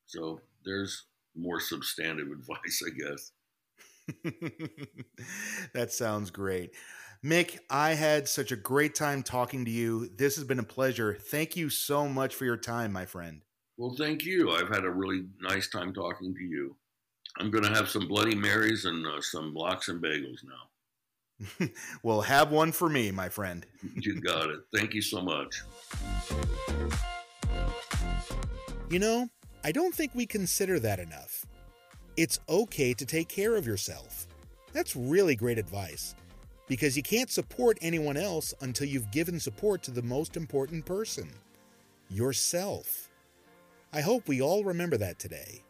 So 0.06 0.42
there's 0.66 1.06
more 1.36 1.60
substantive 1.60 2.28
advice, 2.32 2.84
I 2.86 2.92
guess. 2.92 3.32
that 5.74 5.92
sounds 5.94 6.32
great. 6.32 6.72
Mick, 7.24 7.60
I 7.70 7.94
had 7.94 8.28
such 8.28 8.52
a 8.52 8.56
great 8.56 8.96
time 8.96 9.22
talking 9.22 9.64
to 9.66 9.72
you. 9.72 10.10
This 10.18 10.36
has 10.36 10.44
been 10.44 10.60
a 10.60 10.64
pleasure. 10.64 11.14
Thank 11.14 11.56
you 11.56 11.70
so 11.70 12.08
much 12.08 12.34
for 12.34 12.46
your 12.46 12.58
time, 12.58 12.92
my 12.92 13.06
friend. 13.06 13.42
Well, 13.78 13.96
thank 13.98 14.26
you. 14.26 14.52
I've 14.52 14.70
had 14.70 14.86
a 14.86 14.90
really 14.90 15.26
nice 15.40 15.70
time 15.70 15.94
talking 15.94 16.34
to 16.34 16.44
you. 16.44 16.76
I'm 17.38 17.52
going 17.52 17.64
to 17.64 17.74
have 17.74 17.90
some 17.90 18.08
Bloody 18.08 18.36
Marys 18.36 18.86
and 18.86 19.06
uh, 19.06 19.22
some 19.22 19.54
lox 19.54 19.88
and 19.88 20.02
bagels 20.04 20.44
now. 20.44 20.71
well, 22.04 22.22
have 22.22 22.52
one 22.52 22.72
for 22.72 22.90
me, 22.90 23.12
my 23.12 23.30
friend. 23.30 23.66
you 23.96 24.20
got 24.22 24.50
it. 24.50 24.60
Thank 24.76 24.94
you 24.94 25.02
so 25.02 25.22
much. 25.22 25.64
You 28.90 29.00
know, 29.00 29.30
I 29.64 29.72
don't 29.72 29.96
think 29.96 30.12
we 30.14 30.26
consider 30.26 30.80
that 30.80 31.00
enough. 31.00 31.46
It's 32.18 32.40
okay 32.50 32.94
to 32.94 33.06
take 33.06 33.30
care 33.30 33.56
of 33.56 33.66
yourself. 33.66 34.28
That's 34.74 34.96
really 34.96 35.36
great 35.36 35.58
advice 35.58 36.16
because 36.68 36.96
you 36.96 37.04
can't 37.04 37.30
support 37.30 37.78
anyone 37.82 38.18
else 38.18 38.54
until 38.62 38.88
you've 38.88 39.12
given 39.12 39.40
support 39.40 39.84
to 39.84 39.92
the 39.92 40.02
most 40.02 40.38
important 40.38 40.86
person 40.86 41.30
yourself. 42.10 43.10
I 43.94 44.02
hope 44.02 44.28
we 44.28 44.42
all 44.42 44.64
remember 44.64 44.98
that 44.98 45.20
today. 45.20 45.64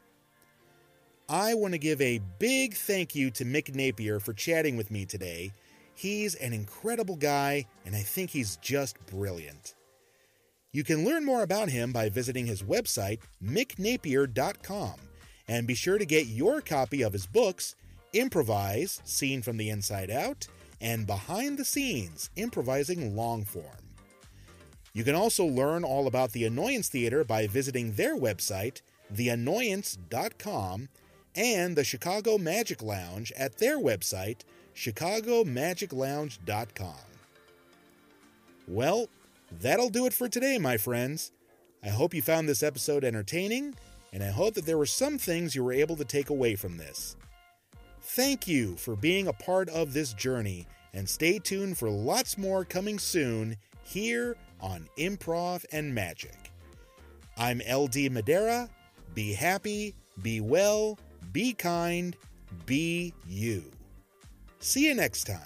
I 1.28 1.54
want 1.54 1.74
to 1.74 1.78
give 1.78 2.02
a 2.02 2.20
big 2.40 2.76
thank 2.76 3.16
you 3.16 3.32
to 3.32 3.46
Mick 3.46 3.74
Napier 3.74 4.20
for 4.20 4.34
chatting 4.34 4.78
with 4.78 4.92
me 4.92 5.06
today. 5.06 5.54
He's 6.02 6.34
an 6.34 6.52
incredible 6.52 7.16
guy, 7.16 7.68
and 7.86 7.96
I 7.96 8.00
think 8.02 8.32
he's 8.32 8.58
just 8.58 8.98
brilliant. 9.06 9.76
You 10.72 10.84
can 10.84 11.06
learn 11.06 11.24
more 11.24 11.44
about 11.44 11.70
him 11.70 11.92
by 11.92 12.10
visiting 12.10 12.48
his 12.48 12.64
website, 12.64 13.20
micknapier.com, 13.40 14.96
and 15.48 15.68
be 15.68 15.76
sure 15.76 16.00
to 16.00 16.06
get 16.06 16.26
your 16.26 16.60
copy 16.60 17.04
of 17.04 17.14
his 17.14 17.28
books, 17.28 17.76
Improvise, 18.14 19.00
Scene 19.06 19.44
from 19.44 19.58
the 19.58 19.70
Inside 19.70 20.10
Out, 20.10 20.48
and 20.82 21.06
Behind 21.06 21.60
the 21.60 21.66
Scenes, 21.66 22.32
Improvising 22.36 23.16
Long 23.16 23.46
Form. 23.46 23.94
You 24.94 25.04
can 25.04 25.14
also 25.14 25.46
learn 25.46 25.84
all 25.84 26.08
about 26.08 26.32
the 26.32 26.46
Annoyance 26.46 26.90
Theater 26.90 27.24
by 27.24 27.46
visiting 27.46 27.92
their 27.92 28.18
website, 28.18 28.82
theannoyance.com, 29.14 30.90
and 31.36 31.76
the 31.76 31.84
Chicago 31.84 32.40
Magic 32.40 32.82
Lounge 32.82 33.32
at 33.34 33.60
their 33.60 33.78
website, 33.78 34.40
chicagomagiclounge.com. 34.76 36.96
Well, 38.68 39.08
that'll 39.60 39.90
do 39.90 40.06
it 40.06 40.14
for 40.14 40.30
today, 40.30 40.58
my 40.58 40.78
friends. 40.78 41.32
I 41.84 41.90
hope 41.90 42.14
you 42.14 42.22
found 42.22 42.48
this 42.48 42.64
episode 42.64 43.04
entertaining, 43.04 43.76
and 44.14 44.24
I 44.24 44.30
hope 44.30 44.54
that 44.54 44.66
there 44.66 44.78
were 44.78 44.86
some 44.86 45.18
things 45.18 45.56
you 45.56 45.64
were 45.64 45.74
able 45.74 45.96
to 45.96 46.06
take 46.06 46.30
away 46.30 46.56
from 46.56 46.78
this. 46.78 47.16
Thank 48.02 48.48
you 48.48 48.76
for 48.76 48.96
being 48.96 49.28
a 49.28 49.34
part 49.34 49.70
of 49.70 49.94
this 49.94 50.14
journey, 50.14 50.68
and 50.94 51.10
stay 51.10 51.40
tuned 51.40 51.78
for 51.78 51.90
lots 51.90 52.38
more 52.38 52.66
coming 52.66 53.00
soon 53.00 53.58
here 53.84 54.36
on 54.60 54.88
Improv 54.98 55.66
and 55.72 55.94
Magic. 55.94 56.36
I'm 57.38 57.62
LD 57.70 58.12
Madera. 58.12 58.70
Be 59.14 59.34
happy, 59.34 59.96
be 60.22 60.40
well, 60.40 60.98
be 61.32 61.54
kind, 61.54 62.16
be 62.66 63.14
you. 63.28 63.64
See 64.62 64.86
you 64.88 64.94
next 64.94 65.24
time. 65.24 65.40